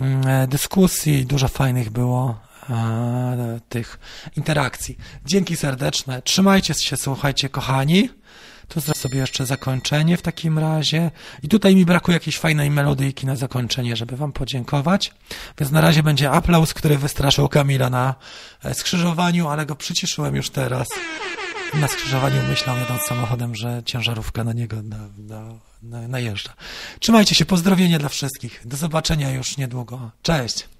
[0.01, 2.39] mm, e, dyskusji, dużo fajnych było
[2.69, 3.99] e, tych
[4.37, 4.97] interakcji.
[5.25, 6.21] Dzięki serdeczne.
[6.21, 8.09] Trzymajcie się, słuchajcie, kochani.
[8.67, 11.11] To zrobię sobie jeszcze zakończenie w takim razie.
[11.43, 15.13] I tutaj mi brakuje jakiejś fajnej melodyjki na zakończenie, żeby wam podziękować.
[15.59, 18.15] Więc na razie będzie aplauz, który wystraszył Kamila na
[18.63, 20.87] e, skrzyżowaniu, ale go przyciszyłem już teraz.
[21.73, 26.53] Na skrzyżowaniu myślał jadąc samochodem, że ciężarówka na niego na, na, na, najeżdża.
[26.99, 28.61] Trzymajcie się, pozdrowienia dla wszystkich.
[28.65, 30.11] Do zobaczenia już niedługo.
[30.21, 30.74] Cześć!